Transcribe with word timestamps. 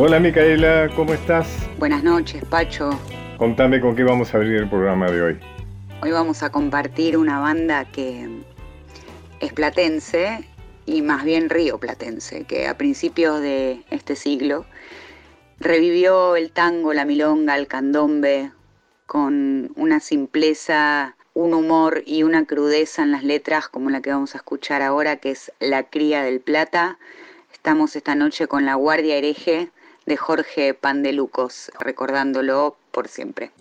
Hola 0.00 0.20
Micaela, 0.20 0.88
¿cómo 0.94 1.12
estás? 1.12 1.48
Buenas 1.76 2.04
noches, 2.04 2.44
Pacho. 2.44 2.90
Contame 3.36 3.80
con 3.80 3.96
qué 3.96 4.04
vamos 4.04 4.32
a 4.32 4.36
abrir 4.36 4.54
el 4.54 4.70
programa 4.70 5.10
de 5.10 5.20
hoy. 5.20 5.40
Hoy 6.00 6.12
vamos 6.12 6.44
a 6.44 6.52
compartir 6.52 7.16
una 7.18 7.40
banda 7.40 7.84
que 7.84 8.28
es 9.40 9.52
platense 9.52 10.48
y 10.86 11.02
más 11.02 11.24
bien 11.24 11.50
río 11.50 11.78
platense, 11.78 12.44
que 12.44 12.68
a 12.68 12.78
principios 12.78 13.40
de 13.40 13.82
este 13.90 14.14
siglo 14.14 14.66
revivió 15.58 16.36
el 16.36 16.52
tango, 16.52 16.92
la 16.92 17.04
milonga, 17.04 17.56
el 17.56 17.66
candombe, 17.66 18.52
con 19.06 19.72
una 19.74 19.98
simpleza, 19.98 21.16
un 21.34 21.54
humor 21.54 22.04
y 22.06 22.22
una 22.22 22.44
crudeza 22.44 23.02
en 23.02 23.10
las 23.10 23.24
letras 23.24 23.68
como 23.68 23.90
la 23.90 24.00
que 24.00 24.10
vamos 24.10 24.36
a 24.36 24.38
escuchar 24.38 24.80
ahora, 24.80 25.16
que 25.16 25.32
es 25.32 25.50
La 25.58 25.90
Cría 25.90 26.22
del 26.22 26.38
Plata. 26.38 27.00
Estamos 27.52 27.96
esta 27.96 28.14
noche 28.14 28.46
con 28.46 28.64
La 28.64 28.76
Guardia 28.76 29.16
Hereje 29.16 29.72
de 30.08 30.16
Jorge 30.16 30.72
Pandelucos, 30.72 31.70
recordándolo 31.78 32.76
por 32.90 33.08
siempre. 33.08 33.52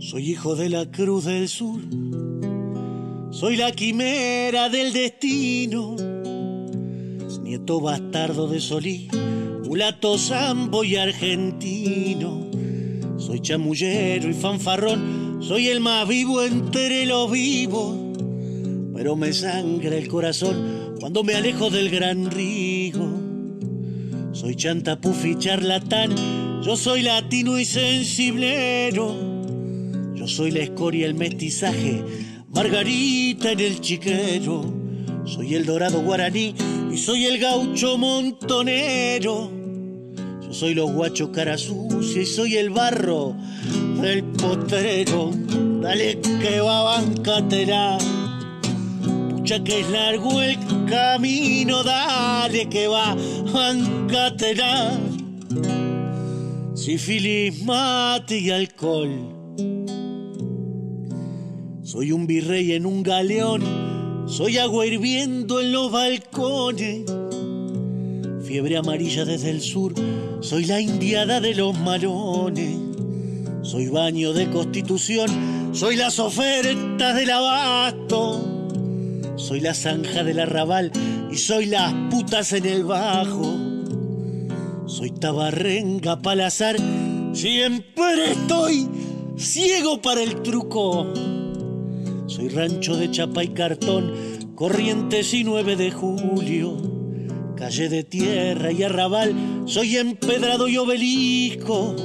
Soy 0.00 0.30
hijo 0.30 0.56
de 0.56 0.68
la 0.68 0.90
Cruz 0.90 1.26
del 1.26 1.48
Sur, 1.48 1.80
soy 3.30 3.56
la 3.56 3.70
quimera 3.70 4.68
del 4.68 4.92
destino, 4.92 5.94
nieto 7.42 7.80
bastardo 7.80 8.48
de 8.48 8.58
Solí, 8.58 9.08
mulato 9.64 10.18
sambo 10.18 10.82
y 10.82 10.96
argentino. 10.96 12.50
Soy 13.16 13.40
chamullero 13.40 14.28
y 14.28 14.34
fanfarrón, 14.34 15.38
soy 15.40 15.68
el 15.68 15.78
más 15.78 16.08
vivo 16.08 16.42
entre 16.42 17.06
los 17.06 17.30
vivos, 17.30 18.09
pero 19.00 19.16
me 19.16 19.32
sangra 19.32 19.96
el 19.96 20.08
corazón 20.08 20.96
cuando 21.00 21.24
me 21.24 21.34
alejo 21.34 21.70
del 21.70 21.88
gran 21.88 22.30
río. 22.30 23.00
Soy 24.32 24.54
chantapufi 24.54 25.36
charlatán, 25.38 26.14
yo 26.62 26.76
soy 26.76 27.00
latino 27.00 27.58
y 27.58 27.64
sensiblero. 27.64 29.16
Yo 30.14 30.28
soy 30.28 30.50
la 30.50 30.58
escoria, 30.58 31.06
el 31.06 31.14
mestizaje, 31.14 32.04
margarita 32.50 33.52
en 33.52 33.60
el 33.60 33.80
chiquero. 33.80 34.70
Soy 35.24 35.54
el 35.54 35.64
dorado 35.64 36.02
guaraní 36.02 36.54
y 36.92 36.98
soy 36.98 37.24
el 37.24 37.38
gaucho 37.38 37.96
montonero. 37.96 39.50
Yo 40.42 40.52
soy 40.52 40.74
los 40.74 40.92
guachos 40.92 41.30
cara 41.30 41.56
sucia 41.56 42.20
y 42.20 42.26
soy 42.26 42.56
el 42.58 42.68
barro 42.68 43.34
del 44.02 44.24
potrero. 44.24 45.30
Dale 45.80 46.20
que 46.20 46.60
va, 46.60 46.82
bancatera 46.82 47.96
que 49.58 49.80
es 49.80 49.90
largo 49.90 50.40
el 50.40 50.56
camino, 50.88 51.82
dale 51.82 52.68
que 52.68 52.86
va, 52.86 53.16
ancatera. 53.52 54.96
Sífilis, 56.74 57.64
mate 57.64 58.38
y 58.38 58.50
alcohol. 58.50 59.10
Soy 61.82 62.12
un 62.12 62.28
virrey 62.28 62.72
en 62.74 62.86
un 62.86 63.02
galeón, 63.02 64.28
soy 64.28 64.58
agua 64.58 64.86
hirviendo 64.86 65.60
en 65.60 65.72
los 65.72 65.90
balcones. 65.90 67.02
Fiebre 68.44 68.76
amarilla 68.76 69.24
desde 69.24 69.50
el 69.50 69.62
sur, 69.62 69.94
soy 70.42 70.64
la 70.66 70.80
indiada 70.80 71.40
de 71.40 71.56
los 71.56 71.76
malones. 71.76 72.76
Soy 73.62 73.88
baño 73.88 74.32
de 74.32 74.48
constitución, 74.48 75.72
soy 75.72 75.96
las 75.96 76.20
ofertas 76.20 77.16
del 77.16 77.30
abasto 77.30 78.59
soy 79.50 79.58
la 79.58 79.74
zanja 79.74 80.22
del 80.22 80.38
arrabal 80.38 80.92
y 81.28 81.36
soy 81.36 81.66
las 81.66 81.92
putas 82.08 82.52
en 82.52 82.66
el 82.66 82.84
bajo. 82.84 83.58
Soy 84.86 85.10
tabarrenga 85.10 86.22
palazar, 86.22 86.76
siempre 87.32 88.30
estoy 88.30 88.86
ciego 89.36 90.00
para 90.00 90.22
el 90.22 90.40
truco. 90.42 91.12
Soy 92.28 92.48
rancho 92.50 92.96
de 92.96 93.10
chapa 93.10 93.42
y 93.42 93.48
cartón, 93.48 94.12
corrientes 94.54 95.34
y 95.34 95.42
9 95.42 95.74
de 95.74 95.90
julio. 95.90 96.76
Calle 97.56 97.88
de 97.88 98.04
tierra 98.04 98.70
y 98.70 98.84
arrabal, 98.84 99.34
soy 99.66 99.96
empedrado 99.96 100.68
y 100.68 100.76
obelisco. 100.76 101.96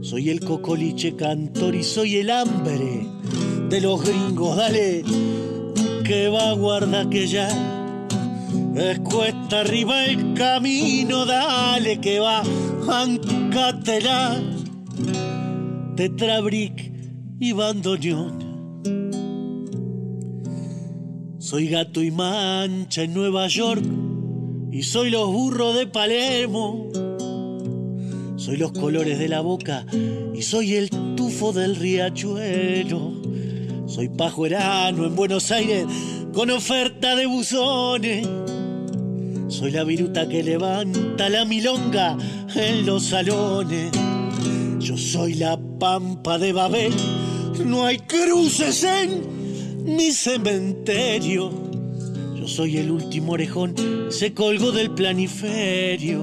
Soy 0.00 0.30
el 0.30 0.40
cocoliche 0.40 1.14
cantor 1.14 1.76
y 1.76 1.84
soy 1.84 2.16
el 2.16 2.30
hambre 2.30 3.06
de 3.68 3.80
los 3.80 4.02
gringos. 4.02 4.56
Dale, 4.56 5.04
que 6.02 6.28
va, 6.28 6.52
guarda 6.52 7.08
que 7.08 7.26
ya 7.26 7.48
es 8.76 8.98
cuesta 9.00 9.60
arriba 9.60 10.06
el 10.06 10.34
camino, 10.34 11.26
dale 11.26 12.00
que 12.00 12.18
va, 12.20 12.42
ancatela, 12.88 14.40
tetrabric 15.96 16.92
y 17.38 17.52
bandoneón. 17.52 18.42
Soy 21.38 21.68
gato 21.68 22.02
y 22.02 22.10
mancha 22.10 23.02
en 23.02 23.14
Nueva 23.14 23.46
York 23.48 23.84
y 24.70 24.82
soy 24.82 25.10
los 25.10 25.30
burros 25.30 25.76
de 25.76 25.86
Palermo. 25.86 26.88
Soy 28.36 28.56
los 28.56 28.72
colores 28.72 29.18
de 29.18 29.28
la 29.28 29.40
boca 29.40 29.84
y 30.34 30.42
soy 30.42 30.74
el 30.74 30.88
tufo 31.14 31.52
del 31.52 31.76
riachuelo. 31.76 33.21
Soy 33.92 34.08
pajuerano 34.08 35.04
en 35.04 35.14
Buenos 35.14 35.50
Aires 35.50 35.84
con 36.32 36.48
oferta 36.50 37.14
de 37.14 37.26
buzones. 37.26 38.26
Soy 39.48 39.70
la 39.70 39.84
viruta 39.84 40.26
que 40.26 40.42
levanta 40.42 41.28
la 41.28 41.44
milonga 41.44 42.16
en 42.54 42.86
los 42.86 43.04
salones. 43.04 43.90
Yo 44.78 44.96
soy 44.96 45.34
la 45.34 45.60
pampa 45.78 46.38
de 46.38 46.54
Babel. 46.54 46.94
No 47.66 47.84
hay 47.84 47.98
cruces 47.98 48.82
en 48.82 49.84
mi 49.84 50.10
cementerio. 50.10 51.52
Yo 52.34 52.48
soy 52.48 52.78
el 52.78 52.90
último 52.90 53.32
orejón, 53.32 53.74
se 54.08 54.32
colgó 54.32 54.72
del 54.72 54.92
planiferio. 54.92 56.22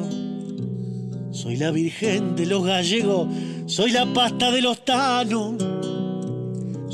Soy 1.29 1.57
la 1.57 1.69
virgen 1.69 2.35
de 2.35 2.47
los 2.47 2.65
gallegos, 2.65 3.27
soy 3.67 3.91
la 3.91 4.11
pasta 4.11 4.49
de 4.49 4.63
los 4.63 4.83
tanos 4.83 5.53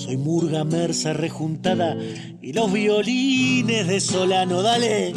soy 0.06 0.18
murga 0.18 0.64
mersa 0.64 1.14
rejuntada 1.14 1.98
y 2.40 2.54
los 2.54 2.72
violines 2.72 3.88
de 3.88 4.00
Solano. 4.00 4.62
Dale, 4.62 5.14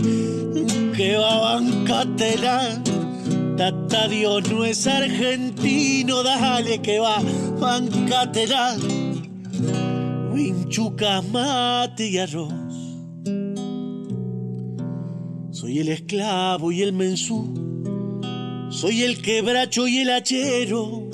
que 0.97 1.17
va 1.19 1.41
bancatela. 1.41 2.83
Tata 3.59 4.09
Dios 4.09 4.51
no 4.51 4.65
es 4.65 4.87
argentino, 4.87 6.23
dale 6.23 6.81
que 6.81 7.01
va 7.01 7.23
bancatela. 7.61 8.79
Winchuca, 10.33 11.21
mate 11.21 12.09
y 12.09 12.17
arroz. 12.17 12.55
Soy 15.51 15.81
el 15.81 15.89
esclavo 15.89 16.73
y 16.73 16.81
el 16.81 16.95
mensú. 16.95 17.53
Soy 18.71 19.03
el 19.03 19.21
quebracho 19.21 19.87
y 19.87 19.99
el 19.99 20.11
hachero 20.11 21.09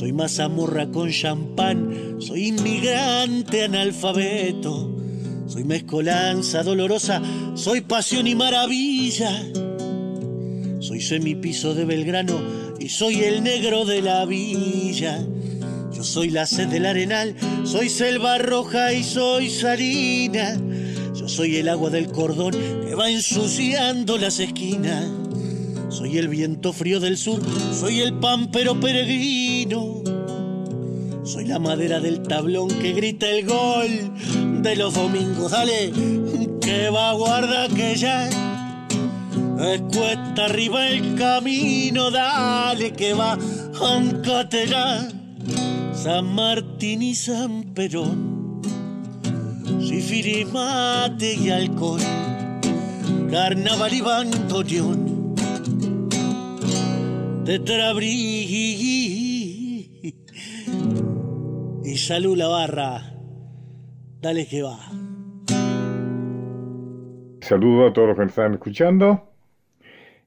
soy 0.00 0.12
mazamorra 0.12 0.90
con 0.90 1.10
champán, 1.10 2.09
soy 2.20 2.48
inmigrante 2.48 3.64
analfabeto, 3.64 4.96
soy 5.46 5.64
mezcolanza 5.64 6.62
dolorosa, 6.62 7.20
soy 7.54 7.80
pasión 7.80 8.26
y 8.26 8.34
maravilla. 8.34 9.42
Soy 10.80 11.02
semipiso 11.02 11.74
de 11.74 11.84
Belgrano 11.84 12.40
y 12.78 12.88
soy 12.88 13.22
el 13.22 13.42
negro 13.42 13.84
de 13.84 14.02
la 14.02 14.24
villa. 14.24 15.24
Yo 15.92 16.02
soy 16.02 16.30
la 16.30 16.46
sed 16.46 16.68
del 16.68 16.86
arenal, 16.86 17.36
soy 17.64 17.88
selva 17.88 18.38
roja 18.38 18.92
y 18.92 19.04
soy 19.04 19.50
salina. 19.50 20.58
Yo 21.14 21.28
soy 21.28 21.56
el 21.56 21.68
agua 21.68 21.90
del 21.90 22.10
cordón 22.10 22.52
que 22.52 22.94
va 22.94 23.10
ensuciando 23.10 24.16
las 24.16 24.40
esquinas. 24.40 25.06
Soy 25.90 26.16
el 26.18 26.28
viento 26.28 26.72
frío 26.72 27.00
del 27.00 27.18
sur, 27.18 27.40
soy 27.72 28.00
el 28.00 28.14
pámpero 28.14 28.80
peregrino. 28.80 29.99
Soy 31.30 31.44
la 31.44 31.60
madera 31.60 32.00
del 32.00 32.22
tablón 32.22 32.68
que 32.68 32.92
grita 32.92 33.28
el 33.28 33.46
gol 33.46 34.62
de 34.62 34.74
los 34.74 34.94
domingos. 34.94 35.52
Dale, 35.52 35.92
que 36.60 36.90
va, 36.90 37.12
guarda 37.12 37.68
que 37.68 37.94
ya 37.94 38.28
es 38.28 39.80
cuesta 39.92 40.46
arriba 40.46 40.88
el 40.88 41.14
camino. 41.14 42.10
Dale, 42.10 42.92
que 42.94 43.14
va, 43.14 43.38
ancatela. 43.80 45.08
San 45.94 46.34
Martín 46.34 47.00
y 47.00 47.14
San 47.14 47.62
Perón. 47.74 48.60
Sifirimate 49.80 51.34
y 51.34 51.50
alcohol. 51.50 52.00
Carnaval 53.30 53.94
y 53.94 54.00
bandoneón 54.00 55.20
de 57.44 57.58
Y 61.90 61.96
salud 61.96 62.36
la 62.36 62.46
barra. 62.46 63.00
Dale 64.22 64.46
que 64.46 64.62
va. 64.62 64.78
saludo 67.40 67.88
a 67.88 67.92
todos 67.92 68.06
los 68.06 68.16
que 68.16 68.22
nos 68.22 68.30
están 68.30 68.54
escuchando. 68.54 69.32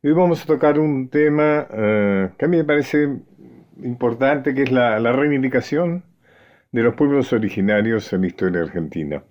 Hoy 0.03 0.11
vamos 0.11 0.43
a 0.43 0.45
tocar 0.45 0.77
un 0.77 1.07
tema 1.07 1.65
eh, 1.71 2.31
que 2.37 2.43
a 2.43 2.47
mí 2.49 2.57
me 2.57 2.65
parece 2.65 3.17
importante, 3.81 4.53
que 4.53 4.63
es 4.63 4.73
la, 4.73 4.99
reivindicación 5.13 6.03
de 6.73 6.83
los 6.83 6.95
pueblos 6.95 7.31
originarios 7.31 8.11
en 8.11 8.21
la 8.21 8.27
historia 8.27 8.61
argentina. 8.63 9.23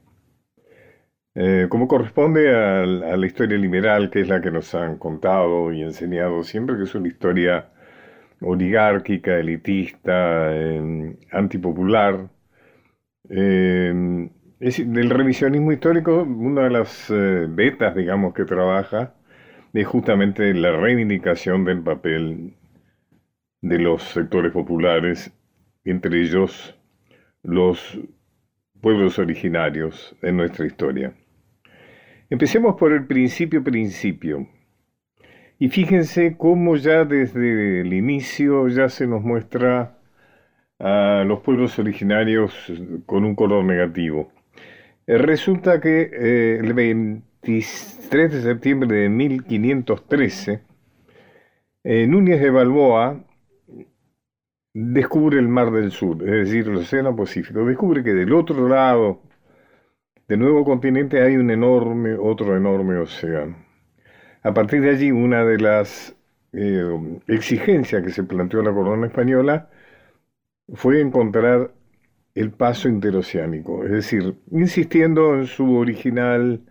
Eh, 1.35 1.67
como 1.69 1.87
corresponde 1.87 2.57
a, 2.57 2.87
la 2.87 3.27
historia 3.27 3.59
liberal, 3.59 4.09
que 4.09 4.23
es 4.23 4.29
la 4.29 4.41
que 4.41 4.51
nos 4.51 4.75
han 4.75 4.97
contado 4.97 5.71
y 5.71 5.83
enseñado 5.83 6.43
siempre, 6.45 6.79
que 6.79 6.85
es 6.85 6.95
una 6.95 7.09
historia 7.09 7.72
oligárquica, 8.43 9.39
elitista, 9.39 10.55
eh, 10.55 11.17
antipopular, 11.31 12.29
es, 13.29 14.93
del 14.93 15.11
revisionismo 15.11 15.73
histórico, 15.73 16.23
una 16.23 16.65
de 16.65 16.71
las 16.71 17.11
eh, 17.11 17.47
vetas, 17.49 17.95
digamos, 17.95 18.35
que 18.35 18.45
trabaja 18.45 19.15
es 19.73 19.87
justamente 19.87 20.53
la 20.55 20.73
reivindicación 20.73 21.65
del 21.65 21.83
papel 21.83 22.55
de 23.63 23.79
los 23.79 24.03
sectores 24.03 24.53
populares, 24.53 25.33
entre 25.85 26.21
ellos 26.21 26.79
los 27.43 27.99
pueblos 28.81 29.19
originarios 29.19 30.15
en 30.23 30.37
nuestra 30.37 30.67
historia. 30.67 31.15
Empecemos 32.29 32.77
por 32.79 32.93
el 32.93 33.07
principio 33.07 33.63
principio. 33.63 34.47
Y 35.63 35.69
fíjense 35.69 36.37
cómo 36.37 36.75
ya 36.75 37.05
desde 37.05 37.83
el 37.83 37.93
inicio 37.93 38.67
ya 38.67 38.89
se 38.89 39.07
nos 39.07 39.23
muestra 39.23 39.97
a 40.81 41.23
los 41.25 41.39
pueblos 41.39 41.79
originarios 41.79 42.53
con 43.07 43.25
un 43.25 43.37
color 43.37 43.65
negativo. 43.65 44.33
Eh, 45.07 45.19
resulta 45.19 45.81
que 45.81 46.11
eh, 46.13 46.59
el 46.61 46.75
23 46.75 48.33
de 48.33 48.43
septiembre 48.43 49.03
de 49.03 49.09
1513, 49.09 50.63
eh, 51.85 52.07
Núñez 52.09 52.41
de 52.41 52.51
Balboa 52.51 53.25
descubre 54.75 55.39
el 55.39 55.47
Mar 55.47 55.71
del 55.71 55.93
Sur, 55.93 56.29
es 56.29 56.49
decir, 56.49 56.67
el 56.67 56.79
Océano 56.79 57.15
Pacífico. 57.15 57.65
Descubre 57.65 58.03
que 58.03 58.15
del 58.15 58.33
otro 58.33 58.69
lado 58.69 59.23
del 60.27 60.41
nuevo 60.41 60.65
continente 60.65 61.23
hay 61.23 61.37
un 61.37 61.53
enorme, 61.53 62.15
otro 62.15 62.57
enorme 62.57 62.97
océano. 62.97 63.62
A 64.43 64.53
partir 64.55 64.81
de 64.83 64.91
allí, 64.91 65.11
una 65.11 65.45
de 65.45 65.59
las 65.59 66.17
exigencias 67.27 68.03
que 68.03 68.11
se 68.11 68.25
planteó 68.25 68.63
la 68.63 68.73
corona 68.75 69.07
española 69.07 69.71
fue 70.75 71.01
encontrar 71.01 71.73
el 72.35 72.51
paso 72.53 72.89
interoceánico, 72.89 73.85
es 73.85 73.91
decir, 73.91 74.37
insistiendo 74.51 75.35
en 75.35 75.47
su 75.47 75.77
original 75.77 76.63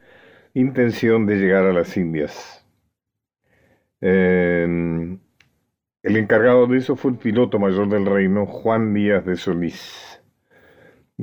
intención 0.53 1.25
de 1.25 1.35
llegar 1.37 1.65
a 1.65 1.73
las 1.73 1.95
Indias. 1.97 2.65
el 4.01 5.19
encargado 6.03 6.67
de 6.67 6.77
eso 6.77 6.95
fue 6.95 7.11
el 7.11 7.17
piloto 7.17 7.59
mayor 7.59 7.89
del 7.89 8.05
reino, 8.05 8.45
Juan 8.45 8.93
Díaz 8.93 9.25
de 9.25 9.35
Solís, 9.37 10.10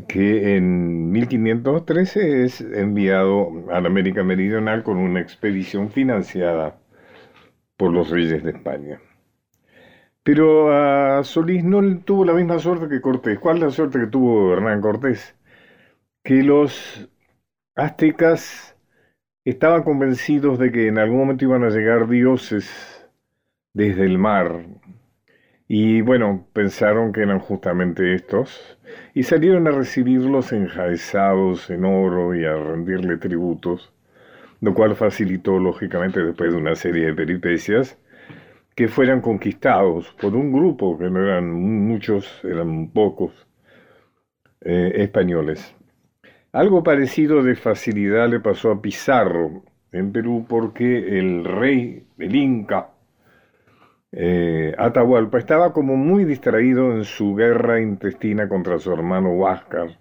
que 0.07 0.57
en 0.57 1.11
1513 1.11 2.45
es 2.45 2.61
enviado 2.61 3.65
a 3.71 3.81
la 3.81 3.89
América 3.89 4.23
Meridional 4.23 4.83
con 4.83 4.99
una 4.99 5.21
expedición 5.21 5.91
financiada 5.91 6.79
por 7.77 7.93
los 7.93 8.11
reyes 8.11 8.43
de 8.45 8.51
España. 8.51 9.01
Pero 10.23 10.71
a 10.73 11.25
Solís 11.25 11.65
no 11.65 11.81
tuvo 12.01 12.25
la 12.25 12.35
misma 12.35 12.59
suerte 12.59 12.89
que 12.89 13.01
Cortés. 13.01 13.39
¿Cuál 13.39 13.57
es 13.57 13.63
la 13.63 13.71
suerte 13.71 13.99
que 14.01 14.07
tuvo 14.09 14.53
Hernán 14.53 14.83
Cortés? 14.83 15.35
Que 16.23 16.43
los 16.43 17.09
aztecas 17.75 18.77
estaban 19.45 19.85
convencidos 19.85 20.59
de 20.59 20.71
que 20.71 20.89
en 20.89 20.99
algún 20.99 21.19
momento 21.19 21.45
iban 21.47 21.65
a 21.65 21.71
llegar 21.71 22.09
dioses 22.09 22.69
desde 23.73 24.05
el 24.05 24.19
mar. 24.19 24.67
Y 25.69 26.01
bueno, 26.01 26.47
pensaron 26.55 27.13
que 27.13 27.21
eran 27.23 27.41
justamente 27.41 28.15
estos, 28.15 28.79
y 29.15 29.23
salieron 29.23 29.69
a 29.69 29.71
recibirlos 29.71 30.53
enjaezados 30.53 31.69
en 31.69 31.85
oro 31.85 32.35
y 32.35 32.47
a 32.47 32.57
rendirle 32.57 33.19
tributos, 33.19 33.93
lo 34.63 34.73
cual 34.73 34.97
facilitó, 34.97 35.59
lógicamente, 35.59 36.25
después 36.25 36.53
de 36.53 36.59
una 36.59 36.75
serie 36.75 37.07
de 37.07 37.15
peripecias, 37.15 37.99
que 38.75 38.89
fueran 38.89 39.21
conquistados 39.21 40.09
por 40.21 40.35
un 40.35 40.53
grupo, 40.53 40.99
que 40.99 41.11
no 41.11 41.23
eran 41.23 41.53
muchos, 41.53 42.43
eran 42.45 42.89
pocos, 42.91 43.47
eh, 44.63 44.93
españoles. 44.97 45.75
Algo 46.53 46.83
parecido 46.83 47.43
de 47.43 47.57
facilidad 47.57 48.29
le 48.31 48.41
pasó 48.41 48.71
a 48.71 48.81
Pizarro 48.81 49.65
en 49.93 50.13
Perú 50.13 50.47
porque 50.49 51.19
el 51.19 51.45
rey, 51.45 52.07
el 52.19 52.35
Inca, 52.35 52.89
eh, 54.13 54.75
Atahualpa, 54.79 55.39
estaba 55.39 55.73
como 55.73 55.97
muy 55.97 56.25
distraído 56.25 56.93
en 56.93 57.05
su 57.05 57.35
guerra 57.35 57.81
intestina 57.81 58.49
contra 58.49 58.79
su 58.79 58.93
hermano 58.93 59.33
Huáscar 59.33 59.99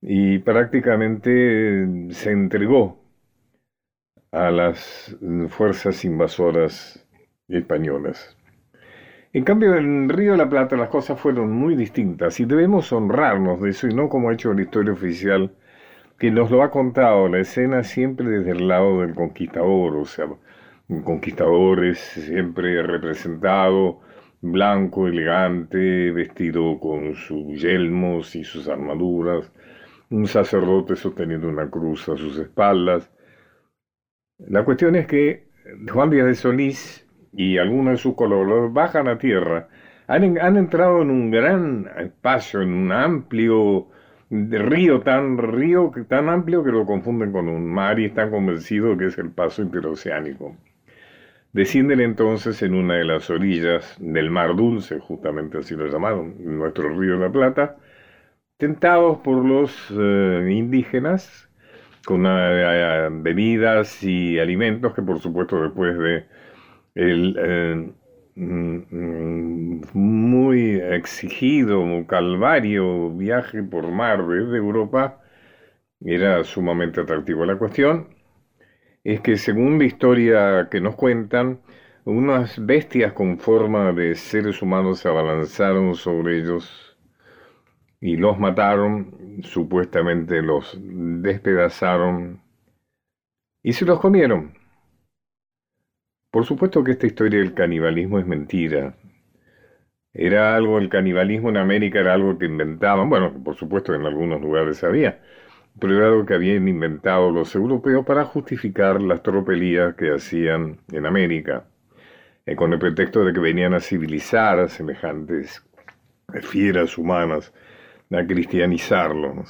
y 0.00 0.38
prácticamente 0.38 1.86
se 2.10 2.30
entregó 2.30 3.00
a 4.30 4.50
las 4.50 5.16
fuerzas 5.48 6.04
invasoras 6.04 7.06
españolas. 7.48 8.36
En 9.32 9.44
cambio, 9.44 9.74
en 9.76 10.08
Río 10.08 10.32
de 10.32 10.38
la 10.38 10.48
Plata 10.48 10.76
las 10.76 10.88
cosas 10.88 11.20
fueron 11.20 11.52
muy 11.52 11.76
distintas 11.76 12.40
y 12.40 12.44
debemos 12.44 12.92
honrarnos 12.92 13.60
de 13.60 13.70
eso 13.70 13.86
y 13.86 13.94
no 13.94 14.08
como 14.08 14.30
ha 14.30 14.34
hecho 14.34 14.54
la 14.54 14.62
historia 14.62 14.92
oficial, 14.92 15.52
que 16.18 16.30
nos 16.30 16.50
lo 16.50 16.62
ha 16.62 16.70
contado 16.70 17.28
la 17.28 17.38
escena 17.40 17.82
siempre 17.84 18.28
desde 18.28 18.52
el 18.52 18.68
lado 18.68 19.00
del 19.00 19.14
conquistador, 19.14 19.96
o 19.96 20.04
sea, 20.04 20.26
un 20.88 21.02
conquistador 21.02 21.84
es 21.84 21.98
siempre 21.98 22.82
representado 22.82 24.00
blanco, 24.40 25.06
elegante, 25.06 26.10
vestido 26.12 26.78
con 26.80 27.14
sus 27.14 27.60
yelmos 27.60 28.34
y 28.34 28.44
sus 28.44 28.68
armaduras, 28.68 29.52
un 30.10 30.26
sacerdote 30.26 30.96
sosteniendo 30.96 31.48
una 31.48 31.68
cruz 31.70 32.08
a 32.08 32.16
sus 32.16 32.38
espaldas. 32.38 33.10
La 34.38 34.64
cuestión 34.64 34.96
es 34.96 35.06
que 35.06 35.48
Juan 35.92 36.10
Díaz 36.10 36.26
de 36.26 36.34
Solís 36.34 37.06
y 37.32 37.58
algunos 37.58 37.92
de 37.92 37.98
sus 37.98 38.14
colaboradores 38.14 38.72
bajan 38.72 39.08
a 39.08 39.18
tierra, 39.18 39.68
han, 40.06 40.38
han 40.40 40.56
entrado 40.56 41.02
en 41.02 41.10
un 41.10 41.30
gran 41.30 41.90
espacio, 41.98 42.62
en 42.62 42.72
un 42.72 42.92
amplio 42.92 43.88
río 44.30 45.00
tan 45.00 45.38
río 45.38 45.90
tan 46.06 46.28
amplio 46.28 46.62
que 46.62 46.70
lo 46.70 46.84
confunden 46.86 47.32
con 47.32 47.48
un 47.48 47.66
mar 47.66 47.98
y 47.98 48.06
están 48.06 48.30
convencidos 48.30 48.98
que 48.98 49.06
es 49.06 49.18
el 49.18 49.30
paso 49.30 49.62
interoceánico. 49.62 50.56
Descienden 51.52 52.00
entonces 52.00 52.62
en 52.62 52.74
una 52.74 52.94
de 52.94 53.04
las 53.04 53.30
orillas 53.30 53.96
del 53.98 54.30
Mar 54.30 54.54
Dulce, 54.54 54.98
justamente 55.00 55.58
así 55.58 55.74
lo 55.74 55.86
llamaron, 55.86 56.34
nuestro 56.58 56.90
río 56.98 57.14
de 57.14 57.20
la 57.20 57.32
Plata, 57.32 57.76
tentados 58.58 59.18
por 59.18 59.44
los 59.44 59.72
eh, 59.90 60.48
indígenas 60.50 61.48
con 62.04 62.26
uh, 62.26 63.22
bebidas 63.22 64.02
y 64.02 64.38
alimentos 64.38 64.94
que 64.94 65.02
por 65.02 65.20
supuesto 65.20 65.62
después 65.62 65.98
de 65.98 66.26
el 66.94 67.36
eh, 67.38 67.92
mm, 68.36 69.82
muy 69.94 70.80
exigido, 70.80 71.84
calvario 72.06 73.10
viaje 73.14 73.62
por 73.62 73.90
mar 73.90 74.26
desde 74.26 74.56
Europa 74.56 75.20
era 76.04 76.44
sumamente 76.44 77.00
atractivo. 77.00 77.44
La 77.44 77.56
cuestión 77.58 78.08
es 79.12 79.22
que 79.22 79.38
según 79.38 79.78
la 79.78 79.86
historia 79.86 80.68
que 80.70 80.82
nos 80.82 80.94
cuentan, 80.94 81.62
unas 82.04 82.64
bestias 82.66 83.14
con 83.14 83.38
forma 83.38 83.92
de 83.92 84.14
seres 84.14 84.60
humanos 84.60 84.98
se 84.98 85.08
abalanzaron 85.08 85.94
sobre 85.94 86.38
ellos 86.38 86.94
y 88.02 88.16
los 88.18 88.38
mataron, 88.38 89.40
supuestamente 89.42 90.42
los 90.42 90.78
despedazaron 90.78 92.42
y 93.62 93.72
se 93.72 93.86
los 93.86 93.98
comieron. 93.98 94.52
Por 96.30 96.44
supuesto 96.44 96.84
que 96.84 96.90
esta 96.90 97.06
historia 97.06 97.38
del 97.38 97.54
canibalismo 97.54 98.18
es 98.18 98.26
mentira. 98.26 98.94
Era 100.12 100.54
algo, 100.54 100.76
el 100.76 100.90
canibalismo 100.90 101.48
en 101.48 101.56
América 101.56 102.00
era 102.00 102.12
algo 102.12 102.36
que 102.36 102.44
inventaban, 102.44 103.08
bueno, 103.08 103.42
por 103.42 103.54
supuesto 103.56 103.94
en 103.94 104.04
algunos 104.04 104.42
lugares 104.42 104.84
había, 104.84 105.22
que 105.78 106.34
habían 106.34 106.68
inventado 106.68 107.30
los 107.30 107.54
europeos 107.54 108.04
para 108.04 108.24
justificar 108.24 109.00
las 109.00 109.22
tropelías 109.22 109.94
que 109.94 110.12
hacían 110.12 110.78
en 110.92 111.06
América, 111.06 111.64
eh, 112.46 112.56
con 112.56 112.72
el 112.72 112.78
pretexto 112.78 113.24
de 113.24 113.32
que 113.32 113.40
venían 113.40 113.74
a 113.74 113.80
civilizar 113.80 114.58
a 114.58 114.68
semejantes 114.68 115.64
fieras 116.42 116.98
humanas, 116.98 117.52
a 118.10 118.26
cristianizarlo. 118.26 119.44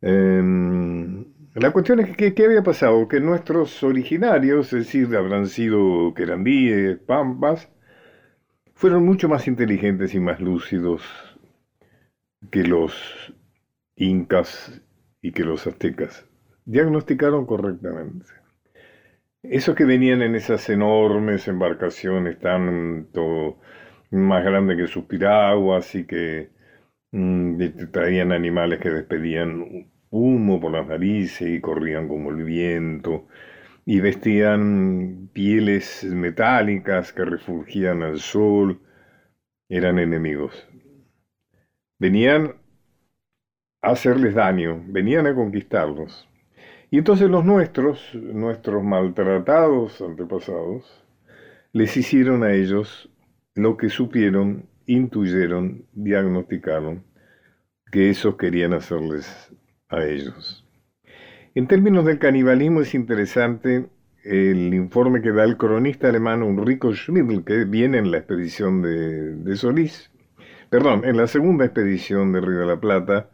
Em, 0.00 1.24
la 1.54 1.70
cuestión 1.70 2.00
es 2.00 2.16
que, 2.16 2.34
¿qué 2.34 2.44
había 2.46 2.62
pasado? 2.62 3.06
Que 3.08 3.20
nuestros 3.20 3.82
originarios, 3.82 4.72
es 4.72 4.86
decir, 4.86 5.14
habrán 5.16 5.46
sido 5.46 6.12
querandíes, 6.14 6.98
pampas, 6.98 7.70
fueron 8.74 9.04
mucho 9.04 9.28
más 9.28 9.46
inteligentes 9.46 10.14
y 10.14 10.20
más 10.20 10.40
lúcidos 10.40 11.02
que 12.50 12.64
los 12.64 13.34
incas 13.96 14.82
y 15.22 15.32
que 15.32 15.44
los 15.44 15.66
aztecas. 15.66 16.26
diagnosticaron 16.66 17.46
correctamente. 17.46 18.26
Esos 19.42 19.74
que 19.76 19.84
venían 19.84 20.22
en 20.22 20.34
esas 20.34 20.68
enormes 20.70 21.46
embarcaciones 21.48 22.38
tanto 22.40 23.60
más 24.10 24.44
grandes 24.44 24.78
que 24.78 24.86
sus 24.86 25.04
piraguas 25.04 25.94
y 25.94 26.06
que 26.06 26.50
mm, 27.12 27.58
traían 27.92 28.32
animales 28.32 28.80
que 28.80 28.90
despedían 28.90 29.90
humo 30.10 30.60
por 30.60 30.72
las 30.72 30.86
narices 30.86 31.48
y 31.48 31.60
corrían 31.60 32.08
como 32.08 32.30
el 32.30 32.44
viento 32.44 33.26
y 33.86 34.00
vestían 34.00 35.28
pieles 35.32 36.04
metálicas 36.04 37.12
que 37.12 37.24
refugían 37.24 38.02
al 38.02 38.18
sol, 38.18 38.80
eran 39.68 39.98
enemigos. 39.98 40.66
Venían 41.98 42.54
hacerles 43.90 44.34
daño, 44.34 44.82
venían 44.86 45.26
a 45.26 45.34
conquistarlos. 45.34 46.28
Y 46.90 46.98
entonces 46.98 47.28
los 47.30 47.44
nuestros, 47.44 48.14
nuestros 48.14 48.82
maltratados 48.82 50.00
antepasados, 50.00 51.04
les 51.72 51.96
hicieron 51.96 52.44
a 52.44 52.52
ellos 52.52 53.10
lo 53.54 53.76
que 53.76 53.88
supieron, 53.88 54.66
intuyeron, 54.86 55.86
diagnosticaron 55.92 57.04
que 57.90 58.10
esos 58.10 58.36
querían 58.36 58.72
hacerles 58.72 59.52
a 59.88 60.04
ellos. 60.04 60.64
En 61.54 61.68
términos 61.68 62.04
del 62.04 62.18
canibalismo 62.18 62.80
es 62.80 62.94
interesante 62.94 63.86
el 64.24 64.72
informe 64.74 65.20
que 65.20 65.32
da 65.32 65.44
el 65.44 65.56
cronista 65.56 66.08
alemán 66.08 66.42
Ulrico 66.42 66.92
Schmidl, 66.92 67.44
que 67.44 67.64
viene 67.64 67.98
en 67.98 68.10
la 68.10 68.18
expedición 68.18 68.82
de, 68.82 69.56
Solís, 69.56 70.10
perdón, 70.70 71.04
en 71.04 71.16
la 71.16 71.26
segunda 71.26 71.64
expedición 71.64 72.32
de 72.32 72.40
Río 72.40 72.60
de 72.60 72.66
la 72.66 72.80
Plata, 72.80 73.30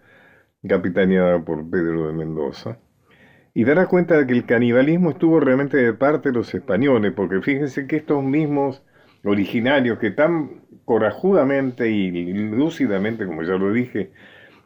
capitaneada 0.67 1.45
por 1.45 1.69
Pedro 1.71 2.09
de 2.09 2.12
Mendoza, 2.12 2.79
y 3.55 3.64
dará 3.64 3.87
cuenta 3.87 4.17
de 4.17 4.26
que 4.26 4.33
el 4.33 4.47
canibalismo 4.47 5.11
estuvo 5.11 5.40
realmente 5.40 5.76
de 5.76 5.93
parte 5.93 6.31
de 6.31 6.37
los 6.37 6.55
españoles, 6.55 7.12
porque 7.14 7.40
fíjense 7.40 7.87
que 7.87 7.97
estos 7.97 8.23
mismos 8.23 8.83
originarios 9.25 9.99
que 9.99 10.11
tan 10.11 10.62
corajudamente 10.85 11.90
y 11.90 12.33
lúcidamente, 12.33 13.26
como 13.26 13.43
ya 13.43 13.55
lo 13.55 13.73
dije, 13.73 14.12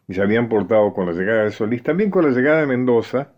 se 0.09 0.23
habían 0.23 0.49
portado 0.49 0.93
con 0.93 1.07
la 1.07 1.13
llegada 1.13 1.45
de 1.45 1.51
Solís, 1.51 1.83
también 1.83 2.11
con 2.11 2.25
la 2.25 2.31
llegada 2.31 2.61
de 2.61 2.67
Mendoza, 2.67 3.33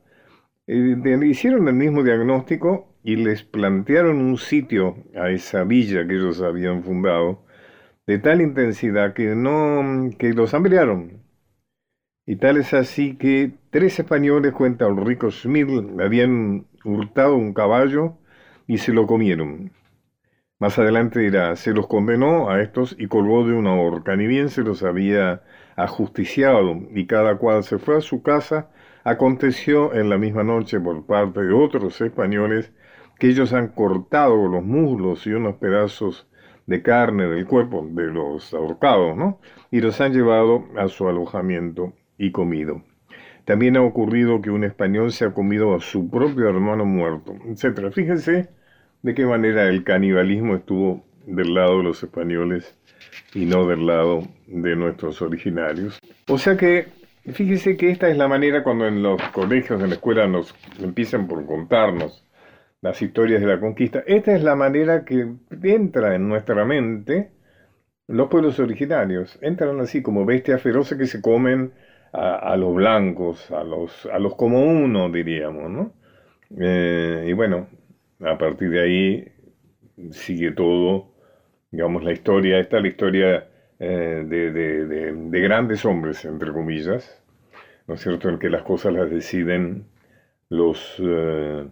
eh, 0.67 0.97
hicieron 1.25 1.69
el 1.69 1.75
mismo 1.75 2.03
diagnóstico 2.03 2.93
y 3.05 3.17
les 3.17 3.45
plantearon 3.45 4.17
un 4.17 4.37
sitio 4.37 4.97
a 5.15 5.31
esa 5.31 5.63
villa 5.65 6.07
que 6.07 6.15
ellos 6.15 6.43
habían 6.43 6.83
fundado 6.83 7.45
de 8.07 8.19
tal 8.19 8.41
intensidad 8.41 9.15
que 9.15 9.35
no 9.35 10.11
que 10.19 10.33
los 10.33 10.55
hambriaron. 10.55 11.26
Y 12.27 12.37
tal 12.37 12.57
es 12.57 12.75
así 12.75 13.17
que 13.17 13.53
tres 13.71 13.99
españoles, 13.99 14.53
cuenta 14.53 14.87
Ulrico 14.89 15.31
Schmidt, 15.31 16.01
habían 16.01 16.67
hurtado 16.85 17.37
un 17.37 17.55
caballo 17.55 18.19
y 18.67 18.79
se 18.79 18.93
lo 18.93 19.07
comieron. 19.07 19.73
Más 20.59 20.79
adelante 20.79 21.21
dirá, 21.21 21.55
se 21.57 21.73
los 21.73 21.87
condenó 21.87 22.51
a 22.51 22.61
estos 22.63 22.97
y 22.99 23.07
colgó 23.09 23.47
de 23.47 23.55
una 23.55 23.75
horca, 23.75 24.17
ni 24.17 24.27
bien 24.27 24.49
se 24.49 24.63
los 24.63 24.83
había 24.83 25.43
ajusticiado, 25.77 26.81
y 26.95 27.07
cada 27.07 27.37
cual 27.37 27.63
se 27.63 27.79
fue 27.79 27.99
a 27.99 28.01
su 28.01 28.23
casa 28.23 28.71
Aconteció 29.07 29.95
en 29.95 30.11
la 30.11 30.19
misma 30.19 30.43
noche 30.43 30.81
por 30.81 31.07
parte 31.07 31.41
de 31.41 31.55
otros 31.55 32.01
españoles 32.01 32.73
que 33.21 33.29
ellos 33.29 33.53
han 33.53 33.69
cortado 33.69 34.49
los 34.49 34.65
muslos 34.65 35.29
y 35.29 35.31
unos 35.31 35.55
pedazos 35.59 36.27
de 36.67 36.83
carne 36.83 37.29
del 37.29 37.47
cuerpo 37.47 37.87
de 37.89 38.07
los 38.07 38.53
ahorcados, 38.53 39.17
¿no? 39.17 39.39
Y 39.71 39.81
los 39.81 40.01
han 40.01 40.13
llevado 40.13 40.65
a 40.77 40.89
su 40.89 41.09
alojamiento 41.09 41.93
y 42.19 42.33
comido. 42.33 42.83
También 43.45 43.77
ha 43.77 43.83
ocurrido 43.83 44.41
que 44.43 44.51
un 44.51 44.65
español 44.65 45.13
se 45.13 45.25
ha 45.25 45.33
comido 45.33 45.75
a 45.75 45.81
su 45.81 46.11
propio 46.11 46.49
hermano 46.49 46.85
muerto, 46.85 47.37
etc. 47.47 47.93
Fíjense 47.93 48.49
de 49.03 49.15
qué 49.15 49.25
manera 49.25 49.69
el 49.69 49.85
canibalismo 49.85 50.57
estuvo 50.57 51.05
del 51.27 51.55
lado 51.55 51.79
de 51.79 51.85
los 51.85 52.03
españoles 52.03 52.77
y 53.35 53.45
no 53.45 53.67
del 53.67 53.87
lado 53.87 54.23
de 54.47 54.77
nuestros 54.77 55.23
originarios. 55.23 55.99
O 56.29 56.39
sea 56.39 56.57
que 56.57 56.89
Fíjese 57.33 57.77
que 57.77 57.91
esta 57.91 58.09
es 58.09 58.17
la 58.17 58.29
manera 58.29 58.63
cuando 58.63 58.87
en 58.87 59.03
los 59.03 59.21
colegios, 59.33 59.83
en 59.83 59.89
la 59.89 59.97
escuela 59.97 60.29
nos 60.29 60.55
empiezan 60.79 61.27
por 61.27 61.45
contarnos 61.45 62.25
las 62.81 63.03
historias 63.03 63.41
de 63.41 63.49
la 63.49 63.59
conquista. 63.59 64.05
Esta 64.07 64.37
es 64.37 64.45
la 64.45 64.55
manera 64.55 65.05
que 65.05 65.35
entra 65.65 66.15
en 66.15 66.29
nuestra 66.29 66.65
mente 66.65 67.33
los 68.07 68.29
pueblos 68.29 68.61
originarios. 68.61 69.39
Entran 69.43 69.81
así 69.81 70.03
como 70.03 70.25
bestias 70.25 70.63
feroces 70.63 70.97
que 70.97 71.07
se 71.07 71.21
comen 71.21 71.73
a, 72.17 72.57
los 72.57 72.75
blancos, 72.75 73.51
a 73.51 73.63
los, 73.63 74.07
a 74.07 74.19
los 74.19 74.35
como 74.35 74.65
uno, 74.65 75.11
diríamos, 75.11 75.71
¿no? 75.71 75.93
Eh, 76.59 77.27
y 77.29 77.33
bueno, 77.33 77.69
a 78.21 78.39
partir 78.39 78.71
de 78.71 78.81
ahí 78.81 79.29
sigue 80.13 80.53
todo, 80.53 81.13
digamos, 81.71 82.05
la 82.05 82.13
historia, 82.13 82.59
esta 82.59 82.81
la 82.81 82.89
historia 82.89 83.49
eh, 83.79 84.25
de, 84.27 85.41
grandes 85.41 85.85
hombres, 85.85 86.25
entre 86.25 86.53
comillas, 86.53 87.23
¿no 87.87 87.95
es 87.95 88.01
cierto?, 88.01 88.29
en 88.29 88.39
que 88.39 88.49
las 88.49 88.63
cosas 88.63 88.95
las 88.95 89.11
deciden 89.11 89.87
los, 90.49 90.97
eh, 90.99 91.67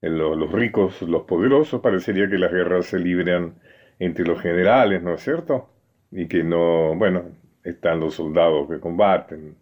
los, 0.00 0.52
ricos, 0.52 1.02
los 1.02 1.22
poderosos, 1.24 1.80
parecería 1.80 2.30
que 2.30 2.38
las 2.38 2.52
guerras 2.52 2.86
se 2.86 2.98
libran 2.98 3.54
entre 3.98 4.24
los 4.24 4.40
generales, 4.40 5.02
¿no 5.02 5.14
es 5.14 5.22
cierto? 5.22 5.68
Y 6.10 6.28
que 6.28 6.42
no, 6.42 6.94
bueno, 6.96 7.24
están 7.64 8.00
los 8.00 8.14
soldados 8.14 8.68
que 8.70 8.80
combaten, 8.80 9.56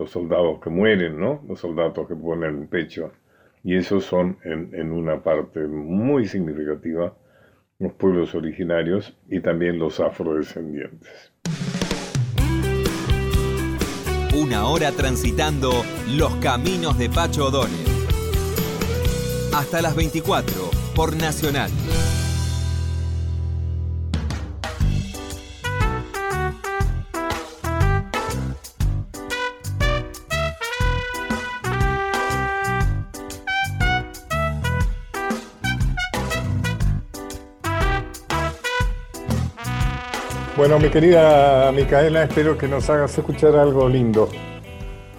los 0.00 0.10
soldados 0.10 0.60
que 0.60 0.70
mueren, 0.70 1.20
¿no? 1.20 1.42
Los 1.46 1.60
soldados 1.60 2.08
que 2.08 2.16
ponen 2.16 2.62
el 2.62 2.68
pecho. 2.68 3.12
Y 3.62 3.76
esos 3.76 4.04
son 4.04 4.38
en, 4.44 4.90
una 4.90 5.22
parte 5.22 5.60
muy 5.60 6.26
significativa 6.26 7.14
los 7.78 7.92
pueblos 7.92 8.34
originarios 8.34 9.14
y 9.28 9.40
también 9.40 9.78
los 9.78 10.00
afrodescendientes. 10.00 11.32
Una 14.34 14.66
hora 14.68 14.90
transitando 14.92 15.70
los 16.08 16.34
caminos 16.36 16.96
de 16.98 17.10
Pacho 17.10 17.48
O'Donnell. 17.48 17.86
Hasta 19.54 19.82
las 19.82 19.94
24 19.94 20.54
por 20.94 21.14
Nacional. 21.14 21.70
Bueno, 40.60 40.78
mi 40.78 40.90
querida 40.90 41.72
Micaela, 41.72 42.24
espero 42.24 42.58
que 42.58 42.68
nos 42.68 42.90
hagas 42.90 43.16
escuchar 43.16 43.56
algo 43.56 43.88
lindo 43.88 44.28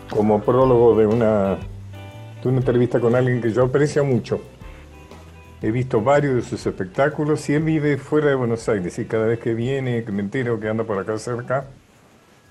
como 0.07 0.39
prólogo 0.39 0.95
de 0.95 1.07
una, 1.07 1.57
de 2.43 2.47
una 2.47 2.59
entrevista 2.59 2.99
con 2.99 3.15
alguien 3.15 3.41
que 3.41 3.51
yo 3.51 3.63
aprecio 3.63 4.05
mucho. 4.05 4.39
He 5.59 5.71
visto 5.71 5.99
varios 5.99 6.35
de 6.35 6.41
sus 6.43 6.63
espectáculos 6.63 7.49
y 7.49 7.55
él 7.55 7.63
vive 7.63 7.97
fuera 7.97 8.27
de 8.27 8.35
Buenos 8.35 8.69
Aires 8.69 8.99
y 8.99 9.05
cada 9.05 9.25
vez 9.25 9.39
que 9.39 9.55
viene, 9.55 10.03
que 10.03 10.11
me 10.11 10.21
entero 10.21 10.59
que 10.59 10.69
anda 10.69 10.83
por 10.83 10.99
acá 10.99 11.17
cerca, 11.17 11.65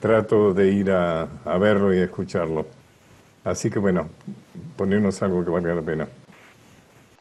trato 0.00 0.52
de 0.52 0.72
ir 0.72 0.90
a, 0.90 1.28
verlo 1.60 1.94
y 1.94 1.98
a 1.98 2.02
escucharlo. 2.02 2.66
Así 3.44 3.70
que 3.70 3.78
bueno, 3.78 4.08
ponernos 4.76 5.22
algo 5.22 5.44
que 5.44 5.50
valga 5.52 5.76
la 5.76 5.82
pena. 5.82 6.08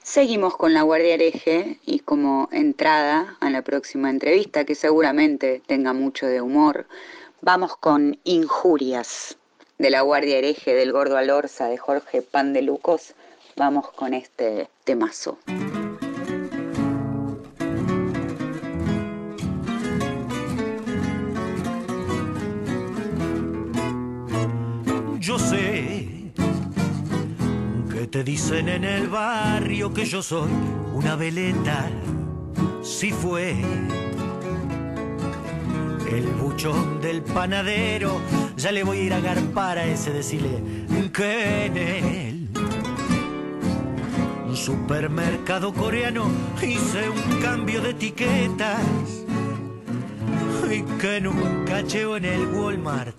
Seguimos 0.09 0.57
con 0.57 0.73
la 0.73 0.81
Guardia 0.81 1.13
Hereje 1.13 1.77
y 1.85 1.99
como 1.99 2.49
entrada 2.51 3.37
a 3.41 3.51
la 3.51 3.61
próxima 3.61 4.09
entrevista, 4.09 4.65
que 4.65 4.73
seguramente 4.73 5.61
tenga 5.67 5.93
mucho 5.93 6.25
de 6.25 6.41
humor, 6.41 6.87
vamos 7.41 7.77
con 7.77 8.17
Injurias 8.23 9.37
de 9.77 9.91
la 9.91 10.01
Guardia 10.01 10.39
Hereje 10.39 10.73
del 10.73 10.93
Gordo 10.93 11.15
Alorza 11.15 11.67
de 11.67 11.77
Jorge 11.77 12.23
Pan 12.23 12.53
de 12.53 12.63
Lucos. 12.63 13.13
Vamos 13.55 13.91
con 13.91 14.15
este 14.15 14.67
temazo. 14.83 15.37
Te 28.07 28.23
dicen 28.23 28.69
en 28.69 28.83
el 28.83 29.07
barrio 29.07 29.93
que 29.93 30.05
yo 30.05 30.21
soy 30.21 30.49
una 30.93 31.15
veleta, 31.15 31.89
si 32.81 33.11
fue. 33.11 33.55
El 36.09 36.25
buchón 36.41 37.01
del 37.01 37.21
panadero, 37.21 38.19
ya 38.57 38.71
le 38.71 38.83
voy 38.83 38.99
a 38.99 39.03
ir 39.03 39.13
a 39.13 39.17
agarpar 39.17 39.77
a 39.77 39.85
ese 39.85 40.11
decirle 40.11 40.61
que 41.13 41.65
en 41.65 41.77
él 41.77 42.49
un 44.47 44.55
supermercado 44.55 45.73
coreano 45.73 46.25
hice 46.61 47.09
un 47.09 47.41
cambio 47.41 47.81
de 47.81 47.91
etiquetas 47.91 48.81
y 50.71 50.81
que 50.99 51.17
en 51.17 51.27
un 51.27 51.65
cacheo 51.65 52.17
en 52.17 52.25
el 52.25 52.47
Walmart 52.47 53.15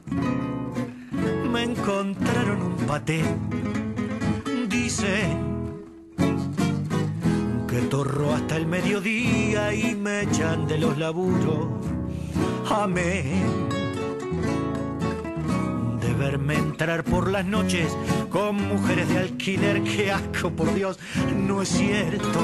me 1.50 1.64
encontraron 1.64 2.62
un 2.62 2.76
paté 2.86 3.22
que 7.68 7.80
torro 7.88 8.34
hasta 8.34 8.56
el 8.56 8.66
mediodía 8.66 9.72
y 9.72 9.94
me 9.94 10.22
echan 10.22 10.66
de 10.66 10.78
los 10.78 10.98
laburos. 10.98 11.68
Amén. 12.68 13.68
De 16.00 16.12
verme 16.14 16.54
entrar 16.54 17.04
por 17.04 17.30
las 17.30 17.46
noches 17.46 17.96
con 18.30 18.56
mujeres 18.56 19.08
de 19.08 19.18
alquiler, 19.18 19.82
que 19.84 20.10
asco, 20.10 20.50
por 20.50 20.74
Dios, 20.74 20.98
no 21.46 21.62
es 21.62 21.68
cierto 21.68 22.40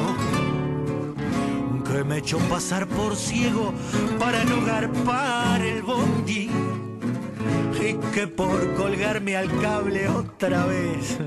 que 1.90 2.04
me 2.04 2.18
echó 2.18 2.38
pasar 2.48 2.86
por 2.86 3.16
ciego 3.16 3.72
para 4.18 4.44
no 4.44 4.64
garpar 4.64 5.62
el 5.62 5.82
bondi 5.82 6.50
y 7.80 7.94
que 8.14 8.26
por 8.26 8.74
colgarme 8.74 9.36
al 9.36 9.48
cable 9.60 10.08
otra 10.08 10.66
vez 10.66 11.18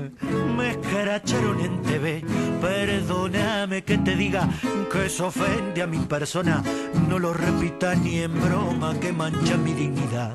me 0.56 0.70
escaracharon 0.70 1.60
en 1.60 1.82
TV. 1.82 2.24
Perdóname 2.60 3.82
que 3.84 3.98
te 3.98 4.16
diga 4.16 4.48
que 4.90 5.06
eso 5.06 5.28
ofende 5.28 5.82
a 5.82 5.86
mi 5.86 5.98
persona, 5.98 6.62
no 7.08 7.18
lo 7.18 7.32
repita 7.32 7.94
ni 7.94 8.20
en 8.20 8.40
broma 8.40 8.98
que 8.98 9.12
mancha 9.12 9.56
mi 9.56 9.72
dignidad. 9.72 10.34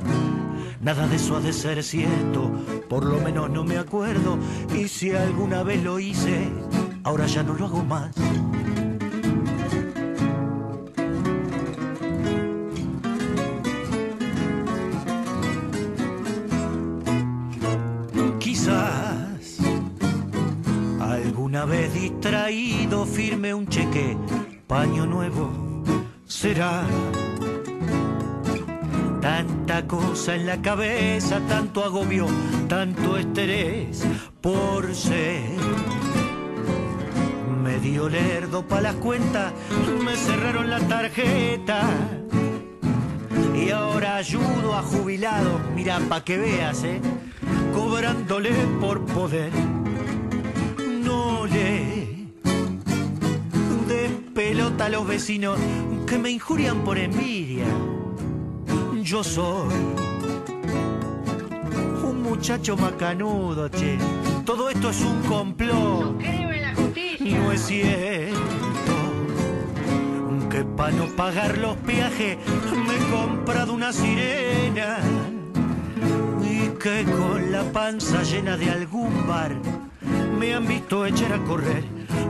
Nada 0.82 1.08
de 1.08 1.16
eso 1.16 1.36
ha 1.36 1.40
de 1.40 1.54
ser 1.54 1.84
cierto, 1.84 2.52
por 2.88 3.06
lo 3.06 3.20
menos 3.20 3.50
no 3.50 3.64
me 3.64 3.78
acuerdo, 3.78 4.38
y 4.76 4.88
si 4.88 5.12
alguna 5.12 5.64
vez 5.64 5.84
lo 5.84 6.00
hice, 6.00 6.48
ahora 7.04 7.26
ya 7.26 7.44
no 7.44 7.54
lo 7.54 7.66
hago 7.66 7.84
más. 7.84 8.14
Vez 21.66 21.94
distraído 21.94 23.06
firme 23.06 23.54
un 23.54 23.68
cheque, 23.68 24.18
paño 24.68 25.06
nuevo 25.06 25.52
será. 26.28 26.84
Tanta 29.22 29.88
cosa 29.88 30.36
en 30.36 30.46
la 30.46 30.62
cabeza, 30.62 31.40
tanto 31.48 31.84
agobio, 31.84 32.28
tanto 32.68 33.18
estrés 33.18 34.06
por 34.42 34.94
ser. 34.94 35.44
Me 37.64 37.80
dio 37.80 38.08
lerdo 38.10 38.68
pa' 38.68 38.82
las 38.82 38.96
cuentas, 38.96 39.54
me 40.04 40.16
cerraron 40.16 40.70
la 40.70 40.80
tarjeta. 40.80 41.82
Y 43.56 43.72
ahora 43.72 44.18
ayudo 44.18 44.76
a 44.76 44.84
jubilados, 44.84 45.62
mira 45.74 46.00
pa' 46.08 46.24
que 46.24 46.38
veas, 46.38 46.84
eh, 46.84 47.02
cobrándole 47.74 48.52
por 48.80 49.04
poder 49.06 49.75
de 53.88 54.10
pelota 54.34 54.86
a 54.86 54.90
los 54.90 55.08
vecinos 55.08 55.60
que 56.08 56.18
me 56.18 56.30
injurian 56.30 56.84
por 56.84 56.98
envidia. 56.98 57.66
Yo 59.02 59.24
soy 59.24 59.74
un 62.04 62.22
muchacho 62.22 62.76
macanudo, 62.78 63.70
che. 63.70 63.98
Todo 64.46 64.70
esto 64.70 64.90
es 64.90 65.02
un 65.02 65.22
complot. 65.24 66.22
No 67.20 67.52
es 67.52 67.62
cierto 67.62 68.36
que 70.50 70.64
para 70.64 70.92
no 70.92 71.06
pagar 71.16 71.58
los 71.58 71.76
peajes 71.78 72.38
me 72.88 72.96
he 72.96 73.12
comprado 73.12 73.74
una 73.74 73.92
sirena 73.92 75.00
y 76.44 76.70
que 76.78 77.04
con 77.04 77.52
la 77.52 77.64
panza 77.74 78.24
llena 78.24 78.56
de 78.56 78.70
algún 78.70 79.28
bar 79.28 79.54
me 80.46 80.54
han 80.54 80.68
visto 80.68 81.06
echar 81.06 81.34
a 81.34 81.44
correr. 81.44 81.84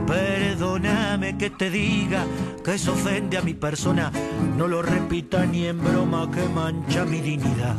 Perdóname 0.06 1.36
que 1.36 1.50
te 1.50 1.70
diga 1.70 2.24
que 2.64 2.74
eso 2.74 2.92
ofende 2.92 3.36
a 3.36 3.42
mi 3.42 3.52
persona. 3.52 4.10
No 4.56 4.66
lo 4.68 4.80
repita 4.80 5.44
ni 5.44 5.66
en 5.66 5.82
broma 5.82 6.30
que 6.30 6.48
mancha 6.48 7.04
mi 7.04 7.20
dignidad. 7.20 7.76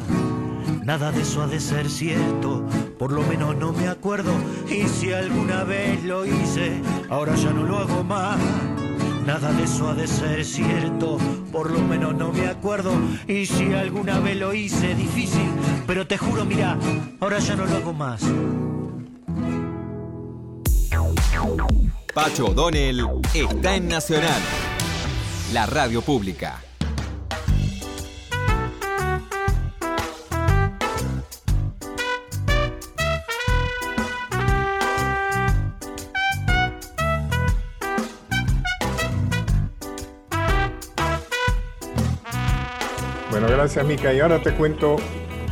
Nada 0.83 1.11
de 1.11 1.21
eso 1.21 1.41
ha 1.41 1.47
de 1.47 1.59
ser 1.59 1.89
cierto, 1.89 2.65
por 2.99 3.11
lo 3.11 3.23
menos 3.23 3.55
no 3.55 3.73
me 3.73 3.87
acuerdo. 3.87 4.31
Y 4.69 4.87
si 4.87 5.11
alguna 5.11 5.63
vez 5.63 6.03
lo 6.03 6.25
hice, 6.25 6.81
ahora 7.09 7.35
ya 7.35 7.51
no 7.51 7.63
lo 7.63 7.79
hago 7.79 8.03
más. 8.03 8.37
Nada 9.25 9.51
de 9.51 9.63
eso 9.63 9.89
ha 9.89 9.95
de 9.95 10.07
ser 10.07 10.45
cierto, 10.45 11.17
por 11.51 11.71
lo 11.71 11.79
menos 11.79 12.15
no 12.15 12.31
me 12.31 12.47
acuerdo. 12.47 12.91
Y 13.27 13.45
si 13.47 13.73
alguna 13.73 14.19
vez 14.19 14.37
lo 14.37 14.53
hice, 14.53 14.93
difícil, 14.93 15.49
pero 15.87 16.05
te 16.05 16.17
juro, 16.17 16.45
mira, 16.45 16.77
ahora 17.19 17.39
ya 17.39 17.55
no 17.55 17.65
lo 17.65 17.75
hago 17.75 17.93
más. 17.93 18.21
Pacho 22.13 22.47
O'Donnell 22.47 23.05
está 23.33 23.75
en 23.75 23.87
Nacional, 23.87 24.41
la 25.53 25.67
radio 25.67 26.01
pública. 26.01 26.61
Bueno, 43.29 43.47
gracias 43.49 43.85
Mica. 43.85 44.11
Y 44.11 44.19
ahora 44.21 44.41
te 44.41 44.53
cuento 44.53 44.95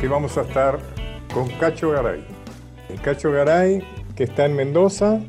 que 0.00 0.08
vamos 0.08 0.36
a 0.36 0.40
estar 0.40 0.80
con 1.32 1.48
Cacho 1.60 1.90
Garay. 1.90 2.26
El 2.88 3.00
Cacho 3.00 3.30
Garay, 3.30 3.86
que 4.16 4.24
está 4.24 4.46
en 4.46 4.56
Mendoza, 4.56 5.20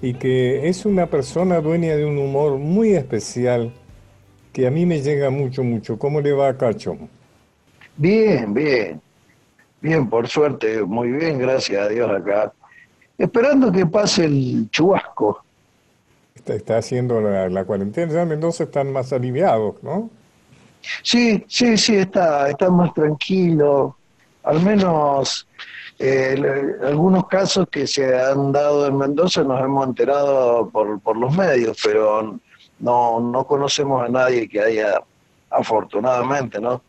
y 0.00 0.14
que 0.14 0.68
es 0.68 0.86
una 0.86 1.06
persona 1.06 1.60
dueña 1.60 1.96
de 1.96 2.04
un 2.04 2.18
humor 2.18 2.58
muy 2.58 2.94
especial 2.94 3.72
que 4.52 4.66
a 4.66 4.70
mí 4.70 4.86
me 4.86 5.00
llega 5.00 5.30
mucho, 5.30 5.62
mucho. 5.62 5.98
¿Cómo 5.98 6.20
le 6.20 6.32
va 6.32 6.48
a 6.48 6.56
Cacho? 6.56 6.96
Bien, 7.96 8.52
bien. 8.54 9.00
Bien, 9.80 10.08
por 10.08 10.28
suerte, 10.28 10.82
muy 10.82 11.10
bien, 11.12 11.38
gracias 11.38 11.82
a 11.82 11.88
Dios 11.88 12.10
acá. 12.10 12.52
Esperando 13.16 13.70
que 13.70 13.86
pase 13.86 14.24
el 14.24 14.68
chubasco. 14.70 15.42
Está, 16.46 16.78
haciendo 16.78 17.20
la, 17.20 17.64
cuarentena, 17.64 18.12
ya 18.12 18.22
en 18.22 18.28
Mendoza 18.28 18.64
están 18.64 18.92
más 18.92 19.12
aliviados, 19.12 19.82
¿no? 19.82 20.08
Sí, 21.02 21.44
sí, 21.48 21.76
sí, 21.76 21.96
está, 21.96 22.48
está 22.48 22.70
más 22.70 22.94
tranquilo. 22.94 23.96
Al 24.44 24.62
menos 24.62 25.47
eh, 25.98 26.76
algunos 26.82 27.26
casos 27.26 27.66
que 27.68 27.86
se 27.86 28.16
han 28.16 28.52
dado 28.52 28.86
en 28.86 28.96
Mendoza 28.96 29.42
nos 29.42 29.60
hemos 29.60 29.86
enterado 29.86 30.68
por, 30.70 31.00
por 31.00 31.16
los 31.16 31.36
medios, 31.36 31.76
pero 31.82 32.38
no, 32.78 33.20
no 33.20 33.44
conocemos 33.44 34.04
a 34.04 34.08
nadie 34.08 34.48
que 34.48 34.60
haya, 34.60 35.00
afortunadamente, 35.50 36.60
¿no? 36.60 36.82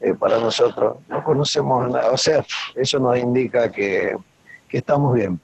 Eh, 0.00 0.14
para 0.14 0.38
nosotros, 0.38 0.96
no 1.08 1.22
conocemos 1.22 1.84
a 1.84 1.88
nadie. 1.88 2.08
O 2.10 2.16
sea, 2.16 2.44
eso 2.74 2.98
nos 2.98 3.16
indica 3.18 3.70
que, 3.70 4.16
estamos 4.70 5.14
bien. 5.14 5.40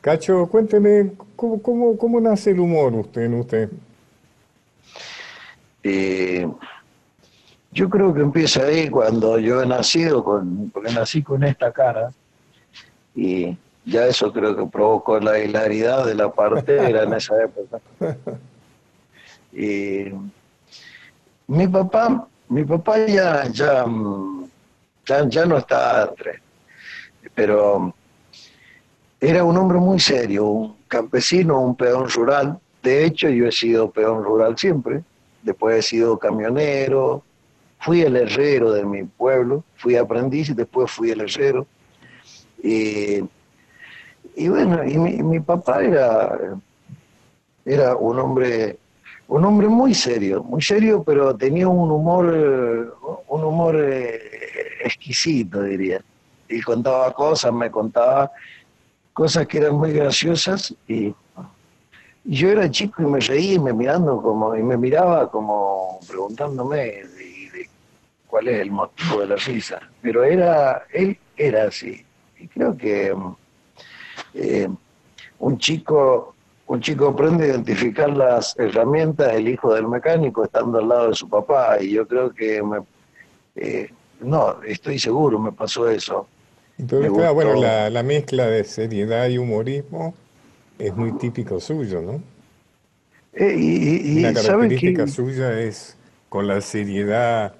Cacho, 0.00 0.46
cuénteme, 0.46 1.12
¿cómo, 1.36 1.62
cómo, 1.62 1.96
cómo 1.96 2.20
nace 2.20 2.50
el 2.50 2.60
humor 2.60 2.92
usted 2.94 3.22
en 3.22 3.34
usted? 3.34 3.70
Eh, 5.82 6.46
yo 7.76 7.90
creo 7.90 8.14
que 8.14 8.22
empieza 8.22 8.62
ahí 8.62 8.88
cuando 8.88 9.38
yo 9.38 9.62
he 9.62 9.66
nacido, 9.66 10.24
con, 10.24 10.70
porque 10.70 10.94
nací 10.94 11.22
con 11.22 11.44
esta 11.44 11.70
cara, 11.70 12.10
y 13.14 13.54
ya 13.84 14.06
eso 14.06 14.32
creo 14.32 14.56
que 14.56 14.64
provocó 14.64 15.20
la 15.20 15.38
hilaridad 15.38 16.06
de 16.06 16.14
la 16.14 16.30
partera 16.32 17.02
en 17.02 17.12
esa 17.12 17.34
época. 17.42 17.78
Y 19.58 20.12
mi 21.46 21.66
papá, 21.66 22.28
mi 22.46 22.62
papá 22.62 22.98
ya, 23.06 23.44
ya, 23.46 23.86
ya, 25.06 25.46
no 25.46 25.56
está 25.56 26.12
pero 27.34 27.94
era 29.18 29.44
un 29.44 29.56
hombre 29.56 29.78
muy 29.78 29.98
serio, 29.98 30.44
un 30.44 30.76
campesino, 30.88 31.58
un 31.58 31.74
peón 31.74 32.06
rural. 32.10 32.58
De 32.82 33.06
hecho, 33.06 33.30
yo 33.30 33.46
he 33.46 33.52
sido 33.52 33.90
peón 33.90 34.22
rural 34.22 34.58
siempre. 34.58 35.02
Después 35.42 35.78
he 35.78 35.82
sido 35.82 36.18
camionero, 36.18 37.22
Fui 37.78 38.02
el 38.02 38.16
herrero 38.16 38.72
de 38.72 38.84
mi 38.84 39.04
pueblo, 39.04 39.64
fui 39.76 39.96
aprendiz 39.96 40.50
y 40.50 40.54
después 40.54 40.90
fui 40.90 41.10
el 41.10 41.20
herrero. 41.20 41.66
Y, 42.62 43.20
bueno, 44.48 44.84
y 44.84 44.98
mi, 44.98 45.40
papá 45.40 45.82
era, 45.82 46.38
era 47.64 47.96
un 47.96 48.18
hombre 48.18 48.78
un 49.28 49.44
hombre 49.44 49.68
muy 49.68 49.92
serio, 49.92 50.42
muy 50.44 50.62
serio, 50.62 51.02
pero 51.02 51.34
tenía 51.34 51.66
un 51.68 51.90
humor, 51.90 52.96
un 53.28 53.44
humor 53.44 53.76
eh, 53.76 54.20
exquisito, 54.84 55.62
diría. 55.62 56.00
Y 56.48 56.60
contaba 56.60 57.12
cosas, 57.12 57.52
me 57.52 57.70
contaba 57.70 58.30
cosas 59.12 59.46
que 59.46 59.58
eran 59.58 59.74
muy 59.74 59.92
graciosas 59.92 60.74
y, 60.86 61.14
yo 62.28 62.48
era 62.48 62.68
chico 62.68 63.02
y 63.02 63.06
me 63.06 63.20
reía 63.20 63.54
y 63.54 63.58
me 63.60 63.72
mirando 63.72 64.20
como, 64.20 64.56
y 64.56 64.62
me 64.62 64.76
miraba 64.76 65.30
como 65.30 66.00
preguntándome 66.08 67.04
cuál 68.26 68.48
es 68.48 68.60
el 68.60 68.70
motivo 68.70 69.20
de 69.20 69.26
la 69.26 69.36
risa, 69.36 69.80
pero 70.02 70.24
era, 70.24 70.86
él 70.92 71.18
era 71.36 71.64
así. 71.64 72.04
Y 72.38 72.48
creo 72.48 72.76
que 72.76 73.14
eh, 74.34 74.68
un 75.38 75.58
chico 75.58 76.34
un 76.68 76.80
chico 76.80 77.08
aprende 77.08 77.44
a 77.44 77.48
identificar 77.48 78.10
las 78.10 78.58
herramientas 78.58 79.32
el 79.34 79.48
hijo 79.48 79.72
del 79.72 79.86
mecánico 79.86 80.44
estando 80.44 80.78
al 80.78 80.88
lado 80.88 81.08
de 81.10 81.14
su 81.14 81.28
papá 81.28 81.80
y 81.80 81.92
yo 81.92 82.08
creo 82.08 82.34
que 82.34 82.60
me, 82.60 82.78
eh, 83.54 83.88
no, 84.20 84.62
estoy 84.62 84.98
seguro, 84.98 85.38
me 85.38 85.52
pasó 85.52 85.88
eso. 85.88 86.26
Entonces, 86.78 87.10
bueno, 87.10 87.54
la, 87.54 88.02
mezcla 88.02 88.46
de 88.46 88.64
seriedad 88.64 89.28
y 89.28 89.38
humorismo 89.38 90.14
es 90.78 90.94
muy 90.94 91.12
típico 91.12 91.58
suyo, 91.58 92.02
¿no? 92.02 92.22
Eh, 93.32 93.54
y, 93.56 94.18
Una 94.18 94.34
característica 94.34 95.06
suya 95.06 95.58
es 95.60 95.96
con 96.28 96.46
la 96.46 96.60
seriedad 96.60 97.54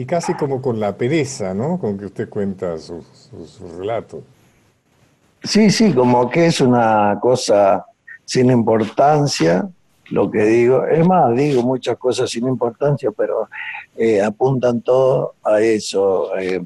y 0.00 0.06
casi 0.06 0.32
como 0.32 0.62
con 0.62 0.80
la 0.80 0.96
pereza, 0.96 1.52
¿no? 1.52 1.78
Con 1.78 1.98
que 1.98 2.06
usted 2.06 2.28
cuenta 2.30 2.78
sus 2.78 3.04
su, 3.30 3.78
relatos. 3.78 4.22
Sí, 5.42 5.70
sí, 5.70 5.92
como 5.92 6.30
que 6.30 6.46
es 6.46 6.62
una 6.62 7.18
cosa 7.20 7.84
sin 8.24 8.50
importancia, 8.50 9.68
lo 10.08 10.30
que 10.30 10.42
digo. 10.44 10.86
Es 10.86 11.06
más, 11.06 11.36
digo 11.36 11.62
muchas 11.62 11.98
cosas 11.98 12.30
sin 12.30 12.48
importancia, 12.48 13.10
pero 13.10 13.50
eh, 13.94 14.22
apuntan 14.22 14.80
todo 14.80 15.34
a 15.44 15.60
eso, 15.60 16.34
eh, 16.38 16.64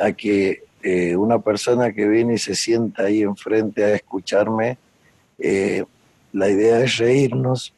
a 0.00 0.10
que 0.10 0.64
eh, 0.82 1.14
una 1.14 1.38
persona 1.38 1.92
que 1.92 2.08
viene 2.08 2.34
y 2.34 2.38
se 2.38 2.56
sienta 2.56 3.04
ahí 3.04 3.22
enfrente 3.22 3.84
a 3.84 3.94
escucharme, 3.94 4.78
la 6.32 6.48
idea 6.48 6.80
es 6.80 6.96
reírnos 6.96 7.73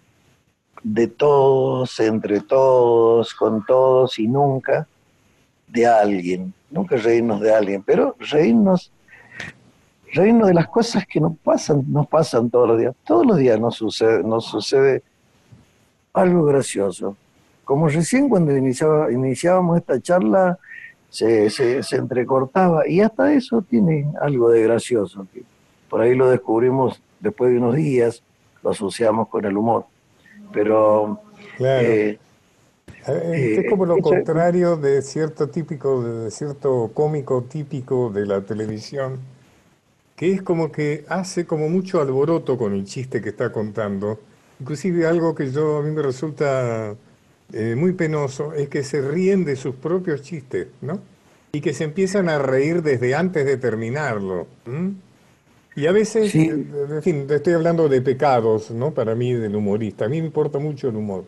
de 0.88 1.09
todos, 1.09 1.99
entre 1.99 2.40
todos, 2.40 3.35
con 3.35 3.66
todos 3.66 4.20
y 4.20 4.29
nunca 4.29 4.87
de 5.66 5.85
alguien. 5.85 6.55
Nunca 6.70 6.96
reírnos 6.96 7.40
de 7.40 7.53
alguien, 7.53 7.83
pero 7.83 8.14
reírnos 8.20 8.92
reírnos 10.12 10.46
de 10.46 10.55
las 10.55 10.68
cosas 10.68 11.05
que 11.05 11.20
nos 11.20 11.37
pasan, 11.38 11.85
nos 11.88 12.07
pasan 12.07 12.51
todos 12.51 12.68
los 12.68 12.79
días. 12.79 12.94
Todos 13.05 13.27
los 13.27 13.37
días 13.37 13.59
nos 13.59 13.75
sucede, 13.75 14.22
nos 14.22 14.44
sucede 14.46 15.03
algo 16.12 16.44
gracioso. 16.44 17.16
Como 17.64 17.88
recién 17.88 18.29
cuando 18.29 18.57
iniciaba, 18.57 19.11
iniciábamos 19.11 19.79
esta 19.79 20.01
charla, 20.01 20.57
se, 21.11 21.51
se, 21.51 21.96
entrecortaba 21.96 22.87
y 22.87 23.01
hasta 23.01 23.33
eso 23.33 23.61
tiene 23.61 24.07
algo 24.20 24.51
de 24.51 24.62
gracioso. 24.62 25.27
por 25.88 26.01
ahí 26.01 26.14
lo 26.14 26.31
descubrimos 26.31 27.03
después 27.18 27.51
de 27.51 27.59
unos 27.59 27.75
días, 27.75 28.22
lo 28.62 28.70
asociamos 28.70 29.29
con 29.29 29.44
el 29.44 29.57
humor. 29.57 29.87
Pero... 30.52 31.20
Claro. 31.56 31.88
Eh, 31.88 32.18
eh, 33.09 33.62
es 33.62 33.70
como 33.70 33.87
lo 33.87 33.98
contrario 33.98 34.76
de 34.76 35.00
cierto 35.02 35.48
típico, 35.48 36.02
de 36.02 36.30
cierto 36.30 36.90
cómico 36.92 37.42
típico 37.42 38.11
de 38.11 38.26
la 38.26 38.40
televisión, 38.40 39.18
que 40.16 40.32
es 40.32 40.42
como 40.42 40.72
que 40.72 41.04
hace 41.09 41.46
como 41.46 41.68
mucho 41.68 42.00
alboroto 42.00 42.59
con 42.59 42.72
el 42.72 42.85
chiste 42.85 43.22
que 43.22 43.28
está 43.28 43.52
contando. 43.52 44.18
Inclusive 44.61 45.06
algo 45.06 45.35
que 45.35 45.52
yo 45.52 45.78
a 45.78 45.82
mí 45.82 45.90
me 45.90 46.02
resulta 46.02 46.96
eh, 47.52 47.74
muy 47.76 47.92
penoso 47.92 48.54
es 48.54 48.68
que 48.68 48.82
se 48.82 49.00
ríen 49.00 49.44
de 49.44 49.54
sus 49.54 49.76
propios 49.76 50.22
chistes, 50.22 50.68
¿no? 50.80 51.00
Y 51.52 51.61
que 51.61 51.72
se 51.72 51.85
empiezan 51.85 52.28
a 52.28 52.38
reír 52.38 52.82
desde 52.82 53.14
antes 53.14 53.46
de 53.46 53.56
terminarlo. 53.56 54.46
Y 55.76 55.86
a 55.86 55.92
veces, 55.92 56.34
eh, 56.34 56.66
en 56.90 57.02
fin, 57.02 57.26
estoy 57.28 57.52
hablando 57.52 57.88
de 57.88 58.02
pecados, 58.02 58.70
¿no? 58.70 58.92
Para 58.92 59.14
mí, 59.14 59.34
del 59.34 59.54
humorista. 59.54 60.06
A 60.06 60.08
mí 60.08 60.20
me 60.20 60.26
importa 60.26 60.58
mucho 60.58 60.88
el 60.88 60.96
humor, 60.96 61.24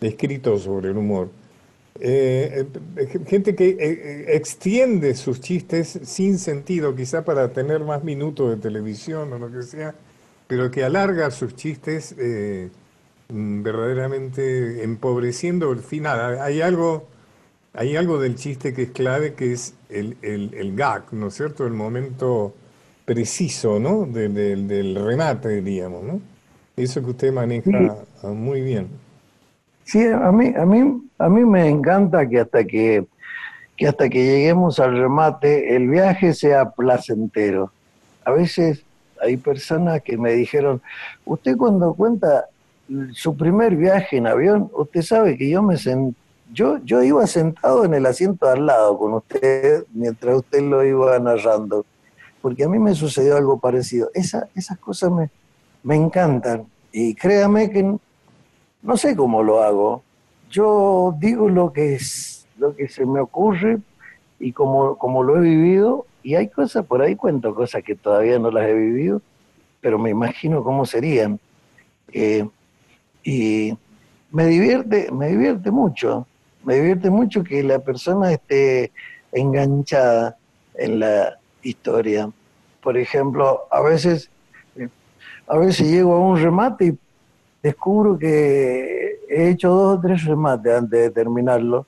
escrito 0.00 0.58
sobre 0.58 0.90
el 0.90 0.96
humor. 0.98 1.30
Eh, 2.00 2.64
eh, 2.96 3.24
gente 3.26 3.56
que 3.56 3.70
eh, 3.70 4.36
extiende 4.36 5.16
sus 5.16 5.40
chistes 5.40 5.98
sin 6.04 6.38
sentido, 6.38 6.94
quizá 6.94 7.24
para 7.24 7.52
tener 7.52 7.80
más 7.80 8.04
minutos 8.04 8.50
de 8.50 8.56
televisión 8.56 9.32
o 9.32 9.38
lo 9.38 9.50
que 9.50 9.62
sea, 9.62 9.96
pero 10.46 10.70
que 10.70 10.84
alarga 10.84 11.30
sus 11.32 11.56
chistes 11.56 12.14
mm, 13.28 13.62
verdaderamente 13.62 14.84
empobreciendo 14.84 15.72
el 15.72 15.80
final. 15.80 16.40
Hay 16.40 16.60
algo, 16.60 17.08
hay 17.74 17.96
algo 17.96 18.20
del 18.20 18.36
chiste 18.36 18.72
que 18.72 18.82
es 18.84 18.90
clave, 18.90 19.34
que 19.34 19.52
es 19.52 19.74
el, 19.90 20.16
el, 20.22 20.76
gag, 20.76 21.12
¿no 21.12 21.28
es 21.28 21.34
cierto? 21.34 21.66
El 21.66 21.72
momento 21.72 22.54
preciso, 23.08 23.80
¿no? 23.80 24.04
del 24.04 24.94
remate, 24.94 25.62
diríamos, 25.62 26.04
¿no? 26.04 26.20
Eso 26.76 27.02
que 27.02 27.10
usted 27.10 27.32
maneja 27.32 27.96
muy 28.22 28.60
bien. 28.60 28.88
Sí, 29.84 30.06
a 30.06 30.30
mí, 30.30 30.52
a 30.54 30.66
mí, 30.66 31.02
a 31.18 31.28
mí 31.30 31.44
me 31.46 31.70
encanta 31.70 32.28
que 32.28 32.40
hasta 32.40 32.64
que, 32.64 33.06
que 33.78 33.88
hasta 33.88 34.10
que 34.10 34.22
lleguemos 34.22 34.78
al 34.78 34.98
remate 34.98 35.74
el 35.74 35.88
viaje 35.88 36.34
sea 36.34 36.68
placentero. 36.68 37.72
A 38.26 38.32
veces 38.32 38.84
hay 39.22 39.38
personas 39.38 40.02
que 40.02 40.18
me 40.18 40.32
dijeron, 40.32 40.82
usted 41.24 41.56
cuando 41.56 41.94
cuenta 41.94 42.44
su 43.12 43.34
primer 43.34 43.74
viaje 43.74 44.18
en 44.18 44.26
avión, 44.26 44.70
usted 44.74 45.00
sabe 45.00 45.38
que 45.38 45.48
yo 45.48 45.62
me 45.62 45.76
yo, 46.52 46.76
yo 46.84 47.02
iba 47.02 47.26
sentado 47.26 47.86
en 47.86 47.94
el 47.94 48.04
asiento 48.04 48.48
al 48.48 48.66
lado 48.66 48.98
con 48.98 49.14
usted 49.14 49.84
mientras 49.94 50.36
usted 50.36 50.60
lo 50.60 50.84
iba 50.84 51.18
narrando, 51.18 51.86
porque 52.48 52.64
a 52.64 52.68
mí 52.70 52.78
me 52.78 52.94
sucedió 52.94 53.36
algo 53.36 53.58
parecido. 53.58 54.10
Esa, 54.14 54.48
esas 54.54 54.78
cosas 54.78 55.12
me, 55.12 55.28
me 55.82 55.96
encantan 55.96 56.64
y 56.90 57.14
créame 57.14 57.68
que 57.68 57.82
no 57.82 58.96
sé 58.96 59.14
cómo 59.14 59.42
lo 59.42 59.62
hago. 59.62 60.02
Yo 60.48 61.14
digo 61.18 61.50
lo 61.50 61.74
que 61.74 61.96
es, 61.96 62.46
lo 62.56 62.74
que 62.74 62.88
se 62.88 63.04
me 63.04 63.20
ocurre 63.20 63.80
y 64.40 64.52
como, 64.52 64.96
como 64.96 65.22
lo 65.22 65.36
he 65.36 65.40
vivido, 65.42 66.06
y 66.22 66.36
hay 66.36 66.48
cosas 66.48 66.86
por 66.86 67.02
ahí, 67.02 67.16
cuento 67.16 67.54
cosas 67.54 67.82
que 67.82 67.94
todavía 67.94 68.38
no 68.38 68.50
las 68.50 68.66
he 68.66 68.72
vivido, 68.72 69.20
pero 69.82 69.98
me 69.98 70.08
imagino 70.08 70.64
cómo 70.64 70.86
serían. 70.86 71.38
Eh, 72.14 72.48
y 73.24 73.76
me 74.30 74.46
divierte, 74.46 75.10
me 75.12 75.28
divierte 75.28 75.70
mucho, 75.70 76.26
me 76.64 76.76
divierte 76.76 77.10
mucho 77.10 77.44
que 77.44 77.62
la 77.62 77.80
persona 77.80 78.32
esté 78.32 78.90
enganchada 79.32 80.38
en 80.76 81.00
la 81.00 81.38
historia. 81.62 82.30
Por 82.88 82.96
ejemplo, 82.96 83.66
a 83.70 83.82
veces, 83.82 84.30
a 85.46 85.58
veces 85.58 85.90
llego 85.90 86.14
a 86.14 86.20
un 86.20 86.42
remate 86.42 86.86
y 86.86 86.98
descubro 87.62 88.18
que 88.18 89.18
he 89.28 89.50
hecho 89.50 89.68
dos 89.68 89.98
o 89.98 90.00
tres 90.00 90.24
remates 90.24 90.72
antes 90.72 90.98
de 90.98 91.10
terminarlo, 91.10 91.84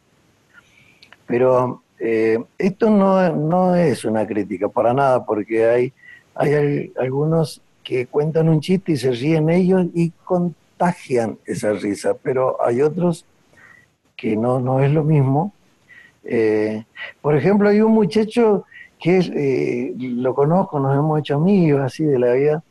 pero 1.27 1.83
eh, 1.99 2.39
esto 2.59 2.91
no, 2.91 3.35
no, 3.35 3.75
es 3.77 4.05
una 4.05 4.27
crítica 4.27 4.69
para 4.69 4.93
nada, 4.93 5.25
porque 5.25 5.67
hay, 5.67 5.93
hay 6.35 6.93
algunos 6.99 7.63
que 7.83 8.05
cuentan 8.07 8.51
un 8.51 8.61
chiste 8.61 8.93
y 8.93 8.97
se 8.99 9.11
ríen 9.13 9.49
ellos 9.49 9.87
y 9.95 10.11
contagian 10.23 11.39
esa 11.47 11.73
risa, 11.73 12.13
pero 12.13 12.63
hay 12.63 12.83
otros 12.83 13.25
que 14.19 14.37
no, 14.37 14.61
no 14.61 14.83
es 14.83 14.93
lo 14.93 15.03
mismo. 15.03 15.55
Eh, 16.25 16.85
por 17.23 17.35
ejemplo, 17.39 17.71
hay 17.71 17.81
un 17.81 17.93
muchacho 17.93 18.67
que 19.01 19.19
eh, 19.19 19.95
lo 19.99 20.35
conozco, 20.35 20.79
nos 20.79 20.97
hemos 20.97 21.21
hecho 21.21 21.37
amigos 21.37 21.81
así 21.81 22.05
de 22.05 22.19
la 22.19 22.33
vida, 22.33 22.63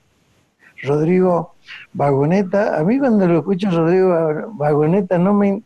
Rodrigo 0.83 1.55
Vagoneta, 1.93 2.79
a 2.79 2.83
mí 2.83 2.99
cuando 2.99 3.27
lo 3.27 3.39
escucho 3.39 3.69
Rodrigo 3.69 4.47
Vagoneta 4.53 5.17
no 5.17 5.33
me 5.33 5.61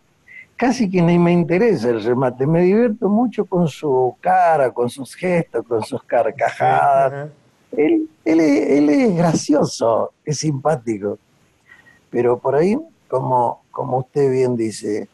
casi 0.56 0.90
que 0.90 1.02
ni 1.02 1.20
me 1.20 1.32
interesa 1.32 1.90
el 1.90 2.04
remate, 2.04 2.48
me 2.48 2.62
divierto 2.62 3.10
mucho 3.10 3.46
con 3.46 3.68
su 3.68 4.16
cara, 4.22 4.72
con 4.72 4.90
sus 4.90 5.14
gestos, 5.16 5.66
con 5.68 5.84
sus 5.84 6.02
carcajadas. 6.04 7.30
Él, 7.72 8.08
él, 8.24 8.40
es, 8.40 9.16
gracioso, 9.16 10.14
es 10.24 10.38
simpático, 10.38 11.18
pero 12.10 12.38
por 12.38 12.56
ahí, 12.56 12.78
como, 13.08 13.64
como 13.72 13.98
usted 13.98 14.32
bien 14.32 14.56
dice, 14.56 15.10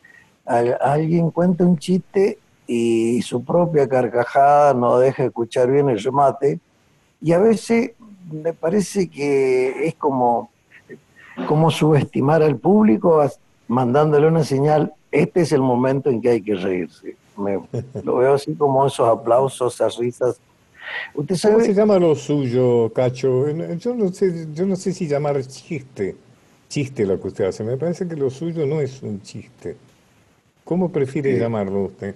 alguien 0.45 1.31
cuenta 1.31 1.65
un 1.65 1.77
chiste 1.77 2.37
y 2.71 3.23
su 3.23 3.43
propia 3.43 3.89
carcajada 3.89 4.75
no 4.75 4.99
deja 4.99 5.25
escuchar 5.25 5.71
bien 5.71 5.89
el 5.89 5.99
remate, 5.99 6.59
y 7.19 7.31
a 7.31 7.39
veces 7.39 7.93
me 8.31 8.53
parece 8.53 9.09
que 9.09 9.87
es 9.87 9.95
como, 9.95 10.51
como 11.47 11.71
subestimar 11.71 12.43
al 12.43 12.57
público 12.57 13.27
mandándole 13.67 14.27
una 14.27 14.43
señal, 14.43 14.93
este 15.11 15.41
es 15.41 15.51
el 15.51 15.61
momento 15.61 16.11
en 16.11 16.21
que 16.21 16.29
hay 16.29 16.41
que 16.43 16.53
reírse. 16.53 17.15
lo 18.03 18.17
veo 18.17 18.35
así 18.35 18.53
como 18.53 18.85
esos 18.85 19.09
aplausos, 19.09 19.73
esas 19.73 19.97
risas. 19.97 20.39
¿Usted 21.15 21.35
sabe? 21.37 21.55
¿Cómo 21.55 21.65
se 21.65 21.73
llama 21.73 21.97
lo 21.97 22.13
suyo, 22.13 22.93
Cacho? 22.93 23.49
Yo 23.77 23.95
no 23.95 24.13
sé, 24.13 24.47
yo 24.53 24.67
no 24.67 24.75
sé 24.75 24.93
si 24.93 25.07
llamar 25.07 25.43
chiste, 25.43 26.15
chiste 26.67 27.03
lo 27.03 27.19
que 27.19 27.29
usted 27.29 27.45
hace. 27.45 27.63
Me 27.63 27.77
parece 27.77 28.07
que 28.07 28.15
lo 28.15 28.29
suyo 28.29 28.67
no 28.67 28.79
es 28.79 29.01
un 29.01 29.23
chiste. 29.23 29.75
¿Cómo 30.63 30.91
prefiere 30.91 31.35
llamarlo 31.39 31.85
usted? 31.85 32.13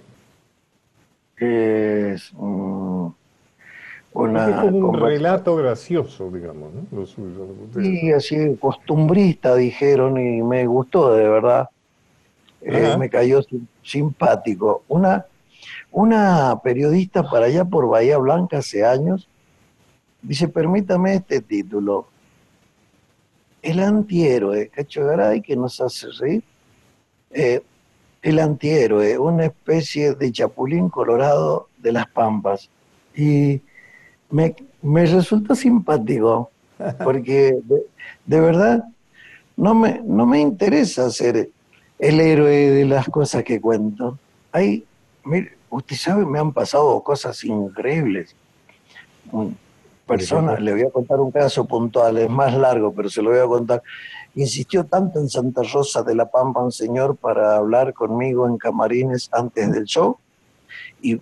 Es 1.37 2.33
es 4.15 4.55
como 4.61 4.89
un 4.89 4.99
relato 4.99 5.55
gracioso, 5.55 6.29
digamos, 6.29 6.71
¿no? 6.91 7.05
Sí, 7.81 8.11
así 8.11 8.55
costumbrista 8.57 9.55
dijeron 9.55 10.17
y 10.17 10.43
me 10.43 10.67
gustó 10.67 11.13
de 11.13 11.27
verdad. 11.27 11.69
Eh, 12.61 12.95
me 12.97 13.09
cayó 13.09 13.41
simpático. 13.81 14.83
Una, 14.87 15.25
una 15.91 16.59
periodista 16.63 17.23
para 17.23 17.47
allá 17.47 17.65
por 17.65 17.89
Bahía 17.89 18.17
Blanca 18.19 18.59
hace 18.59 18.85
años 18.85 19.27
dice, 20.21 20.47
permítame 20.47 21.15
este 21.15 21.41
título. 21.41 22.07
el 23.61 23.79
antihéroe, 23.79 24.69
Cacho 24.69 25.05
Garay, 25.05 25.41
que 25.41 25.55
nos 25.55 25.79
hace 25.79 26.07
reír. 26.19 26.43
Eh, 27.31 27.61
el 28.23 28.39
antihéroe, 28.39 29.19
una 29.19 29.45
especie 29.45 30.15
de 30.15 30.31
chapulín 30.31 30.89
colorado 30.89 31.67
de 31.77 31.91
las 31.91 32.07
pampas. 32.07 32.69
Y 33.15 33.61
me, 34.31 34.55
me 34.81 35.05
resultó 35.05 35.53
simpático, 35.53 36.49
porque 37.03 37.59
de, 38.25 38.39
verdad 38.39 38.83
no 39.57 39.75
me, 39.75 40.01
no 40.03 40.25
me 40.25 40.39
interesa 40.39 41.11
ser 41.11 41.49
el 41.99 42.19
héroe 42.19 42.71
de 42.71 42.85
las 42.85 43.07
cosas 43.09 43.43
que 43.43 43.59
cuento. 43.59 44.17
Hay, 44.53 44.85
mire, 45.25 45.57
usted 45.69 45.97
sabe, 45.97 46.25
me 46.25 46.39
han 46.39 46.53
pasado 46.53 47.01
cosas 47.03 47.43
increíbles. 47.43 48.35
Personas, 50.07 50.61
le 50.61 50.73
voy 50.73 50.83
a 50.83 50.89
contar 50.89 51.19
un 51.19 51.31
caso 51.31 51.65
puntual, 51.65 52.17
es 52.17 52.29
más 52.29 52.53
largo, 52.55 52.93
pero 52.93 53.09
se 53.09 53.21
lo 53.21 53.31
voy 53.31 53.39
a 53.39 53.45
contar. 53.45 53.83
Insistió 54.35 54.85
tanto 54.85 55.19
en 55.19 55.29
Santa 55.29 55.61
Rosa 55.61 56.01
de 56.01 56.15
la 56.15 56.29
Pampa 56.29 56.61
un 56.61 56.71
señor 56.71 57.15
para 57.15 57.55
hablar 57.55 57.93
conmigo 57.93 58.47
en 58.47 58.57
camarines 58.57 59.29
antes 59.31 59.71
del 59.71 59.85
show, 59.85 60.17
y 61.01 61.19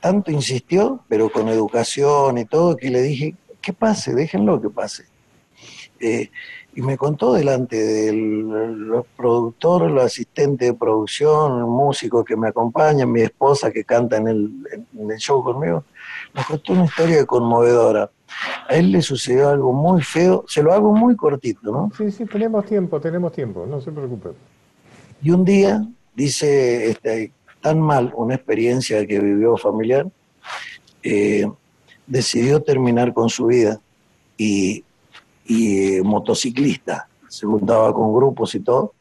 tanto 0.00 0.30
insistió, 0.30 1.00
pero 1.08 1.30
con 1.30 1.48
educación 1.48 2.38
y 2.38 2.44
todo, 2.44 2.76
que 2.76 2.90
le 2.90 3.00
dije, 3.02 3.36
que 3.60 3.72
pase, 3.72 4.12
déjenlo 4.12 4.60
que 4.60 4.70
pase. 4.70 5.04
Eh, 6.00 6.30
y 6.76 6.82
me 6.82 6.98
contó 6.98 7.32
delante 7.32 7.76
del 7.76 9.04
productor, 9.16 9.84
el 9.84 9.98
asistente 9.98 10.66
de 10.66 10.74
producción, 10.74 11.60
el 11.60 11.66
músico 11.66 12.24
que 12.24 12.36
me 12.36 12.48
acompaña, 12.48 13.06
mi 13.06 13.22
esposa 13.22 13.70
que 13.70 13.84
canta 13.84 14.16
en 14.16 14.28
el, 14.28 14.50
en 14.98 15.10
el 15.10 15.18
show 15.18 15.42
conmigo, 15.42 15.84
nos 16.34 16.46
contó 16.46 16.72
una 16.72 16.84
historia 16.84 17.24
conmovedora. 17.24 18.10
A 18.68 18.76
él 18.76 18.92
le 18.92 19.02
sucedió 19.02 19.50
algo 19.50 19.72
muy 19.72 20.02
feo, 20.02 20.44
se 20.48 20.62
lo 20.62 20.72
hago 20.72 20.94
muy 20.94 21.16
cortito, 21.16 21.70
¿no? 21.70 21.90
Sí, 21.96 22.10
sí, 22.10 22.24
tenemos 22.24 22.64
tiempo, 22.64 23.00
tenemos 23.00 23.32
tiempo, 23.32 23.66
no 23.66 23.80
se 23.80 23.92
preocupe. 23.92 24.30
Y 25.22 25.30
un 25.30 25.44
día, 25.44 25.86
dice, 26.14 26.90
este, 26.90 27.32
tan 27.60 27.80
mal 27.80 28.12
una 28.16 28.34
experiencia 28.34 29.06
que 29.06 29.20
vivió 29.20 29.56
familiar, 29.56 30.06
eh, 31.02 31.46
decidió 32.06 32.62
terminar 32.62 33.12
con 33.12 33.28
su 33.28 33.46
vida 33.46 33.80
y, 34.36 34.84
y 35.46 35.96
eh, 35.96 36.02
motociclista, 36.02 37.08
se 37.28 37.46
juntaba 37.46 37.92
con 37.92 38.14
grupos 38.14 38.54
y 38.54 38.60
todo, 38.60 38.94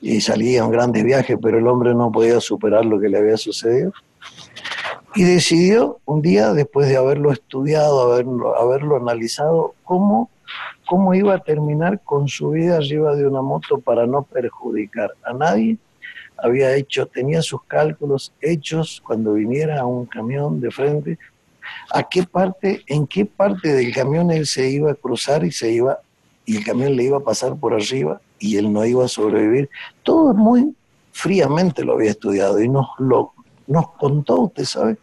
y 0.00 0.20
salía 0.20 0.64
en 0.64 0.70
grandes 0.70 1.04
viajes, 1.04 1.36
pero 1.40 1.58
el 1.58 1.66
hombre 1.66 1.94
no 1.94 2.10
podía 2.10 2.40
superar 2.40 2.84
lo 2.84 2.98
que 2.98 3.08
le 3.08 3.18
había 3.18 3.36
sucedido. 3.36 3.92
Y 5.14 5.24
decidió 5.24 5.98
un 6.04 6.22
día, 6.22 6.52
después 6.52 6.88
de 6.88 6.96
haberlo 6.96 7.32
estudiado, 7.32 8.12
haberlo, 8.12 8.56
haberlo 8.56 8.96
analizado, 8.96 9.74
cómo, 9.84 10.30
cómo 10.86 11.14
iba 11.14 11.34
a 11.34 11.42
terminar 11.42 12.00
con 12.04 12.28
su 12.28 12.50
vida 12.50 12.76
arriba 12.76 13.16
de 13.16 13.26
una 13.26 13.42
moto 13.42 13.80
para 13.80 14.06
no 14.06 14.22
perjudicar 14.22 15.10
a 15.24 15.32
nadie 15.32 15.78
había 16.42 16.74
hecho, 16.74 17.06
tenía 17.06 17.42
sus 17.42 17.62
cálculos 17.64 18.32
hechos 18.40 19.02
cuando 19.04 19.34
viniera 19.34 19.84
un 19.84 20.06
camión 20.06 20.60
de 20.60 20.70
frente, 20.70 21.18
a 21.92 22.02
qué 22.02 22.24
parte, 22.24 22.82
en 22.86 23.06
qué 23.06 23.24
parte 23.24 23.72
del 23.72 23.92
camión 23.94 24.30
él 24.30 24.46
se 24.46 24.68
iba 24.68 24.90
a 24.90 24.94
cruzar 24.94 25.44
y 25.44 25.52
se 25.52 25.70
iba, 25.72 25.98
y 26.44 26.56
el 26.56 26.64
camión 26.64 26.96
le 26.96 27.04
iba 27.04 27.18
a 27.18 27.24
pasar 27.24 27.56
por 27.56 27.74
arriba 27.74 28.20
y 28.38 28.56
él 28.56 28.72
no 28.72 28.84
iba 28.84 29.04
a 29.04 29.08
sobrevivir. 29.08 29.68
Todo 30.02 30.34
muy 30.34 30.74
fríamente 31.12 31.84
lo 31.84 31.94
había 31.94 32.10
estudiado 32.10 32.60
y 32.60 32.68
nos 32.68 32.88
lo 32.98 33.32
nos 33.70 33.92
contó, 33.92 34.40
usted 34.42 34.64
sabe. 34.64 34.96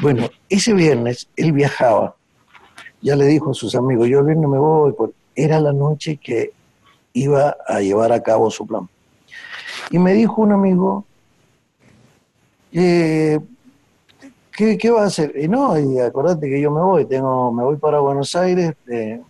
Bueno, 0.00 0.28
ese 0.48 0.74
viernes 0.74 1.28
él 1.36 1.52
viajaba, 1.52 2.14
ya 3.00 3.16
le 3.16 3.26
dijo 3.26 3.52
a 3.52 3.54
sus 3.54 3.74
amigos, 3.74 4.08
yo 4.08 4.18
el 4.18 4.26
viernes 4.26 4.48
me 4.48 4.58
voy, 4.58 4.92
era 5.34 5.60
la 5.60 5.72
noche 5.72 6.16
que 6.16 6.52
iba 7.12 7.56
a 7.66 7.80
llevar 7.80 8.12
a 8.12 8.22
cabo 8.22 8.50
su 8.50 8.66
plan. 8.66 8.88
Y 9.90 9.98
me 9.98 10.12
dijo 10.14 10.42
un 10.42 10.52
amigo, 10.52 11.04
eh, 12.72 13.38
¿qué, 14.50 14.90
va 14.90 15.02
a 15.02 15.06
hacer? 15.06 15.32
Y 15.36 15.46
no, 15.46 15.78
y 15.78 16.00
acordate 16.00 16.48
que 16.48 16.60
yo 16.60 16.70
me 16.70 16.80
voy, 16.80 17.06
tengo, 17.06 17.52
me 17.52 17.62
voy 17.62 17.76
para 17.76 18.00
Buenos 18.00 18.34
Aires, 18.34 18.74
eh, 18.88 19.20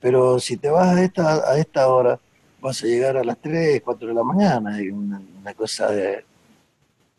pero 0.00 0.38
si 0.38 0.56
te 0.56 0.70
vas 0.70 0.96
a 0.96 1.02
esta, 1.02 1.50
a 1.50 1.58
esta 1.58 1.88
hora, 1.88 2.18
vas 2.60 2.82
a 2.82 2.86
llegar 2.86 3.16
a 3.18 3.24
las 3.24 3.38
3, 3.38 3.82
4 3.84 4.08
de 4.08 4.14
la 4.14 4.24
mañana, 4.24 4.80
y 4.80 4.88
una, 4.88 5.20
cosa 5.54 5.90
de... 5.90 6.24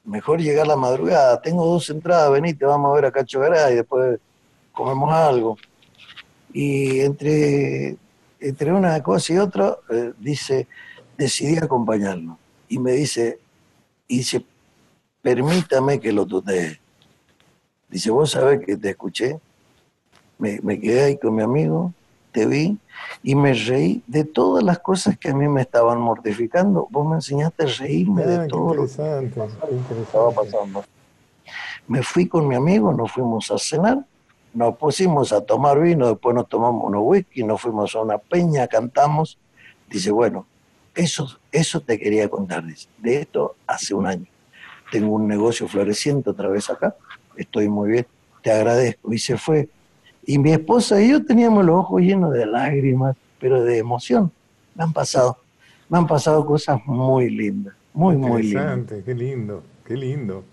Mejor 0.04 0.42
llegar 0.42 0.68
la 0.68 0.76
madrugada, 0.76 1.42
tengo 1.42 1.66
dos 1.66 1.90
entradas, 1.90 2.32
venite, 2.32 2.66
vamos 2.66 2.92
a 2.92 2.96
ver 2.96 3.06
a 3.06 3.12
Cacho 3.12 3.40
Garay, 3.40 3.76
después 3.76 4.20
comemos 4.72 5.12
algo. 5.14 5.58
Y 6.54 7.02
entre, 7.02 7.96
entre 8.40 8.74
una 8.74 9.02
cosa 9.04 9.34
y 9.34 9.38
otra, 9.38 9.78
eh, 9.90 10.14
dice, 10.18 10.68
decidí 11.18 11.58
acompañarlo 11.58 12.38
y 12.68 12.80
me 12.80 12.94
dice, 12.94 13.40
y 14.08 14.20
dice, 14.20 14.46
permítame 15.22 16.00
que 16.00 16.12
lo 16.12 16.26
tutee. 16.26 16.80
Dice, 17.90 18.10
vos 18.10 18.32
sabés 18.32 18.66
que 18.66 18.78
te 18.78 18.92
escuché, 18.92 19.40
me, 20.38 20.60
me, 20.62 20.80
quedé 20.80 21.04
ahí 21.04 21.18
con 21.18 21.36
mi 21.36 21.44
amigo, 21.44 21.94
te 22.32 22.46
vi 22.46 22.78
y 23.24 23.36
me 23.36 23.54
reí 23.54 24.04
de 24.08 24.24
todas 24.24 24.64
las 24.64 24.80
cosas 24.80 25.18
que 25.18 25.30
a 25.30 25.36
mí 25.36 25.48
me 25.48 25.62
estaban 25.62 26.00
mortificando. 26.00 26.88
Vos 26.90 27.08
me 27.08 27.16
enseñaste 27.16 27.64
a 27.64 27.68
reírme 27.68 28.24
de 28.26 28.36
ah, 28.36 28.48
todo 28.48 28.74
lo 28.74 28.86
que 28.86 30.02
estaba 30.02 30.32
pasando. 30.32 30.84
Me 31.88 32.04
fui 32.04 32.28
con 32.28 32.48
mi 32.48 32.56
amigo, 32.56 32.94
nos 32.94 33.12
fuimos 33.12 33.52
a 33.52 33.58
cenar, 33.58 34.06
nos 34.54 34.78
pusimos 34.78 35.34
a 35.34 35.42
tomar 35.42 35.80
vino, 35.80 36.08
después 36.08 36.36
nos 36.36 36.48
tomamos 36.48 36.84
unos 36.86 37.02
whisky, 37.04 37.44
nos 37.44 37.62
fuimos 37.62 37.96
a 37.96 38.02
una 38.02 38.18
peña, 38.18 38.68
cantamos. 38.68 39.38
Dice, 39.90 40.12
bueno, 40.12 40.46
eso, 40.96 41.40
eso 41.52 41.82
te 41.82 42.00
quería 42.00 42.30
contar 42.30 42.64
de 42.64 43.22
esto 43.22 43.56
hace 43.68 43.94
un 43.94 44.08
año. 44.08 44.28
Tengo 44.92 45.16
un 45.16 45.28
negocio 45.28 45.68
floreciente 45.68 46.30
otra 46.30 46.50
vez 46.50 46.70
acá, 46.70 46.96
estoy 47.38 47.70
muy 47.70 47.92
bien, 47.92 48.08
te 48.42 48.52
agradezco. 48.52 49.14
Y 49.14 49.20
se 49.20 49.38
fue. 49.38 49.70
Y 50.26 50.38
mi 50.38 50.52
esposa 50.52 51.02
y 51.02 51.10
yo 51.10 51.26
teníamos 51.26 51.66
los 51.66 51.76
ojos 51.76 52.02
llenos 52.02 52.34
de 52.34 52.46
lágrimas, 52.46 53.16
pero 53.40 53.64
de 53.64 53.78
emoción. 53.78 54.32
Me 54.76 54.84
han 54.84 54.94
pasado, 54.94 55.38
me 55.90 55.98
han 55.98 56.08
pasado 56.08 56.46
cosas 56.46 56.80
muy 56.86 57.30
lindas, 57.30 57.74
muy, 57.94 58.16
muy 58.16 58.44
lindas. 58.44 59.02
Qué 59.04 59.14
lindo, 59.14 59.64
qué 59.86 59.98
lindo, 59.98 60.44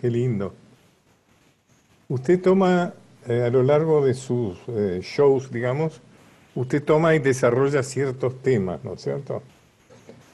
qué 0.00 0.10
lindo. 0.10 0.54
Usted 2.08 2.40
toma 2.40 2.94
eh, 3.28 3.44
a 3.46 3.50
lo 3.50 3.62
largo 3.62 4.04
de 4.04 4.14
sus 4.14 4.58
eh, 4.68 5.00
shows, 5.02 5.50
digamos, 5.50 6.00
usted 6.54 6.82
toma 6.82 7.14
y 7.14 7.18
desarrolla 7.18 7.82
ciertos 7.82 8.42
temas, 8.42 8.82
¿no 8.84 8.94
es 8.94 9.02
cierto? 9.02 9.42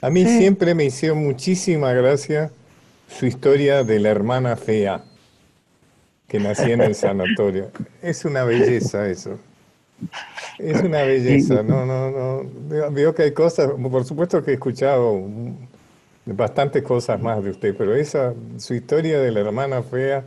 A 0.01 0.09
mí 0.09 0.25
siempre 0.25 0.73
me 0.73 0.85
hicieron 0.85 1.19
muchísima 1.19 1.91
gracia 1.91 2.51
su 3.09 3.25
historia 3.25 3.83
de 3.83 3.99
la 3.99 4.09
hermana 4.09 4.55
fea 4.55 5.03
que 6.29 6.39
nacía 6.39 6.75
en 6.75 6.81
el 6.81 6.95
sanatorio. 6.95 7.71
Es 8.01 8.23
una 8.23 8.43
belleza 8.43 9.09
eso. 9.09 9.37
Es 10.57 10.81
una 10.81 11.03
belleza, 11.03 11.63
no, 11.63 11.85
no, 11.85 12.11
no. 12.11 12.91
Veo 12.91 13.13
que 13.13 13.23
hay 13.23 13.31
cosas, 13.33 13.71
por 13.71 14.05
supuesto 14.05 14.43
que 14.43 14.51
he 14.51 14.53
escuchado 14.53 15.21
bastantes 16.25 16.83
cosas 16.83 17.19
más 17.21 17.43
de 17.43 17.49
usted, 17.49 17.75
pero 17.75 17.95
esa, 17.95 18.33
su 18.57 18.73
historia 18.73 19.19
de 19.19 19.31
la 19.31 19.39
hermana 19.41 19.81
fea 19.81 20.23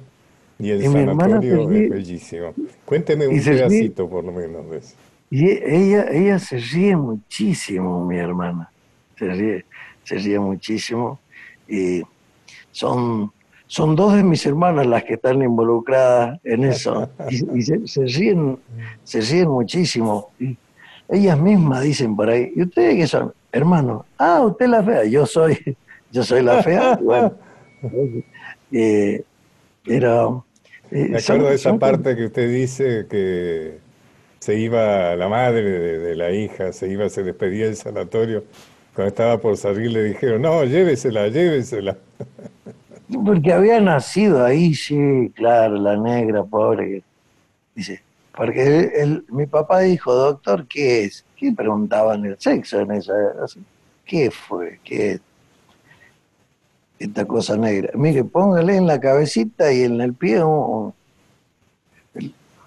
y 0.59 0.71
el 0.71 0.83
sanatorio 0.83 1.71
es 1.71 1.91
bellísimo. 1.91 2.55
Cuénteme 2.85 3.27
un 3.27 3.43
pedacito 3.43 4.09
por 4.09 4.25
lo 4.25 4.33
menos 4.33 4.71
de 4.71 4.79
eso. 4.79 4.95
Y 5.31 5.49
ella, 5.49 6.07
ella 6.11 6.39
se 6.39 6.59
ríe 6.59 6.95
muchísimo, 6.95 8.05
mi 8.05 8.19
hermana. 8.19 8.71
Se 9.19 9.29
ríe, 9.29 9.65
se 10.05 10.17
ríe 10.17 10.39
muchísimo. 10.39 11.21
Y 11.67 12.03
son, 12.71 13.33
son 13.73 13.97
dos 13.97 14.15
de 14.15 14.23
mis 14.23 14.45
hermanas 14.45 14.87
las 14.87 15.03
que 15.03 15.15
están 15.15 15.41
involucradas 15.41 16.39
en 16.45 16.65
eso. 16.65 17.09
Y, 17.31 17.63
se, 17.63 18.05
ríen, 18.05 18.59
se 19.03 19.23
ríen 19.23 19.49
muchísimo. 19.49 20.31
Ellas 21.09 21.41
mismas 21.41 21.83
dicen 21.83 22.15
por 22.15 22.29
ahí, 22.29 22.53
¿y 22.55 22.65
ustedes 22.65 22.97
qué 22.97 23.07
son? 23.07 23.33
Hermanos, 23.51 24.05
ah, 24.19 24.43
usted 24.43 24.67
es 24.67 24.71
la 24.71 24.83
fea, 24.83 25.05
yo 25.05 25.25
soy, 25.25 25.59
yo 26.13 26.23
soy 26.23 26.43
la 26.43 26.63
fea. 26.63 26.99
Bueno, 27.03 27.33
eh, 28.73 29.25
pero, 29.87 30.45
eh, 30.91 31.09
Me 31.09 31.19
acuerdo 31.19 31.49
de 31.49 31.55
esa 31.55 31.79
parte 31.79 32.15
que 32.15 32.27
usted 32.27 32.53
dice 32.53 33.07
que 33.09 33.79
se 34.39 34.59
iba 34.59 35.17
la 35.17 35.31
madre 35.31 35.63
de, 35.63 36.15
la 36.15 36.31
hija, 36.31 36.75
se 36.75 36.91
iba, 36.91 37.09
se 37.09 37.23
despedía 37.23 37.65
del 37.65 37.77
sanatorio. 37.77 38.45
Cuando 38.95 39.09
estaba 39.09 39.39
por 39.39 39.57
salir 39.57 39.93
le 39.93 40.05
dijeron, 40.05 40.43
no, 40.43 40.63
llévesela, 40.63 41.29
llévesela. 41.29 41.97
Porque 43.25 43.53
había 43.53 43.81
nacido 43.81 44.45
ahí, 44.45 44.75
sí, 44.75 45.31
claro, 45.35 45.77
la 45.77 45.97
negra, 45.97 46.45
pobre. 46.45 47.03
Dice, 47.75 48.03
porque 48.37 49.23
mi 49.29 49.47
papá 49.47 49.81
dijo, 49.81 50.15
doctor, 50.15 50.67
¿qué 50.67 51.05
es? 51.05 51.25
¿Qué 51.37 51.53
preguntaban 51.53 52.25
el 52.25 52.39
sexo 52.39 52.81
en 52.81 52.93
esa 52.93 53.13
¿Qué 54.05 54.31
fue? 54.31 54.81
¿Qué 54.83 55.13
es? 55.13 55.21
Esta 56.99 57.25
cosa 57.25 57.57
negra. 57.57 57.91
Mire, 57.95 58.25
póngale 58.25 58.77
en 58.77 58.87
la 58.87 59.01
cabecita 59.01 59.73
y 59.73 59.83
en 59.83 60.01
el 60.01 60.15
pie 60.15 60.43
un, 60.45 60.95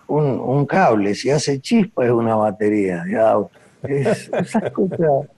un, 0.08 0.65
cable, 0.65 1.15
si 1.15 1.29
hace 1.29 1.60
chispa 1.60 2.05
es 2.05 2.12
una 2.12 2.36
batería 2.36 3.03
de 3.03 3.17
auto. 3.17 3.58
esas 3.84 4.71
cosas, 4.71 5.29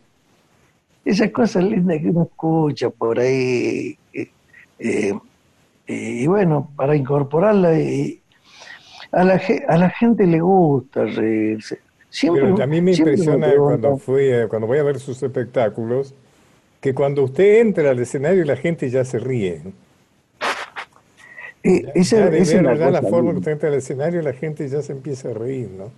esas 1.05 1.31
cosas 1.31 1.63
lindas 1.63 1.99
que 2.01 2.09
uno 2.09 2.23
escucha 2.23 2.89
por 2.89 3.19
ahí. 3.19 3.97
Eh, 4.79 5.13
eh, 5.87 5.93
y 5.93 6.27
bueno, 6.27 6.71
para 6.75 6.95
incorporarla 6.95 7.79
y 7.79 8.21
a 9.11 9.23
la, 9.23 9.41
a 9.67 9.77
la 9.77 9.89
gente 9.89 10.25
le 10.27 10.39
gusta 10.39 11.05
reírse. 11.05 11.79
Siempre, 12.09 12.63
a 12.63 12.67
mí 12.67 12.81
me 12.81 12.93
impresiona 12.93 13.53
cuando, 13.55 13.97
fui, 13.97 14.29
cuando 14.49 14.67
voy 14.67 14.79
a 14.79 14.83
ver 14.83 14.99
sus 14.99 15.21
espectáculos, 15.21 16.15
que 16.79 16.93
cuando 16.93 17.23
usted 17.23 17.61
entra 17.61 17.91
al 17.91 17.99
escenario 17.99 18.43
la 18.45 18.55
gente 18.55 18.89
ya 18.89 19.03
se 19.03 19.19
ríe. 19.19 19.61
Eh, 21.63 21.91
esa, 21.95 22.29
es 22.29 22.53
la, 22.53 23.01
forma 23.01 23.31
que 23.31 23.39
usted 23.39 23.51
entra 23.53 23.69
al 23.69 23.75
escenario 23.75 24.21
la 24.21 24.33
gente 24.33 24.67
ya 24.69 24.81
se 24.81 24.93
empieza 24.93 25.29
a 25.29 25.33
reír, 25.33 25.69
¿no? 25.69 25.91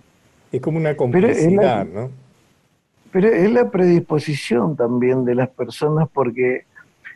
Es 0.50 0.60
como 0.60 0.78
una 0.78 0.96
complicidad, 0.96 1.86
¿no? 1.86 2.10
Pero 3.12 3.28
es 3.28 3.52
la 3.52 3.70
predisposición 3.70 4.76
también 4.76 5.24
de 5.24 5.34
las 5.34 5.48
personas 5.50 6.08
porque 6.12 6.64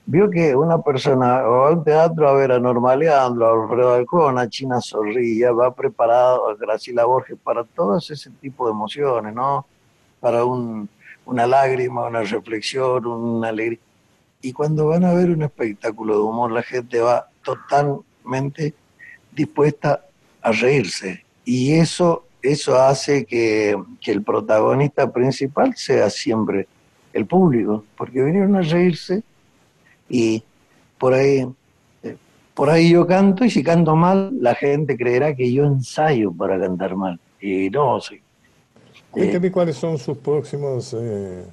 vio 0.07 0.31
que 0.31 0.55
una 0.55 0.79
persona 0.83 1.43
va 1.43 1.69
a 1.69 1.73
un 1.73 1.85
teatro 1.85 2.29
a 2.29 2.35
ver 2.35 2.53
a 2.53 2.61
Norma 2.61 2.95
Leandro, 2.97 3.47
a 3.47 3.63
Alfredo 3.63 3.95
Alcón, 3.95 4.39
a 4.39 4.49
China 4.49 4.81
Zorrilla, 4.81 5.53
va 5.53 5.75
preparado 5.75 6.51
a 6.51 6.57
Graciela 6.57 7.05
Borges 7.05 7.39
para 7.43 7.65
todos 7.65 8.11
ese 8.11 8.31
tipo 8.31 8.67
de 8.67 8.73
emociones, 8.73 9.35
¿no? 9.35 9.67
Para 10.21 10.45
un, 10.45 10.89
una 11.25 11.47
lágrima, 11.47 12.07
una 12.07 12.23
reflexión, 12.23 13.07
una 13.07 13.49
alegría. 13.49 13.79
Y 14.43 14.53
cuando 14.53 14.87
van 14.89 15.05
a 15.05 15.15
ver 15.15 15.31
un 15.31 15.43
espectáculo 15.43 16.15
de 16.15 16.23
humor, 16.23 16.53
la 16.53 16.63
gente 16.63 17.01
va 17.01 17.29
totalmente 17.43 18.75
dispuesta 19.33 20.05
a 20.43 20.53
reírse. 20.53 21.25
Y 21.47 21.75
eso, 21.75 22.27
eso 22.43 22.79
hace 22.79 23.25
que, 23.25 23.75
que 24.03 24.13
el 24.13 24.23
protagonista 24.23 25.11
principal 25.11 25.75
sea 25.77 26.11
siempre 26.11 26.69
el 27.15 27.27
público, 27.27 27.85
porque 27.97 28.23
vinieron 28.23 28.57
a 28.57 28.61
reírse 28.61 29.23
y 30.15 30.45
por 30.97 31.13
ahí, 31.13 31.45
eh, 32.05 32.17
por 32.55 32.71
ahí 32.71 32.91
yo 32.91 33.05
canto 33.05 33.45
y 33.45 33.51
si 33.51 33.65
canto 33.65 33.97
mal, 33.97 34.31
la 34.41 34.55
gente 34.55 34.97
creerá 34.97 35.35
que 35.35 35.53
yo 35.53 35.65
ensayo 35.65 36.33
para 36.33 36.59
cantar 36.59 36.95
mal. 36.95 37.19
Y 37.41 37.69
no, 37.71 38.01
sí. 38.01 38.21
Cuénteme 39.11 39.51
cuáles 39.51 39.77
son 39.77 39.99
sus 39.99 40.17
próximos, 40.19 40.95
eh, 40.97 41.45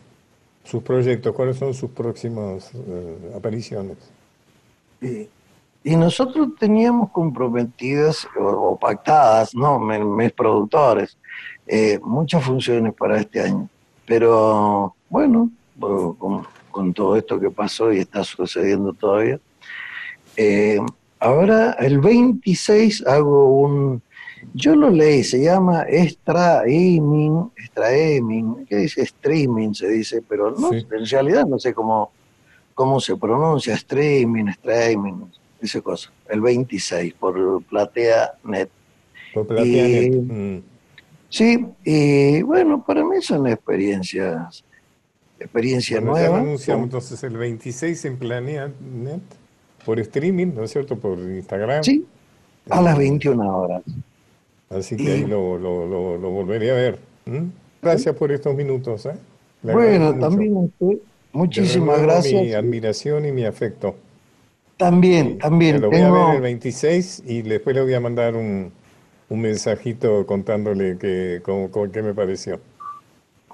sus 0.63 0.83
proyectos, 0.83 1.33
cuáles 1.33 1.57
son 1.57 1.73
sus 1.73 1.89
próximas 1.89 2.71
eh, 2.75 3.33
apariciones. 3.35 3.97
y 5.83 5.95
nosotros 5.95 6.49
teníamos 6.59 7.09
comprometidas 7.09 8.27
o, 8.39 8.77
pactadas, 8.77 9.55
¿no? 9.55 9.79
Mis, 9.79 10.31
productores, 10.33 11.17
muchas 12.03 12.43
funciones 12.43 12.93
para 12.93 13.19
este 13.19 13.41
año. 13.41 13.67
Pero 14.05 14.93
bueno, 15.09 15.49
como, 15.79 16.45
con 16.71 16.93
todo 16.93 17.15
esto 17.15 17.39
que 17.39 17.51
pasó 17.51 17.91
y 17.91 17.99
está 17.99 18.23
sucediendo 18.23 18.93
todavía. 18.93 19.39
Eh, 20.37 20.79
ahora, 21.19 21.73
el 21.73 21.99
26 21.99 23.05
hago 23.05 23.61
un, 23.61 24.01
yo 24.53 24.75
lo 24.75 24.89
leí, 24.89 25.23
se 25.23 25.43
llama 25.43 25.83
streaming, 25.83 27.49
streaming, 27.57 28.65
¿qué 28.65 28.77
dice? 28.77 29.01
Streaming 29.03 29.73
se 29.73 29.87
dice, 29.89 30.23
pero 30.27 30.51
no, 30.51 30.73
en 30.73 31.05
realidad 31.05 31.45
no 31.45 31.59
sé 31.59 31.73
cómo, 31.73 32.11
cómo 32.73 32.99
se 32.99 33.15
pronuncia, 33.17 33.75
streaming, 33.75 34.47
streaming, 34.47 35.25
esa 35.61 35.81
cosa, 35.81 36.11
el 36.29 36.41
26 36.41 37.13
por 37.13 37.63
Platea 37.63 38.33
Net. 38.43 38.69
Por 39.33 39.47
Platea 39.47 39.87
Net. 39.87 40.13
Mm. 40.13 40.63
Sí, 41.29 41.65
y 41.85 42.41
bueno, 42.41 42.83
para 42.83 43.05
mí 43.05 43.21
son 43.21 43.47
experiencias 43.47 44.65
experiencia 45.43 46.01
nueva. 46.01 46.39
anunciamos 46.39 46.85
entonces 46.85 47.23
el 47.23 47.37
26 47.37 48.05
en 48.05 48.17
Planet 48.17 48.71
por 49.85 49.99
streaming, 49.99 50.53
¿no 50.55 50.63
es 50.63 50.71
cierto? 50.71 50.97
Por 50.97 51.19
Instagram. 51.19 51.83
Sí, 51.83 52.05
a 52.69 52.81
las 52.81 52.97
21 52.97 53.57
horas. 53.57 53.83
Así 54.69 54.95
que 54.95 55.11
ahí 55.11 55.25
lo, 55.25 55.57
lo, 55.57 55.85
lo, 56.17 56.29
volveré 56.29 56.71
a 56.71 56.75
ver. 56.75 56.99
Gracias 57.81 58.15
por 58.15 58.31
estos 58.31 58.55
minutos. 58.55 59.05
¿eh? 59.05 59.15
bueno, 59.63 60.17
también 60.17 60.55
usted, 60.55 60.99
muchísimas 61.33 62.01
gracias. 62.01 62.41
Mi 62.41 62.53
admiración 62.53 63.25
y 63.25 63.31
mi 63.31 63.45
afecto. 63.45 63.95
También, 64.77 65.37
también. 65.37 65.81
Lo 65.81 65.89
voy 65.89 65.99
a 65.99 66.11
ver 66.11 66.35
el 66.35 66.41
26 66.41 67.23
y 67.27 67.41
después 67.43 67.75
le 67.75 67.81
voy 67.83 67.93
a 67.93 67.99
mandar 67.99 68.35
un, 68.35 68.71
un 69.29 69.41
mensajito 69.41 70.25
contándole 70.25 70.97
que, 70.97 71.41
cómo, 71.43 71.69
qué 71.91 72.01
me 72.01 72.13
pareció. 72.13 72.59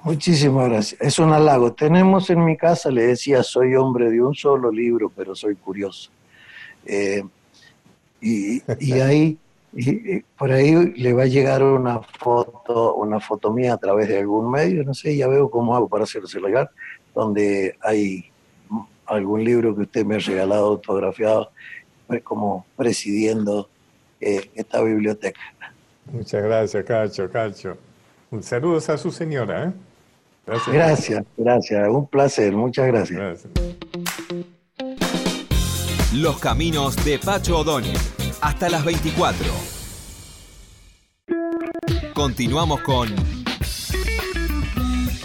Muchísimas 0.04 0.68
gracias. 0.68 1.00
Es 1.00 1.18
un 1.18 1.32
halago. 1.32 1.72
Tenemos 1.72 2.30
en 2.30 2.44
mi 2.44 2.56
casa, 2.56 2.90
le 2.90 3.06
decía, 3.06 3.42
soy 3.42 3.74
hombre 3.74 4.10
de 4.10 4.22
un 4.22 4.34
solo 4.34 4.70
libro, 4.70 5.10
pero 5.14 5.34
soy 5.34 5.56
curioso. 5.56 6.10
Eh, 6.86 7.22
y, 8.20 8.62
ahí, 9.00 9.38
por 10.36 10.52
ahí 10.52 10.92
le 10.96 11.12
va 11.12 11.24
a 11.24 11.26
llegar 11.26 11.62
una 11.62 12.00
foto, 12.00 12.94
una 12.94 13.20
foto 13.20 13.52
mía 13.52 13.74
a 13.74 13.78
través 13.78 14.08
de 14.08 14.18
algún 14.18 14.50
medio, 14.50 14.84
no 14.84 14.94
sé, 14.94 15.16
ya 15.16 15.28
veo 15.28 15.50
cómo 15.50 15.74
hago 15.76 15.88
para 15.88 16.04
hacerse 16.04 16.40
llegar, 16.40 16.70
donde 17.14 17.76
hay 17.82 18.30
algún 19.06 19.44
libro 19.44 19.74
que 19.74 19.82
usted 19.82 20.04
me 20.04 20.16
ha 20.16 20.18
regalado 20.18 20.66
autografiado, 20.66 21.50
pues, 22.06 22.22
como 22.22 22.66
presidiendo 22.76 23.68
eh, 24.20 24.50
esta 24.54 24.82
biblioteca. 24.82 25.40
Muchas 26.12 26.42
gracias, 26.42 26.84
Cacho, 26.84 27.30
Cacho. 27.30 27.76
Un 28.30 28.42
saludos 28.42 28.88
a 28.88 28.98
su 28.98 29.10
señora, 29.10 29.66
¿eh? 29.66 29.72
Gracias. 30.48 31.24
gracias, 31.36 31.88
Un 31.88 32.06
placer. 32.06 32.52
Muchas 32.54 32.86
gracias. 32.86 33.46
Los 36.14 36.38
caminos 36.38 36.96
de 37.04 37.18
Pacho 37.18 37.58
O'Donnell. 37.58 37.96
Hasta 38.40 38.70
las 38.70 38.84
24. 38.84 39.46
Continuamos 42.14 42.80
con 42.80 43.08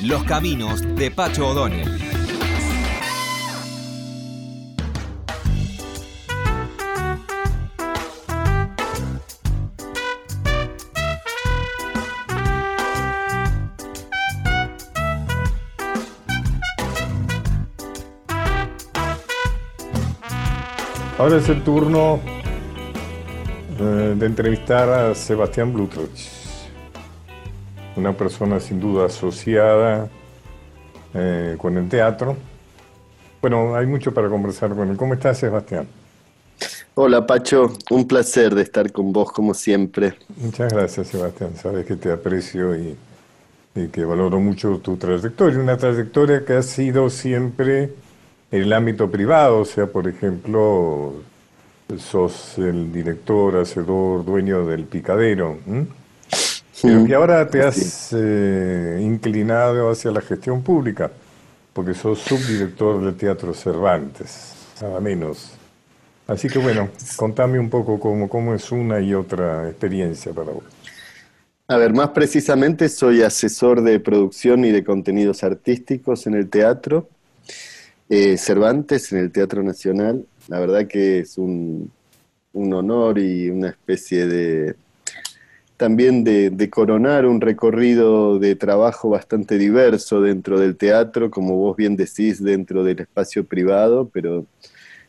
Los 0.01 0.23
caminos 0.25 0.81
de 0.95 1.09
Pacho 1.09 1.47
O'Donnell. 1.47 2.02
Ahora 21.23 21.37
es 21.37 21.47
el 21.47 21.63
turno 21.63 22.19
eh, 23.79 24.13
de 24.19 24.25
entrevistar 24.25 24.89
a 24.89 25.15
Sebastián 25.15 25.71
Blutroch, 25.71 26.09
una 27.95 28.11
persona 28.11 28.59
sin 28.59 28.81
duda 28.81 29.05
asociada 29.05 30.09
eh, 31.13 31.55
con 31.57 31.77
el 31.77 31.87
teatro. 31.87 32.35
Bueno, 33.41 33.73
hay 33.73 33.85
mucho 33.85 34.13
para 34.13 34.27
conversar 34.27 34.75
con 34.75 34.89
él. 34.89 34.97
¿Cómo 34.97 35.13
estás, 35.13 35.37
Sebastián? 35.37 35.87
Hola, 36.95 37.25
Pacho. 37.25 37.71
Un 37.89 38.05
placer 38.05 38.53
de 38.53 38.63
estar 38.63 38.91
con 38.91 39.13
vos, 39.13 39.31
como 39.31 39.53
siempre. 39.53 40.15
Muchas 40.35 40.73
gracias, 40.73 41.07
Sebastián. 41.07 41.55
Sabes 41.55 41.85
que 41.85 41.95
te 41.95 42.11
aprecio 42.11 42.75
y, 42.75 42.97
y 43.75 43.87
que 43.87 44.03
valoro 44.03 44.41
mucho 44.41 44.79
tu 44.79 44.97
trayectoria. 44.97 45.57
Una 45.57 45.77
trayectoria 45.77 46.43
que 46.43 46.51
ha 46.51 46.63
sido 46.63 47.09
siempre 47.09 47.93
en 48.53 48.61
el 48.61 48.71
ámbito 48.71 49.09
privado, 49.09 49.61
o 49.61 49.65
sea, 49.65 49.87
por 49.87 50.07
ejemplo, 50.07 51.15
sos 51.97 52.55
el 52.59 52.93
director, 52.93 53.57
hacedor, 53.57 54.23
dueño 54.23 54.67
del 54.67 54.83
picadero, 54.83 55.57
pero 56.79 57.03
que 57.03 57.15
ahora 57.15 57.49
te 57.49 57.63
has 57.63 58.13
eh, 58.15 58.99
inclinado 59.01 59.89
hacia 59.89 60.11
la 60.11 60.21
gestión 60.21 60.61
pública, 60.61 61.09
porque 61.73 61.95
sos 61.95 62.19
subdirector 62.19 63.03
del 63.03 63.15
Teatro 63.15 63.55
Cervantes, 63.55 64.53
nada 64.79 64.99
menos. 64.99 65.53
Así 66.27 66.47
que 66.47 66.59
bueno, 66.59 66.89
contame 67.15 67.57
un 67.57 67.71
poco 67.71 67.99
cómo, 67.99 68.29
cómo 68.29 68.53
es 68.53 68.71
una 68.71 68.99
y 69.01 69.15
otra 69.15 69.67
experiencia 69.67 70.31
para 70.31 70.51
vos. 70.51 70.63
A 71.69 71.77
ver, 71.77 71.91
más 71.91 72.09
precisamente 72.09 72.87
soy 72.87 73.23
asesor 73.23 73.81
de 73.81 73.99
producción 73.99 74.63
y 74.63 74.69
de 74.69 74.83
contenidos 74.83 75.43
artísticos 75.43 76.27
en 76.27 76.35
el 76.35 76.51
teatro 76.51 77.09
eh, 78.09 78.37
Cervantes 78.37 79.11
en 79.11 79.19
el 79.19 79.31
Teatro 79.31 79.63
Nacional. 79.63 80.25
La 80.47 80.59
verdad 80.59 80.87
que 80.87 81.19
es 81.19 81.37
un, 81.37 81.91
honor 82.53 83.17
y 83.19 83.49
una 83.49 83.69
especie 83.69 84.27
de 84.27 84.75
también 85.77 86.23
de, 86.23 86.69
coronar 86.69 87.25
un 87.25 87.41
recorrido 87.41 88.39
de 88.39 88.55
trabajo 88.55 89.09
bastante 89.09 89.57
diverso 89.57 90.21
dentro 90.21 90.59
del 90.59 90.77
teatro, 90.77 91.31
como 91.31 91.57
vos 91.57 91.75
bien 91.75 91.95
decís, 91.95 92.41
dentro 92.41 92.83
del 92.83 93.01
espacio 93.01 93.43
privado, 93.43 94.09
pero 94.13 94.45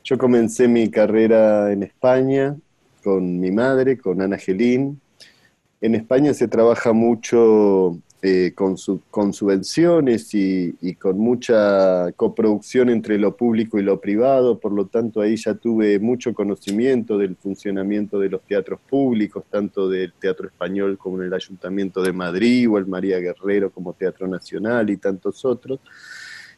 yo 0.03 0.18
comencé 0.18 0.66
mi 0.66 0.90
carrera 0.90 1.70
en 1.70 1.82
España 1.82 2.57
con 3.05 3.38
mi 3.38 3.53
madre, 3.53 3.99
con 3.99 4.22
Ana 4.22 4.38
Gelín, 4.38 5.01
En 5.80 5.95
España 5.95 6.32
se 6.32 6.49
trabaja 6.49 6.92
mucho 6.92 7.99
eh, 8.27 8.53
con, 8.55 8.77
con, 9.11 9.35
subvenciones 9.35 10.31
y, 10.33 10.95
con 10.95 11.18
mucha 11.18 12.11
coproducción 12.12 12.89
entre 12.89 13.18
lo 13.18 13.37
público 13.37 13.79
y 13.79 13.83
lo 13.83 14.01
privado, 14.01 14.59
por 14.59 14.72
lo 14.72 14.87
tanto 14.87 15.20
ahí 15.20 15.37
ya 15.37 15.53
tuve 15.53 15.99
mucho 15.99 16.33
conocimiento 16.33 17.18
del 17.18 17.37
funcionamiento 17.37 18.18
de 18.18 18.31
los 18.31 18.41
teatros 18.41 18.81
públicos, 18.89 19.45
tanto 19.51 19.91
del 19.91 20.14
Teatro 20.14 20.49
Español 20.49 20.97
como 20.97 21.18
en 21.20 21.27
el 21.27 21.35
Ayuntamiento 21.35 22.03
de 22.03 22.14
Madrid 22.14 22.66
o 22.70 22.79
el 22.79 22.87
María 22.87 23.18
Guerrero 23.18 23.70
como 23.70 23.93
Teatro 23.93 24.27
Nacional 24.27 24.89
y 24.89 24.97
tantos 24.97 25.45
otros. 25.45 25.81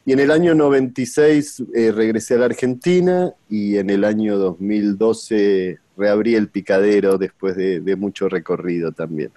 Y 0.04 0.12
en 0.12 0.20
el 0.20 0.30
año 0.30 0.54
96 0.54 1.64
eh, 1.74 1.90
regresé 1.90 2.34
a 2.34 2.38
la 2.38 2.44
Argentina 2.44 3.32
y 3.50 3.78
en 3.78 3.90
el 3.90 4.04
año 4.04 4.38
2012 4.38 5.80
reabrí 5.96 6.36
el 6.36 6.48
picadero 6.48 7.18
después 7.18 7.56
de, 7.56 7.80
de 7.80 7.96
mucho 7.96 8.28
recorrido 8.28 8.92
también. 8.92 9.32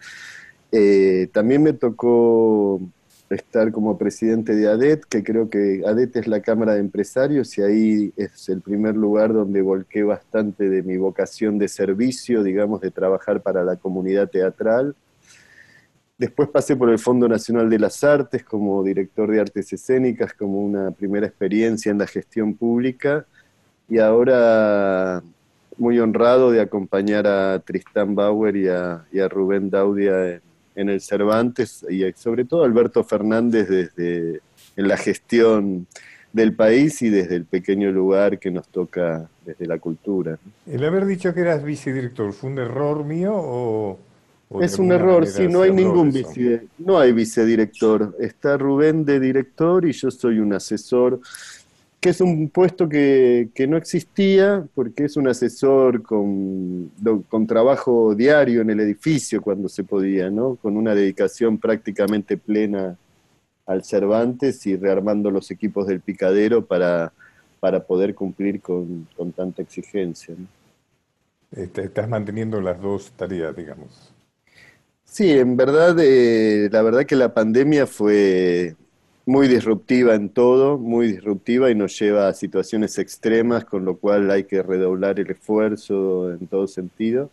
Eh, 0.71 1.29
también 1.33 1.63
me 1.63 1.73
tocó 1.73 2.79
estar 3.29 3.71
como 3.71 3.97
presidente 3.97 4.55
de 4.55 4.67
ADET, 4.67 5.05
que 5.05 5.23
creo 5.23 5.49
que 5.49 5.83
ADET 5.85 6.15
es 6.15 6.27
la 6.27 6.41
Cámara 6.41 6.73
de 6.73 6.79
Empresarios 6.79 7.57
y 7.57 7.61
ahí 7.61 8.13
es 8.17 8.49
el 8.49 8.61
primer 8.61 8.95
lugar 8.95 9.33
donde 9.33 9.61
volqué 9.61 10.03
bastante 10.03 10.69
de 10.69 10.81
mi 10.83 10.97
vocación 10.97 11.59
de 11.59 11.67
servicio, 11.67 12.43
digamos, 12.43 12.81
de 12.81 12.91
trabajar 12.91 13.41
para 13.41 13.63
la 13.63 13.75
comunidad 13.75 14.29
teatral. 14.29 14.95
Después 16.17 16.49
pasé 16.49 16.75
por 16.75 16.89
el 16.89 16.99
Fondo 16.99 17.27
Nacional 17.29 17.69
de 17.69 17.79
las 17.79 18.03
Artes 18.03 18.43
como 18.43 18.83
director 18.83 19.31
de 19.31 19.39
artes 19.39 19.71
escénicas, 19.71 20.33
como 20.33 20.59
una 20.59 20.91
primera 20.91 21.27
experiencia 21.27 21.91
en 21.91 21.97
la 21.97 22.07
gestión 22.07 22.55
pública 22.55 23.25
y 23.87 23.99
ahora 23.99 25.23
muy 25.77 25.97
honrado 25.99 26.51
de 26.51 26.61
acompañar 26.61 27.25
a 27.25 27.59
Tristán 27.59 28.15
Bauer 28.15 28.55
y 28.55 28.67
a, 28.67 29.05
y 29.11 29.19
a 29.19 29.29
Rubén 29.29 29.69
Daudia 29.69 30.35
en 30.35 30.41
en 30.79 30.89
el 30.89 31.01
Cervantes 31.01 31.85
y 31.89 32.03
sobre 32.13 32.45
todo 32.45 32.63
Alberto 32.63 33.03
Fernández 33.03 33.67
desde 33.67 34.41
en 34.75 34.87
la 34.87 34.95
gestión 34.95 35.87
del 36.31 36.53
país 36.53 37.01
y 37.01 37.09
desde 37.09 37.35
el 37.35 37.45
pequeño 37.45 37.91
lugar 37.91 38.39
que 38.39 38.49
nos 38.49 38.67
toca 38.67 39.29
desde 39.45 39.65
la 39.65 39.77
cultura. 39.77 40.37
El 40.65 40.85
haber 40.85 41.05
dicho 41.05 41.33
que 41.33 41.41
eras 41.41 41.63
vicedirector, 41.63 42.33
¿fue 42.33 42.49
un 42.51 42.59
error 42.59 43.03
mío 43.03 43.33
o...? 43.35 43.99
es 44.61 44.79
un 44.79 44.91
error, 44.91 45.27
sí, 45.27 45.47
no 45.47 45.61
hay 45.61 45.71
ningún 45.71 46.11
vice, 46.11 46.65
no 46.79 46.97
hay 46.97 47.11
vicedirector. 47.11 48.15
Está 48.19 48.57
Rubén 48.57 49.05
de 49.05 49.19
director 49.19 49.85
y 49.85 49.91
yo 49.91 50.09
soy 50.09 50.39
un 50.39 50.53
asesor 50.53 51.19
que 51.99 52.09
es 52.09 52.21
un 52.21 52.49
puesto 52.49 52.87
que, 52.87 53.49
no 53.67 53.77
existía 53.77 54.65
porque 54.73 55.05
es 55.05 55.17
un 55.17 55.27
asesor 55.27 56.01
con, 56.01 56.91
con, 57.27 57.45
trabajo 57.45 58.15
diario 58.15 58.61
en 58.61 58.69
el 58.69 58.79
edificio 58.79 59.41
cuando 59.41 59.67
se 59.67 59.83
podía, 59.83 60.29
¿no? 60.29 60.55
Con 60.55 60.77
una 60.77 60.95
dedicación 60.95 61.57
prácticamente 61.57 62.37
plena 62.37 62.97
al 63.65 63.83
Cervantes 63.83 64.65
y 64.65 64.77
rearmando 64.77 65.29
los 65.29 65.51
equipos 65.51 65.87
del 65.87 65.99
picadero 65.99 66.65
para, 66.65 67.11
para 67.59 67.83
poder 67.83 68.15
cumplir 68.15 68.61
con, 68.61 69.07
tanta 69.35 69.61
exigencia. 69.61 70.35
Este, 71.51 71.83
estás 71.83 72.07
manteniendo 72.07 72.61
las 72.61 72.81
dos 72.81 73.11
tareas, 73.11 73.55
digamos. 73.55 74.13
Sí, 75.03 75.31
en 75.31 75.57
verdad, 75.57 75.97
eh, 75.99 76.69
la 76.71 76.81
verdad 76.81 77.05
que 77.05 77.15
la 77.15 77.33
pandemia 77.33 77.87
fue 77.87 78.75
muy 79.29 79.47
disruptiva 79.47 80.15
en 80.15 80.29
todo, 80.29 80.79
muy 80.79 81.05
disruptiva 81.05 81.69
y 81.69 81.75
nos 81.75 81.99
lleva 81.99 82.29
a 82.29 82.33
situaciones 82.33 82.97
extremas, 82.97 83.63
con 83.63 83.85
lo 83.85 83.97
cual 83.97 84.31
hay 84.31 84.45
que 84.45 84.63
redoblar 84.63 85.19
el 85.19 85.29
esfuerzo 85.29 86.31
en 86.31 86.47
todo 86.47 86.65
sentido. 86.65 87.29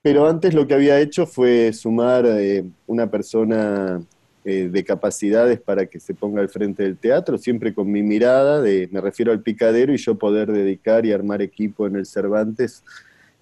Pero 0.00 0.26
antes 0.26 0.54
lo 0.54 0.66
que 0.66 0.72
había 0.72 0.98
hecho 0.98 1.26
fue 1.26 1.74
sumar 1.74 2.24
eh, 2.24 2.64
una 2.86 3.10
persona 3.10 4.00
eh, 4.46 4.70
de 4.72 4.82
capacidades 4.82 5.60
para 5.60 5.84
que 5.84 6.00
se 6.00 6.14
ponga 6.14 6.40
al 6.40 6.48
frente 6.48 6.84
del 6.84 6.96
teatro, 6.96 7.36
siempre 7.36 7.74
con 7.74 7.92
mi 7.92 8.02
mirada, 8.02 8.62
de, 8.62 8.88
me 8.90 9.02
refiero 9.02 9.30
al 9.30 9.42
picadero, 9.42 9.92
y 9.92 9.98
yo 9.98 10.14
poder 10.14 10.50
dedicar 10.50 11.04
y 11.04 11.12
armar 11.12 11.42
equipo 11.42 11.86
en 11.86 11.96
el 11.96 12.06
Cervantes, 12.06 12.82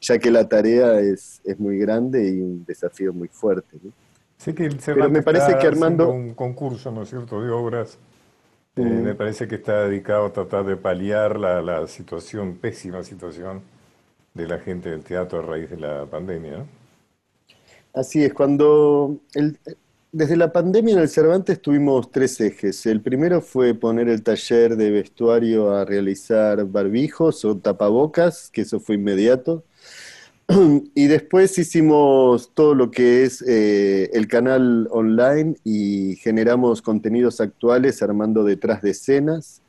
ya 0.00 0.18
que 0.18 0.32
la 0.32 0.48
tarea 0.48 0.98
es, 0.98 1.40
es 1.44 1.60
muy 1.60 1.78
grande 1.78 2.28
y 2.28 2.40
un 2.40 2.64
desafío 2.64 3.12
muy 3.12 3.28
fuerte. 3.28 3.76
Sé 4.38 4.54
que 4.54 4.70
Pero 4.70 5.10
me 5.10 5.22
parece 5.22 5.58
que 5.58 5.66
Armando 5.66 6.10
un 6.10 6.32
concurso, 6.34 6.90
¿no 6.90 7.02
es 7.02 7.10
cierto?, 7.10 7.42
de 7.42 7.50
obras. 7.50 7.98
Eh, 8.76 8.82
mm. 8.82 9.02
me 9.02 9.14
parece 9.14 9.48
que 9.48 9.56
está 9.56 9.88
dedicado 9.88 10.26
a 10.26 10.32
tratar 10.32 10.64
de 10.64 10.76
paliar 10.76 11.38
la, 11.38 11.60
la, 11.60 11.86
situación, 11.88 12.56
pésima 12.56 13.02
situación 13.02 13.60
de 14.34 14.46
la 14.46 14.58
gente 14.60 14.90
del 14.90 15.02
teatro 15.02 15.40
a 15.40 15.42
raíz 15.42 15.68
de 15.68 15.78
la 15.78 16.06
pandemia. 16.06 16.64
Así 17.92 18.22
es, 18.22 18.32
cuando 18.32 19.18
el, 19.34 19.58
desde 20.12 20.36
la 20.36 20.52
pandemia 20.52 20.94
en 20.94 21.00
el 21.00 21.08
Cervantes 21.08 21.60
tuvimos 21.60 22.10
tres 22.10 22.40
ejes. 22.40 22.86
El 22.86 23.02
primero 23.02 23.40
fue 23.40 23.74
poner 23.74 24.08
el 24.08 24.22
taller 24.22 24.76
de 24.76 24.90
vestuario 24.90 25.72
a 25.72 25.84
realizar 25.84 26.64
barbijos 26.64 27.44
o 27.44 27.58
tapabocas, 27.58 28.50
que 28.50 28.62
eso 28.62 28.80
fue 28.80 28.94
inmediato. 28.94 29.64
y 30.94 31.06
después 31.08 31.58
hicimos 31.58 32.52
todo 32.54 32.74
lo 32.74 32.90
que 32.90 33.24
es 33.24 33.42
eh, 33.46 34.10
el 34.14 34.28
canal 34.28 34.88
online 34.90 35.56
y 35.62 36.16
generamos 36.16 36.80
contenidos 36.80 37.40
actuales 37.40 38.02
armando 38.02 38.44
detrás 38.44 38.80
de 38.80 38.90
escenas. 38.90 39.60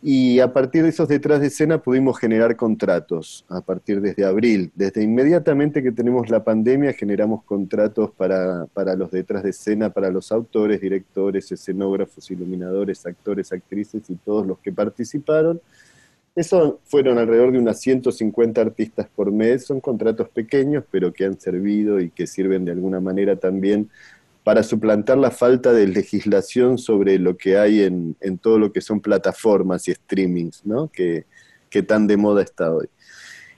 Y 0.00 0.38
a 0.38 0.52
partir 0.52 0.84
de 0.84 0.90
esos 0.90 1.08
detrás 1.08 1.40
de 1.40 1.48
escena 1.48 1.82
pudimos 1.82 2.18
generar 2.18 2.54
contratos 2.54 3.44
a 3.48 3.60
partir 3.60 4.00
desde 4.00 4.24
abril. 4.24 4.70
Desde 4.76 5.02
inmediatamente 5.02 5.82
que 5.82 5.90
tenemos 5.90 6.30
la 6.30 6.44
pandemia 6.44 6.92
generamos 6.92 7.42
contratos 7.44 8.10
para, 8.12 8.66
para 8.66 8.94
los 8.94 9.10
detrás 9.10 9.42
de 9.42 9.50
escena, 9.50 9.90
para 9.90 10.10
los 10.10 10.30
autores, 10.30 10.80
directores, 10.80 11.50
escenógrafos, 11.50 12.30
iluminadores, 12.30 13.06
actores, 13.06 13.52
actrices 13.52 14.08
y 14.08 14.14
todos 14.14 14.46
los 14.46 14.58
que 14.58 14.72
participaron 14.72 15.60
eso 16.34 16.80
fueron 16.84 17.18
alrededor 17.18 17.52
de 17.52 17.58
unas 17.58 17.80
150 17.80 18.60
artistas 18.60 19.08
por 19.14 19.32
mes, 19.32 19.66
son 19.66 19.80
contratos 19.80 20.28
pequeños, 20.28 20.84
pero 20.90 21.12
que 21.12 21.24
han 21.24 21.38
servido 21.38 22.00
y 22.00 22.10
que 22.10 22.26
sirven 22.26 22.64
de 22.64 22.72
alguna 22.72 23.00
manera 23.00 23.36
también 23.36 23.90
para 24.44 24.62
suplantar 24.62 25.18
la 25.18 25.30
falta 25.30 25.72
de 25.72 25.86
legislación 25.86 26.78
sobre 26.78 27.18
lo 27.18 27.36
que 27.36 27.58
hay 27.58 27.82
en, 27.82 28.16
todo 28.40 28.58
lo 28.58 28.72
que 28.72 28.80
son 28.80 29.00
plataformas 29.00 29.86
y 29.88 29.94
streamings, 29.94 30.64
¿no? 30.64 30.90
Que, 30.90 31.26
tan 31.86 32.06
de 32.06 32.16
moda 32.16 32.42
está 32.42 32.72
hoy. 32.72 32.88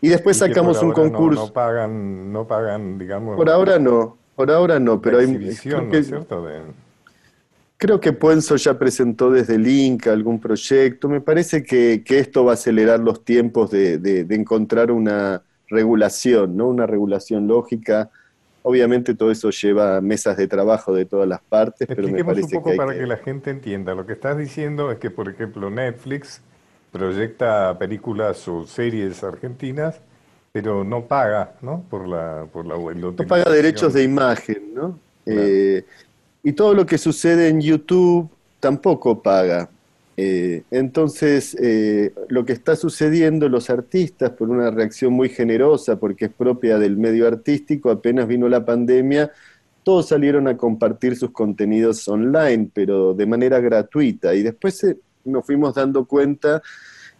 Y 0.00 0.08
después 0.08 0.38
sacamos 0.38 0.82
un 0.82 0.92
concurso. 0.92 1.46
No, 1.46 1.52
pagan, 1.52 2.32
no 2.32 2.46
pagan, 2.46 2.98
digamos. 2.98 3.36
Por 3.36 3.48
ahora 3.48 3.78
no, 3.78 4.18
por 4.34 4.50
ahora 4.50 4.80
no, 4.80 5.00
pero 5.00 5.18
hay. 5.18 5.30
¿no 5.30 5.48
es 5.48 5.60
cierto? 5.60 6.44
Creo 7.80 7.98
que 7.98 8.12
Puenzo 8.12 8.56
ya 8.56 8.78
presentó 8.78 9.30
desde 9.30 9.54
el 9.54 9.66
Inca 9.66 10.12
algún 10.12 10.38
proyecto. 10.38 11.08
Me 11.08 11.22
parece 11.22 11.62
que, 11.62 12.02
esto 12.10 12.44
va 12.44 12.50
a 12.50 12.54
acelerar 12.54 13.00
los 13.00 13.24
tiempos 13.24 13.70
de, 13.70 14.26
encontrar 14.28 14.90
una 14.90 15.42
regulación, 15.66 16.58
¿no? 16.58 16.68
Una 16.68 16.86
regulación 16.86 17.46
lógica. 17.46 18.10
Obviamente 18.60 19.14
todo 19.14 19.30
eso 19.30 19.48
lleva 19.48 20.02
mesas 20.02 20.36
de 20.36 20.46
trabajo 20.46 20.92
de 20.92 21.06
todas 21.06 21.26
las 21.26 21.40
partes, 21.40 21.88
pero 21.88 22.06
me 22.08 22.22
parece 22.22 22.54
un 22.54 22.62
poco 22.62 22.72
que 22.72 22.76
para 22.76 22.92
que... 22.92 23.06
la 23.06 23.16
gente 23.16 23.48
entienda. 23.48 23.94
Lo 23.94 24.04
que 24.04 24.12
estás 24.12 24.36
diciendo 24.36 24.92
es 24.92 24.98
que, 24.98 25.10
por 25.10 25.30
ejemplo, 25.30 25.70
Netflix 25.70 26.42
proyecta 26.92 27.78
películas 27.78 28.46
o 28.46 28.66
series 28.66 29.24
argentinas, 29.24 30.02
pero 30.52 30.84
no 30.84 31.06
paga, 31.06 31.54
¿no? 31.62 31.82
Por 31.88 32.06
la 32.06 32.46
por 32.52 32.66
la 32.66 32.74
No 32.76 33.16
paga 33.26 33.50
derechos 33.50 33.94
de 33.94 34.02
imagen, 34.02 34.74
¿no? 34.74 34.98
Eh, 35.24 35.84
y 36.42 36.52
todo 36.52 36.74
lo 36.74 36.86
que 36.86 36.98
sucede 36.98 37.48
en 37.48 37.60
YouTube 37.60 38.28
tampoco 38.60 39.22
paga. 39.22 39.68
Eh, 40.16 40.64
entonces, 40.70 41.56
eh, 41.58 42.12
lo 42.28 42.44
que 42.44 42.52
está 42.52 42.76
sucediendo, 42.76 43.48
los 43.48 43.70
artistas, 43.70 44.30
por 44.30 44.50
una 44.50 44.70
reacción 44.70 45.12
muy 45.12 45.30
generosa, 45.30 45.98
porque 45.98 46.26
es 46.26 46.30
propia 46.30 46.78
del 46.78 46.96
medio 46.96 47.26
artístico, 47.26 47.90
apenas 47.90 48.26
vino 48.26 48.48
la 48.48 48.64
pandemia, 48.64 49.30
todos 49.82 50.08
salieron 50.08 50.46
a 50.46 50.56
compartir 50.58 51.16
sus 51.16 51.30
contenidos 51.30 52.06
online, 52.06 52.70
pero 52.72 53.14
de 53.14 53.24
manera 53.26 53.60
gratuita. 53.60 54.34
Y 54.34 54.42
después 54.42 54.84
eh, 54.84 54.98
nos 55.24 55.46
fuimos 55.46 55.74
dando 55.74 56.04
cuenta 56.04 56.60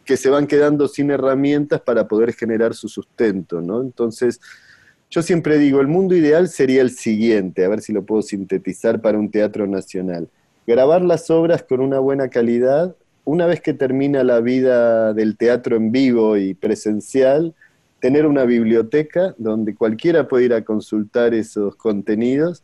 que 0.04 0.16
se 0.16 0.28
van 0.28 0.46
quedando 0.46 0.88
sin 0.88 1.10
herramientas 1.10 1.80
para 1.80 2.06
poder 2.06 2.34
generar 2.34 2.74
su 2.74 2.88
sustento, 2.88 3.62
¿no? 3.62 3.80
Entonces, 3.80 4.40
yo 5.10 5.22
siempre 5.22 5.58
digo, 5.58 5.80
el 5.80 5.88
mundo 5.88 6.14
ideal 6.14 6.48
sería 6.48 6.82
el 6.82 6.90
siguiente, 6.90 7.64
a 7.64 7.68
ver 7.68 7.80
si 7.80 7.92
lo 7.92 8.04
puedo 8.04 8.22
sintetizar 8.22 9.00
para 9.00 9.18
un 9.18 9.30
teatro 9.30 9.66
nacional. 9.66 10.28
Grabar 10.66 11.02
las 11.02 11.30
obras 11.30 11.64
con 11.64 11.80
una 11.80 11.98
buena 11.98 12.28
calidad, 12.28 12.94
una 13.24 13.46
vez 13.46 13.60
que 13.60 13.74
termina 13.74 14.22
la 14.22 14.40
vida 14.40 15.12
del 15.12 15.36
teatro 15.36 15.76
en 15.76 15.90
vivo 15.90 16.36
y 16.36 16.54
presencial, 16.54 17.54
tener 17.98 18.24
una 18.24 18.44
biblioteca 18.44 19.34
donde 19.36 19.74
cualquiera 19.74 20.28
puede 20.28 20.44
ir 20.44 20.54
a 20.54 20.64
consultar 20.64 21.34
esos 21.34 21.74
contenidos 21.74 22.62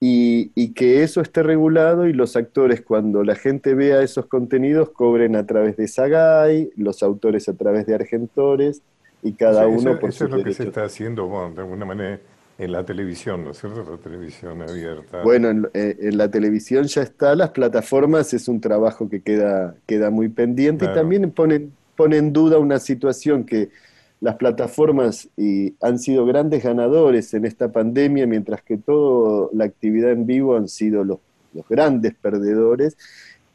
y, 0.00 0.50
y, 0.54 0.72
que 0.72 1.02
eso 1.02 1.20
esté 1.20 1.42
regulado 1.42 2.08
y 2.08 2.14
los 2.14 2.36
actores 2.36 2.80
cuando 2.80 3.22
la 3.22 3.34
gente 3.36 3.74
vea 3.74 4.02
esos 4.02 4.24
contenidos 4.26 4.90
cobren 4.90 5.36
a 5.36 5.44
través 5.44 5.76
de 5.76 5.86
Sagay, 5.86 6.70
los 6.74 7.02
autores 7.02 7.50
a 7.50 7.52
través 7.52 7.84
de 7.84 7.94
Argentores 7.94 8.80
y 9.22 9.32
cada 9.32 9.66
uno 9.66 9.98
por 9.98 10.10
Eso 10.10 10.24
es 10.24 10.30
lo 10.30 10.42
que 10.42 10.54
se 10.54 10.64
está 10.64 10.84
haciendo, 10.84 11.26
bueno, 11.26 11.54
de 11.54 11.60
alguna 11.60 11.84
manera 11.84 12.20
en 12.60 12.72
la 12.72 12.84
televisión, 12.84 13.44
¿no 13.44 13.52
es 13.52 13.58
cierto? 13.58 13.84
La 13.90 13.96
televisión 13.96 14.60
abierta. 14.60 15.22
Bueno, 15.22 15.68
eh, 15.72 15.96
en, 15.98 16.18
la 16.18 16.30
televisión 16.30 16.84
ya 16.84 17.02
está, 17.02 17.34
las 17.34 17.50
plataformas 17.50 18.34
es 18.34 18.48
un 18.48 18.60
trabajo 18.60 19.08
que 19.08 19.22
queda, 19.22 19.74
queda 19.86 20.10
muy 20.10 20.28
pendiente 20.28 20.84
y 20.84 20.88
también 20.88 21.30
ponen, 21.30 21.72
pone 21.96 22.18
en 22.18 22.34
duda 22.34 22.58
una 22.58 22.78
situación 22.78 23.44
que 23.44 23.70
las 24.20 24.36
plataformas 24.36 25.30
y 25.38 25.74
han 25.80 25.98
sido 25.98 26.26
grandes 26.26 26.62
ganadores 26.62 27.32
en 27.32 27.46
esta 27.46 27.72
pandemia, 27.72 28.26
mientras 28.26 28.62
que 28.62 28.76
toda 28.76 29.48
la 29.54 29.64
actividad 29.64 30.10
en 30.10 30.26
vivo 30.26 30.54
han 30.54 30.68
sido 30.68 31.02
los, 31.02 31.18
los 31.54 31.66
grandes 31.66 32.14
perdedores 32.20 32.98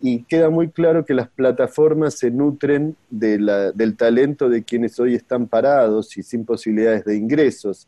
y 0.02 0.24
queda 0.24 0.50
muy 0.50 0.70
claro 0.70 1.06
que 1.06 1.14
las 1.14 1.30
plataformas 1.30 2.16
se 2.16 2.30
nutren 2.30 2.96
del 3.10 3.96
talento 3.98 4.50
de 4.50 4.64
quienes 4.64 5.00
hoy 5.00 5.16
están 5.16 5.48
parados 5.48 6.18
y 6.18 6.24
sin 6.24 6.46
posibilidades 6.46 7.06
de 7.06 7.16
ingresos. 7.16 7.88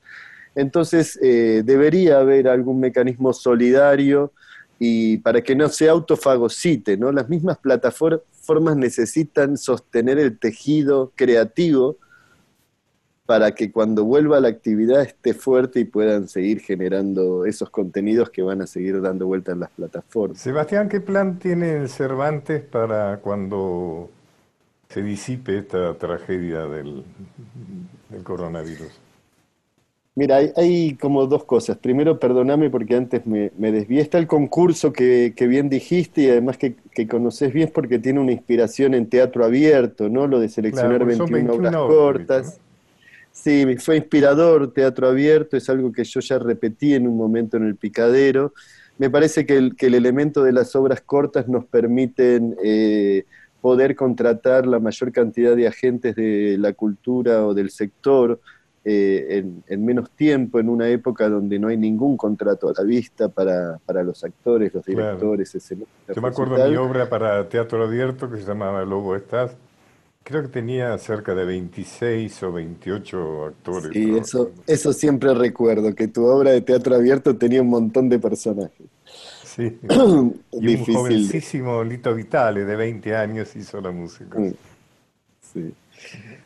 Entonces, 0.56 1.20
eh, 1.22 1.62
debería 1.64 2.20
haber 2.20 2.48
algún 2.48 2.80
mecanismo 2.80 3.34
solidario 3.34 4.32
y 4.80 5.18
para 5.18 5.42
que 5.42 5.56
no 5.56 5.70
se 5.70 5.90
autofagocite, 5.90 6.98
¿no? 6.98 7.12
Las 7.12 7.30
mismas 7.30 7.58
plataformas 7.58 8.78
necesitan 8.78 9.58
sostener 9.58 10.18
el 10.18 10.40
tejido 10.40 11.12
creativo 11.16 11.98
para 13.28 13.52
que 13.52 13.72
cuando 13.72 14.06
vuelva 14.06 14.40
la 14.40 14.48
actividad 14.48 15.02
esté 15.02 15.34
fuerte 15.34 15.82
y 15.82 15.84
puedan 15.84 16.30
seguir 16.30 16.62
generando 16.62 17.46
esos 17.46 17.70
contenidos 17.70 18.30
que 18.30 18.42
van 18.42 18.62
a 18.62 18.68
seguir 18.68 19.02
dando 19.02 19.28
vuelta 19.28 19.52
en 19.52 19.60
las 19.60 19.70
plataformas. 19.70 20.40
Sebastián, 20.40 20.88
¿qué 20.88 21.02
plan 21.02 21.38
tiene 21.38 21.90
Cervantes 21.90 22.64
para 22.64 23.18
cuando 23.18 24.10
se 24.88 25.04
disipe 25.04 25.58
esta 25.58 25.94
tragedia 25.96 26.66
del 26.68 27.04
coronavirus? 28.24 28.98
Mira, 30.16 30.38
hay, 30.56 30.96
como 30.96 31.28
dos 31.28 31.44
cosas. 31.44 31.78
Primero, 31.78 32.18
perdóname 32.18 32.70
porque 32.72 32.96
antes 32.96 33.28
me, 33.28 33.52
me 33.58 33.74
desvié. 33.74 34.02
Está 34.02 34.18
el 34.18 34.26
concurso 34.26 34.92
que, 34.94 35.32
bien 35.38 35.70
dijiste 35.70 36.22
y 36.22 36.30
además 36.30 36.58
que, 36.58 36.76
que, 36.92 37.08
conoces 37.08 37.54
bien 37.54 37.70
porque 37.72 38.00
tiene 38.00 38.22
una 38.22 38.32
inspiración 38.32 38.96
en 38.96 39.08
teatro 39.10 39.46
abierto, 39.46 40.10
¿no? 40.10 40.26
Lo 40.26 40.40
de 40.40 40.50
seleccionar 40.50 41.06
21, 41.06 41.54
obras 41.54 41.76
cortas. 41.76 42.60
Sí, 43.44 43.78
fue 43.78 43.98
inspirador, 43.98 44.74
teatro 44.74 45.08
abierto, 45.08 45.58
es 45.58 45.70
algo 45.70 45.92
que 45.92 46.04
yo 46.04 46.20
ya 46.20 46.40
repetí 46.40 46.96
en 46.96 47.08
un 47.08 47.16
momento 47.16 47.56
en 47.58 47.66
el 47.66 47.76
picadero. 47.76 48.54
Me 48.98 49.10
parece 49.10 49.46
que 49.46 49.56
el, 49.58 49.76
que 49.76 49.88
el 49.88 49.94
elemento 49.94 50.44
de 50.44 50.52
las 50.52 50.76
obras 50.76 51.02
cortas 51.02 51.48
nos 51.48 51.66
permiten 51.66 52.58
eh, 52.64 53.26
poder 53.62 53.96
contratar 53.96 54.66
la 54.66 54.80
mayor 54.80 55.12
cantidad 55.12 55.56
de 55.56 55.68
agentes 55.68 56.16
de 56.16 56.58
la 56.60 56.74
cultura 56.74 57.46
o 57.46 57.54
del 57.54 57.70
sector 57.70 58.42
eh, 58.84 59.46
en, 59.68 59.86
menos 59.86 60.10
tiempo, 60.12 60.60
en 60.60 60.68
una 60.68 60.90
época 60.90 61.30
donde 61.30 61.60
no 61.60 61.68
hay 61.68 61.78
ningún 61.78 62.18
contrato 62.18 62.70
a 62.70 62.74
la 62.76 62.84
vista 62.84 63.30
para, 63.30 63.78
para 63.86 64.02
los 64.02 64.24
actores, 64.24 64.74
los 64.74 64.84
directores, 64.84 65.52
claro. 65.52 65.86
Yo 66.16 66.22
me 66.22 66.28
acuerdo 66.30 66.56
de 66.56 66.70
mi 66.70 66.76
obra 66.78 67.08
para 67.08 67.48
teatro 67.48 67.84
abierto 67.84 68.32
que 68.32 68.38
se 68.38 68.48
llamaba 68.48 68.84
Lobo 68.84 69.16
Estás. 69.16 69.56
Creo 70.28 70.42
que 70.42 70.50
tenía 70.50 70.98
cerca 70.98 71.34
de 71.34 71.46
26 71.46 72.44
o 72.44 72.52
28 72.52 73.46
actores. 73.46 73.92
Sí, 73.94 74.14
eso, 74.18 74.52
eso 74.68 74.92
siempre 74.92 75.34
recuerdo, 75.34 75.96
que 75.96 76.10
tu 76.10 76.26
obra 76.26 76.52
de 76.52 76.60
teatro 76.60 76.96
abierto 76.96 77.38
tenía 77.38 77.62
un 77.62 77.70
montón 77.70 78.10
de 78.10 78.20
personajes. 78.20 78.88
Sí, 79.46 79.80
y 80.52 80.76
un 80.76 80.86
jovencísimo 80.86 81.82
Lito 81.82 82.14
Vitale 82.14 82.66
de 82.66 82.76
20 82.76 83.16
años 83.16 83.56
hizo 83.56 83.80
la 83.80 83.92
música. 83.92 84.38
Sí. 85.40 85.74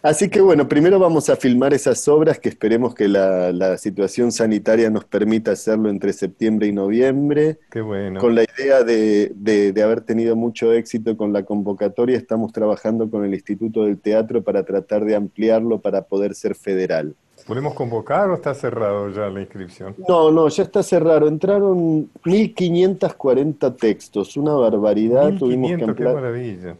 Así 0.03 0.29
que 0.29 0.41
bueno, 0.41 0.67
primero 0.67 0.97
vamos 0.97 1.29
a 1.29 1.35
filmar 1.35 1.75
esas 1.75 2.07
obras 2.07 2.39
que 2.39 2.49
esperemos 2.49 2.95
que 2.95 3.07
la, 3.07 3.77
situación 3.77 4.31
sanitaria 4.31 4.89
nos 4.89 5.05
permita 5.05 5.51
hacerlo 5.51 5.89
entre 5.89 6.11
septiembre 6.13 6.67
y 6.67 6.71
noviembre. 6.71 7.59
Qué 7.69 7.81
bueno. 7.81 8.19
Con 8.19 8.35
la 8.35 8.43
idea 8.43 8.83
de, 8.83 9.31
de, 9.35 9.83
haber 9.83 10.01
tenido 10.01 10.35
mucho 10.35 10.73
éxito 10.73 11.15
con 11.15 11.33
la 11.33 11.43
convocatoria, 11.43 12.17
estamos 12.17 12.51
trabajando 12.51 13.09
con 13.09 13.23
el 13.25 13.33
Instituto 13.33 13.85
del 13.85 13.99
Teatro 13.99 14.43
para 14.43 14.63
tratar 14.63 15.05
de 15.05 15.15
ampliarlo 15.15 15.81
para 15.81 16.03
poder 16.03 16.33
ser 16.33 16.55
federal. 16.55 17.15
¿Podemos 17.45 17.73
convocar 17.73 18.29
o 18.29 18.35
está 18.35 18.53
cerrado 18.53 19.09
ya 19.09 19.29
la 19.29 19.41
inscripción? 19.41 19.95
No, 20.07 20.31
no, 20.31 20.47
ya 20.49 20.63
está 20.63 20.83
cerrado. 20.83 21.27
Entraron 21.27 22.09
1.540 22.23 23.75
textos, 23.77 24.37
una 24.37 24.53
barbaridad. 24.53 25.33
Tuvimos 25.37 25.71
que 25.71 25.95
qué 25.95 26.03
maravilla, 26.03 26.75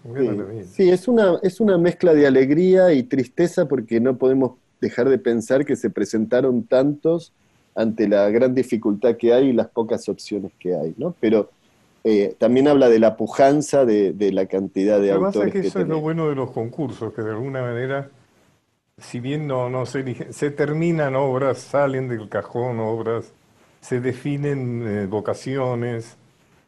sí, 0.72 0.90
es, 0.90 1.08
una, 1.08 1.40
es 1.42 1.60
una 1.60 1.78
mezcla 1.78 2.14
de 2.14 2.28
alegría 2.28 2.94
y 2.94 3.04
tristeza 3.04 3.68
porque 3.68 4.00
no 4.00 4.16
podemos 4.18 4.54
dejar 4.80 5.10
de 5.10 5.18
pensar 5.18 5.66
que 5.66 5.76
se 5.76 5.90
presentaron 5.90 6.64
tantos 6.64 7.34
ante 7.76 8.08
la 8.08 8.30
gran 8.30 8.54
dificultad 8.54 9.16
que 9.16 9.34
hay 9.34 9.50
y 9.50 9.54
las 9.54 9.68
pocas 9.68 10.10
opciones 10.10 10.52
que 10.60 10.76
hay, 10.76 10.94
¿no? 10.98 11.16
Pero 11.20 11.50
eh, 12.04 12.36
también 12.38 12.68
habla 12.68 12.90
de 12.90 13.00
la 13.00 13.16
pujanza 13.16 13.86
de, 13.86 14.14
la 14.34 14.48
cantidad 14.48 15.00
de 15.00 15.12
autores. 15.12 15.36
Lo 15.36 15.42
que 15.42 15.48
pasa 15.48 15.48
es 15.48 15.62
que 15.62 15.68
eso 15.68 15.80
es 15.80 15.88
lo 15.88 16.02
bueno 16.02 16.28
de 16.30 16.36
los 16.36 16.52
concursos, 16.52 17.14
que 17.14 17.22
de 17.22 17.32
alguna 17.32 17.62
manera 17.62 18.10
si 19.02 19.20
bien 19.20 19.48
no, 19.48 19.70
no 19.70 19.86
se, 19.86 20.34
se 20.34 20.52
terminan 20.52 21.16
obras, 21.16 21.60
salen 21.60 22.08
del 22.10 22.30
cajón 22.30 22.80
obras, 22.80 23.34
se 23.82 24.00
definen 24.02 24.84
eh, 24.88 25.06
vocaciones, 25.08 26.18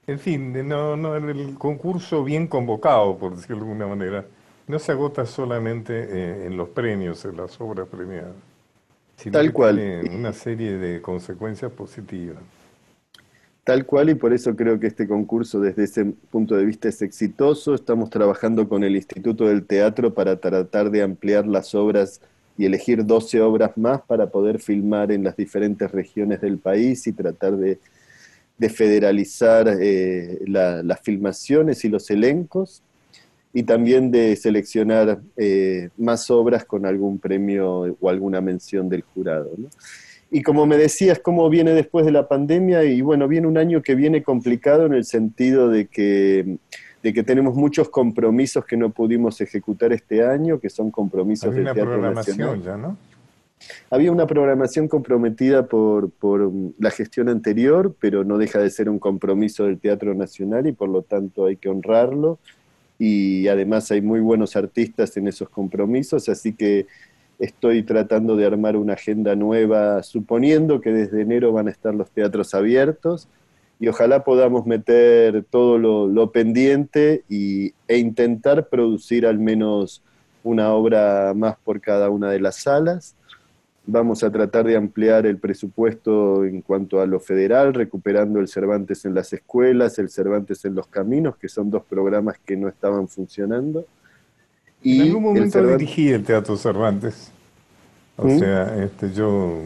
en 0.07 0.19
fin, 0.19 0.67
no, 0.67 0.97
no, 0.97 1.15
el 1.15 1.55
concurso 1.57 2.23
bien 2.23 2.47
convocado, 2.47 3.17
por 3.17 3.35
decirlo 3.35 3.57
de 3.57 3.61
alguna 3.71 3.87
manera, 3.87 4.25
no 4.67 4.79
se 4.79 4.91
agota 4.91 5.25
solamente 5.25 5.93
eh, 5.95 6.47
en 6.47 6.57
los 6.57 6.69
premios, 6.69 7.23
en 7.25 7.37
las 7.37 7.59
obras 7.61 7.87
premiadas, 7.87 8.33
sino 9.17 9.39
Tal 9.39 9.45
que 9.45 9.53
cual. 9.53 9.75
tiene 9.75 10.03
una 10.03 10.33
serie 10.33 10.73
de 10.77 11.01
consecuencias 11.01 11.71
positivas. 11.71 12.37
Tal 13.63 13.85
cual, 13.85 14.09
y 14.09 14.15
por 14.15 14.33
eso 14.33 14.55
creo 14.57 14.77
que 14.77 14.87
este 14.87 15.07
concurso 15.07 15.61
desde 15.61 15.85
ese 15.85 16.05
punto 16.29 16.55
de 16.55 16.65
vista 16.65 16.89
es 16.89 17.01
exitoso. 17.01 17.73
Estamos 17.73 18.09
trabajando 18.09 18.67
con 18.67 18.83
el 18.83 18.95
Instituto 18.97 19.47
del 19.47 19.65
Teatro 19.65 20.13
para 20.13 20.35
tratar 20.35 20.91
de 20.91 21.01
ampliar 21.01 21.47
las 21.47 21.73
obras 21.73 22.19
y 22.57 22.65
elegir 22.65 23.05
12 23.05 23.39
obras 23.41 23.77
más 23.77 24.01
para 24.01 24.27
poder 24.27 24.59
filmar 24.59 25.13
en 25.13 25.23
las 25.23 25.37
diferentes 25.37 25.89
regiones 25.91 26.41
del 26.41 26.57
país 26.57 27.07
y 27.07 27.13
tratar 27.13 27.55
de, 27.55 27.79
federalizar 28.69 29.67
eh, 29.81 30.39
las 30.47 31.01
filmaciones 31.01 31.83
y 31.83 31.89
los 31.89 32.09
elencos 32.09 32.81
y 33.53 33.63
también 33.63 34.09
de 34.09 34.35
seleccionar 34.37 35.21
eh, 35.35 35.89
más 35.97 36.31
obras 36.31 36.63
con 36.63 36.85
algún 36.85 37.19
premio 37.19 37.97
o 37.99 38.09
alguna 38.09 38.39
mención 38.39 38.89
del 38.89 39.01
jurado. 39.01 39.51
Y 40.33 40.41
como 40.41 40.65
me 40.65 40.77
decías, 40.77 41.19
¿cómo 41.19 41.47
viene 41.47 41.75
después 41.75 42.07
de 42.07 42.11
la 42.11 42.27
pandemia? 42.27 42.83
Y 42.85 43.01
bueno, 43.01 43.27
viene 43.27 43.45
un 43.45 43.55
año 43.55 43.83
que 43.83 43.93
viene 43.93 44.23
complicado 44.23 44.87
en 44.87 44.95
el 44.95 45.05
sentido 45.05 45.69
de 45.69 45.85
que, 45.85 46.57
de 47.03 47.13
que 47.13 47.21
tenemos 47.21 47.53
muchos 47.53 47.87
compromisos 47.89 48.65
que 48.65 48.75
no 48.75 48.89
pudimos 48.89 49.39
ejecutar 49.41 49.93
este 49.93 50.25
año, 50.25 50.59
que 50.59 50.71
son 50.71 50.89
compromisos 50.89 51.49
Había 51.51 51.61
una 51.61 51.73
programación 51.75 52.63
ya, 52.63 52.77
¿no? 52.77 52.97
Había 53.91 54.11
una 54.11 54.25
programación 54.25 54.87
comprometida 54.87 55.67
por, 55.67 56.09
por 56.09 56.51
la 56.79 56.89
gestión 56.89 57.29
anterior, 57.29 57.95
pero 57.99 58.23
no 58.23 58.39
deja 58.39 58.57
de 58.57 58.71
ser 58.71 58.89
un 58.89 58.97
compromiso 58.97 59.65
del 59.65 59.77
Teatro 59.77 60.15
Nacional 60.15 60.65
y 60.65 60.71
por 60.71 60.89
lo 60.89 61.03
tanto 61.03 61.45
hay 61.45 61.57
que 61.57 61.69
honrarlo. 61.69 62.39
Y 62.97 63.47
además 63.49 63.91
hay 63.91 64.01
muy 64.01 64.19
buenos 64.19 64.55
artistas 64.55 65.15
en 65.15 65.27
esos 65.27 65.47
compromisos, 65.49 66.27
así 66.27 66.53
que 66.53 66.87
Estoy 67.39 67.83
tratando 67.83 68.35
de 68.35 68.45
armar 68.45 68.77
una 68.77 68.93
agenda 68.93 69.35
nueva, 69.35 70.03
suponiendo 70.03 70.81
que 70.81 70.91
desde 70.91 71.21
enero 71.21 71.51
van 71.51 71.67
a 71.67 71.71
estar 71.71 71.93
los 71.93 72.09
teatros 72.11 72.53
abiertos 72.53 73.27
y 73.79 73.87
ojalá 73.87 74.23
podamos 74.23 74.65
meter 74.65 75.43
todo 75.49 75.77
lo, 75.77 76.31
pendiente 76.31 77.23
y, 77.27 77.73
e 77.87 77.97
intentar 77.97 78.69
producir 78.69 79.25
al 79.25 79.39
menos 79.39 80.01
una 80.43 80.73
obra 80.73 81.33
más 81.35 81.57
por 81.63 81.81
cada 81.81 82.09
una 82.09 82.29
de 82.29 82.39
las 82.39 82.57
salas. 82.57 83.15
Vamos 83.85 84.23
a 84.23 84.31
tratar 84.31 84.65
de 84.65 84.77
ampliar 84.77 85.25
el 85.25 85.37
presupuesto 85.37 86.45
en 86.45 86.61
cuanto 86.61 87.01
a 87.01 87.05
lo 87.05 87.19
federal, 87.19 87.73
recuperando 87.73 88.39
el 88.39 88.47
Cervantes 88.47 89.03
en 89.03 89.13
las 89.13 89.33
escuelas, 89.33 89.99
el 89.99 90.09
Cervantes 90.09 90.63
en 90.63 90.75
los 90.75 90.87
caminos, 90.87 91.35
que 91.35 91.49
son 91.49 91.69
dos 91.69 91.83
programas 91.83 92.37
que 92.45 92.55
no 92.55 92.69
estaban 92.69 93.09
funcionando. 93.09 93.85
Y 94.83 94.97
en 94.97 95.07
algún 95.07 95.23
momento 95.23 95.65
dirigí 95.65 96.09
el 96.09 96.23
Teatro 96.23 96.57
Cervantes. 96.57 97.31
O 98.17 98.27
¿Mm? 98.27 98.39
sea, 98.39 98.83
este, 98.83 99.11
yo 99.13 99.61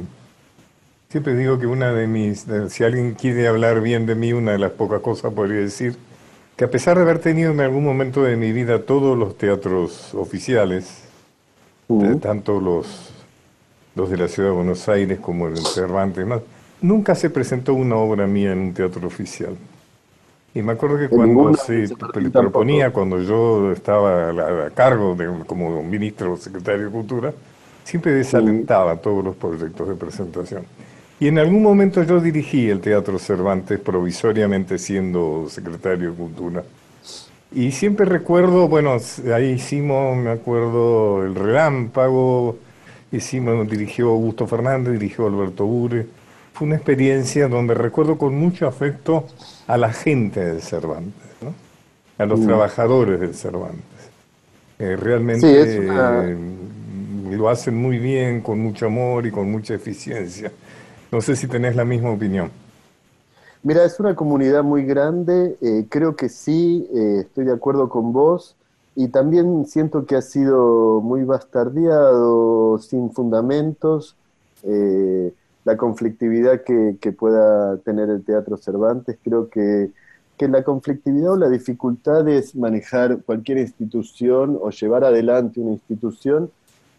siempre 1.10 1.36
digo 1.36 1.60
que 1.60 1.68
una 1.68 1.92
de 1.92 2.08
mis, 2.08 2.46
si 2.70 2.84
alguien 2.84 3.16
quiere 3.16 3.48
hablar 3.48 3.82
bien 3.82 4.06
de 4.06 4.16
mí, 4.16 4.32
una 4.34 4.54
de 4.54 4.60
las 4.60 4.72
pocas 4.72 5.02
cosas 5.02 5.34
podría 5.34 5.60
decir 5.60 5.98
que 6.56 6.66
a 6.66 6.72
pesar 6.72 6.98
de 6.98 7.04
haber 7.04 7.20
tenido 7.20 7.52
en 7.52 7.60
algún 7.60 7.84
momento 7.84 8.24
de 8.24 8.36
mi 8.36 8.52
vida 8.52 8.82
todos 8.82 9.18
los 9.18 9.38
teatros 9.38 10.14
oficiales, 10.16 11.04
¿Mm? 11.88 12.18
tanto 12.18 12.60
los, 12.60 13.12
los 13.96 14.10
de 14.10 14.18
la 14.18 14.28
ciudad 14.28 14.50
de 14.50 14.56
Buenos 14.56 14.90
Aires 14.90 15.20
como 15.20 15.48
el 15.48 15.58
Cervantes, 15.58 16.26
nunca 16.82 17.16
se 17.16 17.30
presentó 17.30 17.74
una 17.74 17.96
obra 17.96 18.28
mía 18.28 18.54
en 18.54 18.60
un 18.60 18.74
teatro 18.74 19.06
oficial. 19.08 19.56
Y 20.58 20.64
me 20.64 20.72
acuerdo 20.72 20.98
que 20.98 21.08
cuando 21.08 21.54
se, 21.54 21.88
proponía, 22.34 22.92
cuando 22.92 23.22
yo 23.22 23.72
estaba 23.72 24.32
a, 24.66 24.70
cargo 24.72 25.14
de, 25.14 25.46
como 25.46 25.84
ministro 25.84 26.34
o 26.34 26.38
secretario 26.38 26.86
de 26.86 26.92
Cultura, 26.92 27.32
siempre 27.84 28.14
desalentaba 28.14 28.96
todos 28.96 29.24
los 29.24 29.36
proyectos 29.36 29.88
de 29.88 29.94
presentación. 29.94 30.64
Y 31.20 31.28
en 31.28 31.38
algún 31.38 31.62
momento 31.62 32.02
yo 32.02 32.20
dirigí 32.20 32.72
el 32.72 32.80
Teatro 32.80 33.20
Cervantes, 33.20 33.80
provisoriamente 33.80 34.80
siendo 34.80 35.46
secretario 35.48 36.10
de 36.10 36.18
Cultura. 36.18 36.64
Y 37.52 37.72
siempre 37.72 38.08
recuerdo, 38.08 38.68
bueno, 38.68 38.98
ahí 39.36 39.52
hicimos, 39.52 40.18
me 40.18 40.32
acuerdo, 40.32 41.24
El 41.24 41.36
Relámpago, 41.36 42.58
hicimos, 43.12 43.70
dirigió 43.70 44.10
Augusto 44.10 44.48
Fernández, 44.48 44.94
dirigió 44.94 45.28
Alberto 45.28 45.68
Ure. 45.68 46.08
Fue 46.58 46.66
una 46.68 46.76
experiencia 46.76 47.48
donde 47.48 47.74
recuerdo 47.74 48.18
con 48.18 48.36
mucho 48.36 48.68
afecto 48.68 49.26
a 49.68 49.78
la 49.78 49.94
gente 49.94 50.44
del 50.44 50.62
Cervantes, 50.62 51.30
¿no? 51.42 51.54
a 52.18 52.26
los 52.26 52.40
mm. 52.40 52.46
trabajadores 52.46 53.20
del 53.20 53.36
Cervantes. 53.36 53.84
Eh, 54.80 54.96
realmente 54.96 55.48
eh, 55.48 56.38
lo 57.32 57.50
hacen 57.50 57.76
muy 57.76 58.00
bien, 58.00 58.42
con 58.42 58.60
mucho 58.60 58.88
amor 58.88 59.26
y 59.28 59.32
con 59.32 59.52
mucha 59.52 59.76
eficiencia. 59.76 60.52
No 61.12 61.22
sé 61.22 61.36
si 61.36 61.48
tenés 61.48 61.76
la 61.76 61.86
misma 61.86 62.12
opinión. 62.12 62.52
Mira, 63.64 63.84
es 63.86 64.00
una 64.00 64.16
comunidad 64.16 64.64
muy 64.64 64.86
grande, 64.86 65.58
eh, 65.62 65.86
creo 65.90 66.16
que 66.16 66.30
sí, 66.30 66.88
eh, 66.94 67.18
estoy 67.22 67.46
de 67.46 67.54
acuerdo 67.54 67.90
con 67.90 68.14
vos, 68.14 68.56
y 68.96 69.10
también 69.10 69.66
siento 69.66 70.06
que 70.06 70.16
ha 70.16 70.22
sido 70.22 71.02
muy 71.02 71.24
bastardeado, 71.24 72.78
sin 72.80 73.12
fundamentos, 73.12 74.16
eh, 74.64 75.34
la 75.68 75.76
conflictividad 75.76 76.62
que, 76.64 77.12
pueda 77.12 77.76
tener 77.80 78.10
el 78.10 78.24
Teatro 78.24 78.56
Cervantes, 78.56 79.18
creo 79.22 79.50
que, 79.50 79.92
que 80.38 80.48
la 80.48 80.64
conflictividad 80.64 81.34
o 81.34 81.36
la 81.36 81.50
dificultad 81.50 82.26
es 82.30 82.56
manejar 82.56 83.22
cualquier 83.24 83.58
institución 83.58 84.58
o 84.62 84.70
llevar 84.70 85.04
adelante 85.04 85.60
una 85.60 85.74
institución 85.74 86.50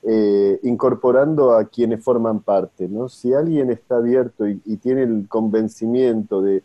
eh, 0.02 0.60
incorporando 0.64 1.54
a 1.54 1.64
quienes 1.64 2.04
forman 2.04 2.40
parte. 2.40 2.88
¿no? 2.88 3.08
Si 3.08 3.32
alguien 3.32 3.70
está 3.70 3.96
abierto 3.96 4.46
y, 4.46 4.76
tiene 4.76 5.04
el 5.04 5.26
convencimiento 5.28 6.42
de, 6.42 6.62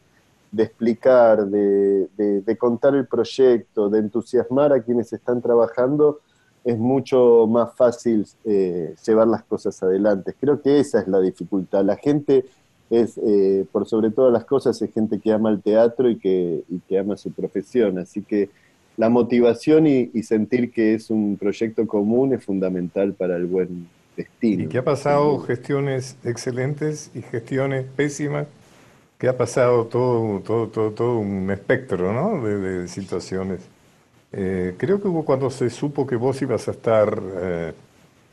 explicar, 0.57 1.45
de, 1.45 2.57
contar 2.59 2.95
el 2.95 3.07
proyecto, 3.07 3.89
de 3.89 3.99
entusiasmar 3.99 4.73
a 4.73 4.81
quienes 4.81 5.13
están 5.13 5.41
trabajando, 5.41 6.19
es 6.63 6.77
mucho 6.77 7.45
más 7.47 7.73
fácil 7.75 8.25
eh, 8.45 8.95
llevar 9.05 9.27
las 9.27 9.43
cosas 9.43 9.81
adelante. 9.83 10.33
Creo 10.39 10.61
que 10.61 10.79
esa 10.79 11.01
es 11.01 11.07
la 11.07 11.19
dificultad. 11.19 11.83
La 11.83 11.97
gente 11.97 12.45
es, 12.89 13.17
eh, 13.17 13.65
por 13.71 13.87
sobre 13.87 14.11
todas 14.11 14.31
las 14.31 14.45
cosas, 14.45 14.81
es 14.81 14.93
gente 14.93 15.19
que 15.19 15.31
ama 15.31 15.49
el 15.49 15.61
teatro 15.61 16.09
y 16.09 16.17
que, 16.17 16.63
y 16.69 16.79
que 16.87 16.97
ama 16.97 17.17
su 17.17 17.31
profesión. 17.31 17.99
Así 17.99 18.21
que 18.21 18.49
la 18.97 19.09
motivación 19.09 19.87
y, 19.87 20.23
sentir 20.23 20.71
que 20.71 20.93
es 20.93 21.09
un 21.09 21.37
proyecto 21.37 21.87
común 21.87 22.33
es 22.33 22.43
fundamental 22.43 23.13
para 23.13 23.35
el 23.35 23.45
buen 23.45 23.87
destino. 24.15 24.63
Y 24.63 24.67
que 24.67 24.77
ha 24.77 24.83
pasado 24.83 25.39
gestiones 25.39 26.15
excelentes 26.23 27.09
y 27.15 27.21
gestiones 27.21 27.85
pésimas, 27.95 28.47
que 29.17 29.27
ha 29.27 29.37
pasado 29.37 29.85
todo, 29.85 30.41
todo, 30.41 30.67
todo, 30.67 30.91
todo 30.91 31.17
un 31.17 31.49
espectro 31.49 32.13
¿no? 32.13 32.45
de, 32.45 32.87
situaciones. 32.87 33.61
Eh, 34.33 34.73
creo 34.77 34.99
que 34.99 35.07
hubo 35.07 35.23
cuando 35.23 35.49
se 35.51 35.69
supo 35.69 36.07
que 36.07 36.15
vos 36.15 36.41
ibas 36.41 36.67
a 36.67 36.71
estar 36.71 37.21
eh, 37.37 37.73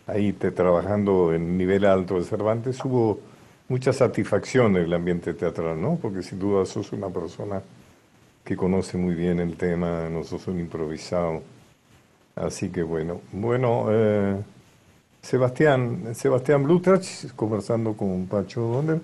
ahí 0.07 0.33
trabajando 0.33 1.35
en 1.35 1.59
nivel 1.59 1.85
alto 1.85 2.19
de 2.19 2.25
Cervantes, 2.25 2.83
hubo 2.85 3.21
mucha 3.69 3.93
satisfacción 3.93 4.77
en 4.77 4.85
el 4.85 4.95
ambiente 4.95 5.35
teatral, 5.35 5.81
¿no? 5.81 5.97
Porque 6.01 6.23
sin 6.23 6.39
duda 6.39 6.65
sos 6.65 6.93
una 6.93 7.09
persona 7.09 7.63
que 8.43 8.57
conoce 8.57 8.97
muy 8.97 9.15
bien 9.15 9.41
el 9.41 9.57
tema, 9.57 10.09
no 10.09 10.25
sos 10.25 10.49
un 10.49 10.59
improvisado. 10.59 11.43
Así 12.35 12.71
que 12.71 12.83
bueno, 12.83 13.21
bueno, 13.33 13.87
eh, 13.91 14.37
Sebastián, 15.23 16.15
Sebastián 16.15 16.65
Blutrach, 16.65 17.33
conversando 17.37 17.95
con 17.95 18.27
Pacho 18.27 18.63
Donner. 18.63 19.01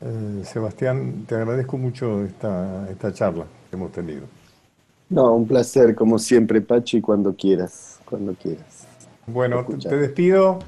Eh, 0.00 0.42
Sebastián, 0.44 1.24
te 1.28 1.34
agradezco 1.34 1.76
mucho 1.76 2.24
esta, 2.24 2.88
esta 2.90 3.12
charla 3.12 3.44
que 3.70 3.76
hemos 3.76 3.92
tenido. 3.92 4.22
No, 5.08 5.32
un 5.34 5.46
placer, 5.46 5.94
como 5.94 6.18
siempre, 6.18 6.60
Pacho, 6.60 6.96
y 6.96 7.00
cuando 7.00 7.34
quieras, 7.36 8.00
cuando 8.04 8.34
quieras. 8.34 8.86
Bueno, 9.26 9.64
te, 9.64 9.96
despido 9.96 10.58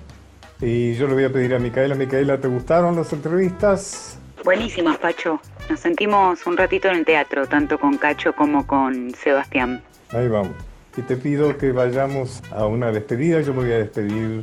y 0.60 0.94
yo 0.94 1.06
le 1.08 1.14
voy 1.14 1.24
a 1.24 1.32
pedir 1.32 1.54
a 1.54 1.58
Micaela. 1.58 1.94
Micaela, 1.94 2.40
¿te 2.40 2.48
gustaron 2.48 2.96
las 2.96 3.12
entrevistas? 3.12 4.18
Buenísimas, 4.44 4.98
Pacho. 4.98 5.40
Nos 5.68 5.80
sentimos 5.80 6.46
un 6.46 6.56
ratito 6.56 6.88
en 6.88 6.98
el 6.98 7.04
teatro, 7.04 7.46
tanto 7.46 7.78
con 7.78 7.98
Cacho 7.98 8.34
como 8.34 8.66
con 8.66 9.12
Sebastián. 9.14 9.82
Ahí 10.10 10.28
vamos. 10.28 10.54
Y 10.96 11.02
te 11.02 11.16
pido 11.16 11.56
que 11.58 11.72
vayamos 11.72 12.42
a 12.52 12.66
una 12.66 12.90
despedida. 12.92 13.40
Yo 13.40 13.52
me 13.54 13.62
voy 13.62 13.72
a 13.72 13.78
despedir 13.78 14.42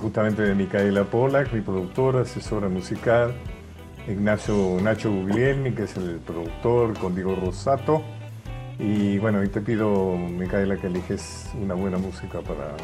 justamente 0.00 0.42
de 0.42 0.54
Micaela 0.54 1.04
Polak, 1.04 1.52
mi 1.52 1.60
productora, 1.60 2.22
asesora 2.22 2.68
musical, 2.68 3.34
Ignacio 4.06 4.78
Nacho 4.82 5.10
Guglielmi, 5.10 5.72
que 5.72 5.84
es 5.84 5.96
el 5.96 6.20
productor, 6.20 6.98
con 6.98 7.14
Diego 7.14 7.34
Rosato. 7.36 8.02
Y 8.78 9.18
bueno, 9.18 9.42
y 9.44 9.48
te 9.48 9.60
pido, 9.60 10.16
Micaela, 10.16 10.76
que 10.76 10.88
eliges 10.88 11.50
una 11.60 11.74
buena 11.74 11.98
música 11.98 12.40
para 12.40 12.76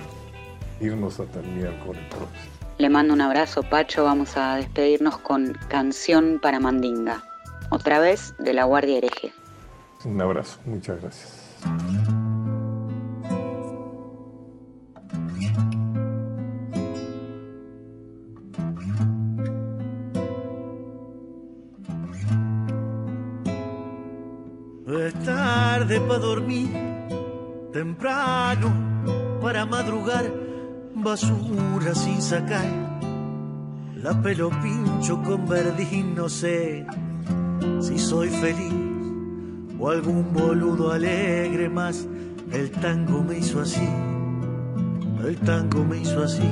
irnos 0.80 1.18
hasta 1.20 1.41
el 1.41 1.47
miércoles 1.47 2.03
próximo. 2.09 2.61
Le 2.78 2.88
mando 2.88 3.12
un 3.12 3.20
abrazo, 3.20 3.62
Pacho. 3.62 4.05
Vamos 4.05 4.36
a 4.36 4.57
despedirnos 4.57 5.18
con 5.18 5.53
Canción 5.68 6.38
para 6.41 6.61
Mandinga 6.61 7.22
otra 7.70 7.99
vez 7.99 8.34
de 8.38 8.55
la 8.55 8.64
Guardia 8.64 8.99
Hereje. 8.99 9.32
Un 10.05 10.20
abrazo, 10.20 10.59
muchas 10.64 11.01
gracias. 11.01 12.20
Tarde 25.13 26.01
para 26.01 26.19
dormir, 26.19 26.71
temprano 27.73 28.73
para 29.43 29.67
madrugar, 29.67 30.25
basura 30.95 31.95
sin 31.95 32.23
sacar, 32.23 32.65
la 33.97 34.23
pelo 34.23 34.51
pincho 34.63 35.21
con 35.23 35.49
verdín, 35.49 36.15
no 36.15 36.29
sé 36.29 36.87
si 37.81 37.99
soy 37.99 38.29
feliz 38.29 38.73
o 39.79 39.91
algún 39.91 40.33
boludo 40.33 40.93
alegre 40.93 41.69
más. 41.69 42.07
El 42.53 42.71
tango 42.71 43.23
me 43.23 43.39
hizo 43.39 43.61
así, 43.61 43.89
el 45.25 45.37
tango 45.39 45.85
me 45.85 45.99
hizo 45.99 46.23
así. 46.23 46.49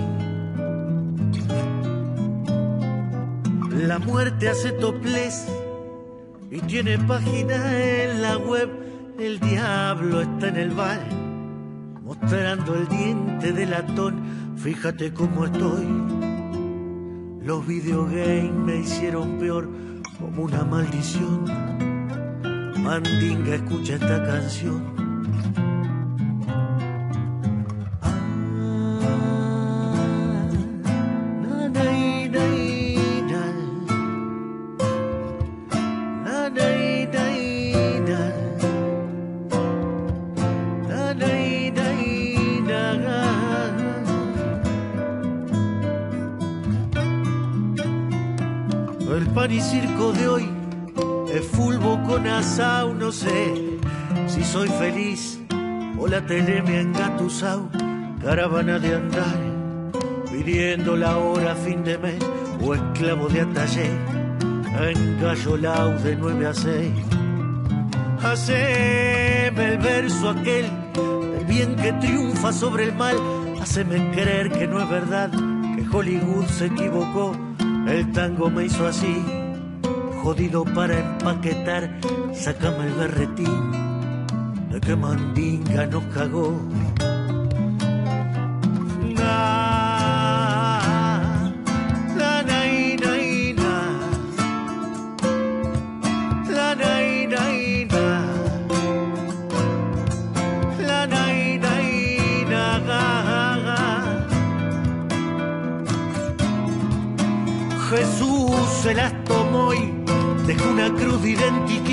La 3.86 3.98
muerte 3.98 4.48
hace 4.48 4.72
toples 4.72 5.46
y 6.50 6.60
tiene 6.60 6.98
página 6.98 7.78
en 7.78 8.22
la 8.22 8.38
web. 8.38 8.70
El 9.18 9.40
diablo 9.40 10.20
está 10.20 10.48
en 10.48 10.56
el 10.56 10.70
bar, 10.70 11.00
mostrando 12.02 12.74
el 12.74 12.88
diente 12.88 13.52
de 13.52 13.66
latón. 13.66 14.54
Fíjate 14.56 15.12
cómo 15.12 15.44
estoy. 15.44 15.86
Los 17.42 17.66
videogames 17.66 18.52
me 18.52 18.76
hicieron 18.78 19.38
peor 19.38 19.68
como 20.18 20.44
una 20.44 20.64
maldición. 20.64 21.44
Mandinga, 22.82 23.56
escucha 23.56 23.94
esta 23.94 24.24
canción. 24.24 24.97
La 56.10 56.20
tele 56.22 56.62
me 56.62 56.78
ha 56.78 56.80
engatusado, 56.80 57.68
caravana 58.22 58.78
de 58.78 58.94
andar, 58.94 59.38
pidiendo 60.30 60.96
la 60.96 61.18
hora 61.18 61.54
fin 61.54 61.84
de 61.84 61.98
mes 61.98 62.18
o 62.60 62.74
esclavo 62.74 63.28
de 63.28 63.42
atalle, 63.42 63.90
engallolao 64.90 65.90
de 65.98 66.16
nueve 66.16 66.46
a 66.46 66.54
seis. 66.54 66.92
Haceme 68.22 69.74
el 69.74 69.78
verso 69.78 70.30
aquel 70.30 70.66
del 70.94 71.44
bien 71.46 71.76
que 71.76 71.92
triunfa 71.94 72.52
sobre 72.52 72.84
el 72.84 72.94
mal, 72.94 73.16
haceme 73.60 74.10
creer 74.12 74.50
que 74.50 74.66
no 74.66 74.80
es 74.80 74.88
verdad, 74.88 75.30
que 75.30 75.86
Hollywood 75.96 76.46
se 76.46 76.66
equivocó, 76.66 77.36
el 77.86 78.12
tango 78.12 78.50
me 78.50 78.64
hizo 78.64 78.86
así 78.86 79.22
jodido 80.22 80.64
para 80.64 80.98
empaquetar, 80.98 82.00
sacame 82.34 82.86
el 82.86 82.94
berretín, 82.94 83.87
que 84.80 84.94
mandinga 84.96 85.86
nos 85.86 86.04
cagó. 86.14 86.60
Na, 89.16 89.32
la 92.16 92.42
na, 92.42 92.64
na, 93.02 93.14
na, 93.62 93.74
la 96.50 96.74
na, 96.76 96.94
Jesús 107.90 108.50
se 108.82 108.94
las 108.94 109.12
tomó 109.24 109.72
y 109.72 109.92
dejó 110.46 110.70
una 110.70 110.92
cruz 110.94 111.22
de 111.22 111.30
identidad 111.30 111.87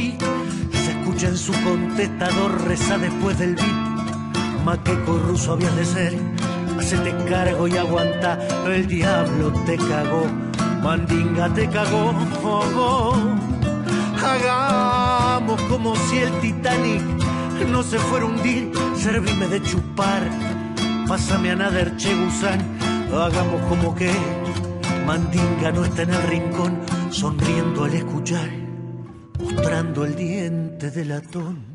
su 1.46 1.54
contestador, 1.64 2.60
reza 2.68 2.98
después 2.98 3.38
del 3.38 3.54
beat. 3.54 4.64
Maqueco 4.66 5.20
ruso 5.20 5.54
había 5.54 5.70
de 5.72 5.86
ser, 5.86 6.18
hacete 6.80 7.16
cargo 7.30 7.68
y 7.68 7.78
aguanta, 7.78 8.40
el 8.66 8.88
diablo 8.88 9.54
te 9.68 9.78
cagó, 9.78 10.26
mandinga 10.82 11.54
te 11.54 11.70
cagó. 11.70 12.16
Hagamos 14.26 15.62
como 15.70 15.96
si 15.96 16.18
el 16.18 16.32
Titanic 16.40 17.04
no 17.70 17.84
se 17.84 18.00
fuera 18.00 18.26
a 18.26 18.30
hundir, 18.30 18.72
servime 18.96 19.48
de 19.48 19.62
chupar, 19.62 20.24
pásame 21.08 21.52
a 21.52 21.56
Nader 21.58 21.96
Che 21.96 22.12
hagamos 23.14 23.62
como 23.70 23.94
que 23.94 24.12
Mandinga 25.06 25.72
no 25.72 25.86
está 25.86 26.02
en 26.02 26.10
el 26.10 26.24
rincón, 26.24 26.80
sonriendo 27.12 27.84
al 27.84 27.94
escuchar, 27.94 28.50
mostrando 29.40 30.06
el 30.06 30.16
diente 30.16 30.92
de 30.92 31.06
latón. 31.06 31.75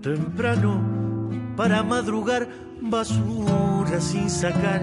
Temprano 0.00 0.80
para 1.56 1.82
madrugar 1.82 2.48
basura 2.80 4.00
sin 4.00 4.30
sacar. 4.30 4.82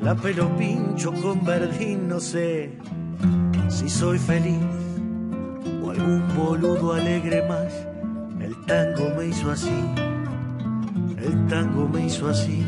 La 0.00 0.14
pelo 0.14 0.48
pincho 0.56 1.12
con 1.22 1.44
verdín, 1.44 2.08
no 2.08 2.20
sé 2.20 2.78
si 3.68 3.88
soy 3.88 4.18
feliz 4.18 4.64
o 5.82 5.90
algún 5.90 6.22
boludo 6.34 6.94
alegre 6.94 7.46
más. 7.46 7.72
El 8.40 8.56
tango 8.64 9.10
me 9.16 9.26
hizo 9.26 9.50
así, 9.50 9.84
el 11.18 11.46
tango 11.48 11.86
me 11.88 12.06
hizo 12.06 12.28
así. 12.28 12.66